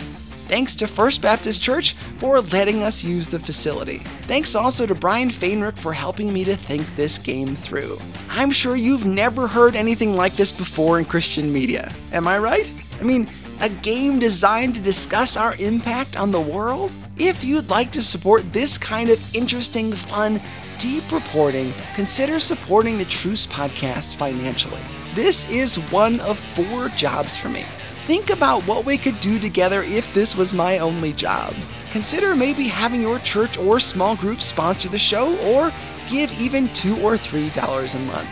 Thanks 0.49 0.75
to 0.77 0.87
First 0.87 1.21
Baptist 1.21 1.61
Church 1.61 1.93
for 2.17 2.41
letting 2.41 2.83
us 2.83 3.05
use 3.05 3.27
the 3.27 3.39
facility. 3.39 3.99
Thanks 4.29 4.55
also 4.55 4.87
to 4.87 4.95
Brian 4.95 5.29
Fainrick 5.29 5.77
for 5.77 5.93
helping 5.93 6.33
me 6.33 6.43
to 6.45 6.57
think 6.57 6.87
this 6.97 7.19
game 7.19 7.55
through. 7.55 8.01
I'm 8.31 8.51
sure 8.51 8.77
you've 8.77 9.05
never 9.05 9.47
heard 9.47 9.77
anything 9.77 10.17
like 10.17 10.37
this 10.37 10.53
before 10.53 10.99
in 10.99 11.05
Christian 11.05 11.53
media. 11.53 11.93
Am 12.13 12.27
I 12.27 12.39
right? 12.39 12.73
I 12.99 13.03
mean, 13.03 13.29
a 13.61 13.69
game 13.69 14.19
designed 14.19 14.75
to 14.77 14.81
discuss 14.81 15.37
our 15.37 15.55
impact 15.57 16.19
on 16.19 16.31
the 16.31 16.41
world? 16.41 16.93
If 17.19 17.43
you'd 17.43 17.71
like 17.71 17.93
to 17.93 18.03
support 18.03 18.53
this 18.53 18.77
kind 18.77 19.09
of 19.09 19.35
interesting, 19.35 19.91
fun, 19.91 20.39
deep 20.79 21.11
reporting, 21.11 21.73
consider 21.95 22.39
supporting 22.39 22.99
the 22.99 23.07
Truce 23.07 23.47
podcast 23.47 24.17
financially. 24.17 24.83
This 25.15 25.49
is 25.49 25.77
one 25.91 26.21
of 26.21 26.39
four 26.39 26.89
jobs 26.91 27.35
for 27.35 27.49
me. 27.49 27.63
Think 28.05 28.29
about 28.29 28.63
what 28.65 28.85
we 28.85 28.99
could 28.99 29.19
do 29.21 29.39
together 29.39 29.83
if 29.83 30.13
this 30.13 30.37
was 30.37 30.53
my 30.53 30.79
only 30.79 31.15
job. 31.15 31.55
Consider 31.91 32.37
maybe 32.37 32.65
having 32.65 33.01
your 33.01 33.19
church 33.21 33.57
or 33.57 33.81
small 33.81 34.15
group 34.17 34.43
sponsor 34.43 34.91
the 34.91 34.99
show 34.99 35.39
or 35.39 35.73
give 36.11 36.31
even 36.39 36.69
two 36.75 37.01
or 37.01 37.17
three 37.17 37.49
dollars 37.51 37.95
a 37.95 37.99
month. 38.01 38.29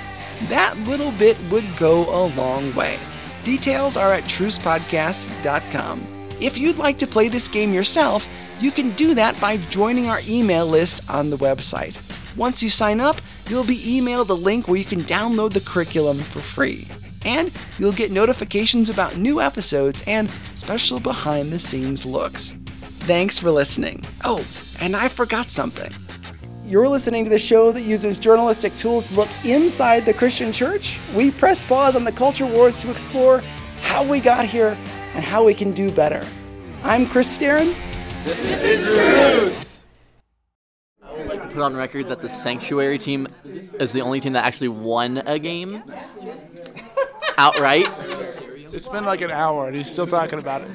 That 0.51 0.77
little 0.81 1.13
bit 1.13 1.39
would 1.51 1.65
go 1.79 2.03
a 2.03 2.29
long 2.35 2.75
way. 2.75 2.99
Details 3.45 3.97
are 3.97 4.13
at 4.13 4.25
trucepodcast.com. 4.25 6.14
If 6.41 6.59
you'd 6.59 6.79
like 6.79 6.99
to 6.99 7.07
play 7.07 7.29
this 7.29 7.49
game 7.49 7.73
yourself, 7.73 8.29
you 8.61 8.71
can 8.71 8.91
do 8.91 9.15
that 9.15 9.41
by 9.41 9.57
joining 9.57 10.09
our 10.09 10.21
email 10.29 10.67
list 10.67 11.09
on 11.09 11.31
the 11.31 11.37
website. 11.37 11.99
Once 12.37 12.63
you 12.63 12.69
sign 12.69 13.01
up, 13.01 13.17
you'll 13.49 13.65
be 13.65 13.79
emailed 13.79 14.29
a 14.29 14.35
link 14.35 14.67
where 14.67 14.77
you 14.77 14.85
can 14.85 15.05
download 15.05 15.53
the 15.53 15.61
curriculum 15.61 16.19
for 16.19 16.41
free. 16.41 16.89
And 17.25 17.53
you'll 17.79 17.93
get 17.93 18.11
notifications 18.11 18.91
about 18.91 19.17
new 19.17 19.41
episodes 19.41 20.03
and 20.07 20.29
special 20.53 21.01
behind 21.01 21.53
the 21.53 21.59
scenes 21.59 22.05
looks. 22.05 22.55
Thanks 23.07 23.39
for 23.39 23.51
listening. 23.51 24.05
Oh, 24.25 24.45
and 24.81 24.97
I 24.97 25.09
forgot 25.09 25.51
something. 25.51 25.93
You're 26.65 26.89
listening 26.89 27.25
to 27.25 27.31
the 27.31 27.39
show 27.39 27.71
that 27.73 27.83
uses 27.83 28.19
journalistic 28.19 28.75
tools 28.75 29.09
to 29.09 29.15
look 29.15 29.29
inside 29.45 30.05
the 30.05 30.15
Christian 30.15 30.51
church. 30.51 30.99
We 31.15 31.31
press 31.31 31.65
pause 31.65 31.95
on 31.95 32.05
the 32.05 32.13
culture 32.13 32.47
wars 32.47 32.79
to 32.81 32.91
explore 32.91 33.43
how 33.83 34.03
we 34.03 34.19
got 34.19 34.47
here 34.47 34.77
and 35.15 35.25
how 35.25 35.45
we 35.45 35.55
can 35.55 35.73
do 35.73 35.91
better. 35.91 36.25
I'm 36.83 37.07
Chris 37.07 37.39
Staron. 37.39 37.75
I 41.03 41.13
would 41.13 41.27
like 41.27 41.43
to 41.43 41.49
put 41.49 41.63
on 41.63 41.77
record 41.77 42.09
that 42.09 42.21
the 42.21 42.29
Sanctuary 42.29 42.99
team 42.99 43.29
is 43.79 43.93
the 43.93 44.01
only 44.03 44.21
team 44.21 44.33
that 44.33 44.45
actually 44.45 44.69
won 44.69 45.19
a 45.19 45.39
game 45.39 45.83
outright. 47.39 47.89
It's 48.73 48.89
been 48.89 49.05
like 49.05 49.21
an 49.21 49.31
hour 49.31 49.69
and 49.69 49.77
he's 49.77 49.91
still 49.91 50.07
talking 50.07 50.39
about 50.39 50.63
it. 50.63 50.69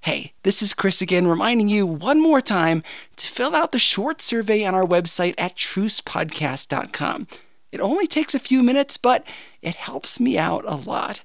Hey, 0.00 0.34
this 0.44 0.62
is 0.62 0.72
Chris 0.72 1.02
again, 1.02 1.26
reminding 1.26 1.68
you 1.68 1.84
one 1.84 2.20
more 2.20 2.40
time 2.40 2.84
to 3.16 3.26
fill 3.26 3.56
out 3.56 3.72
the 3.72 3.78
short 3.80 4.22
survey 4.22 4.64
on 4.64 4.72
our 4.72 4.86
website 4.86 5.34
at 5.36 5.56
trucepodcast.com. 5.56 7.26
It 7.72 7.80
only 7.80 8.06
takes 8.06 8.32
a 8.32 8.38
few 8.38 8.62
minutes, 8.62 8.96
but 8.96 9.26
it 9.62 9.74
helps 9.74 10.20
me 10.20 10.38
out 10.38 10.64
a 10.64 10.76
lot. 10.76 11.24